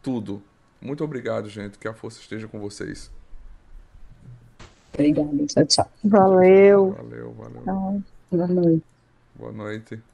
tudo. 0.02 0.42
Muito 0.80 1.04
obrigado, 1.04 1.48
gente. 1.48 1.78
Que 1.78 1.86
a 1.86 1.94
força 1.94 2.20
esteja 2.20 2.48
com 2.48 2.58
vocês. 2.58 3.10
Obrigada, 4.94 5.46
tchau, 5.46 5.66
tchau. 5.66 5.90
Valeu. 6.04 6.92
Valeu, 6.92 7.32
valeu. 7.32 7.62
Tchau. 7.62 8.02
Boa 8.30 8.46
noite. 8.46 8.84
Boa 9.34 9.52
noite. 9.52 10.09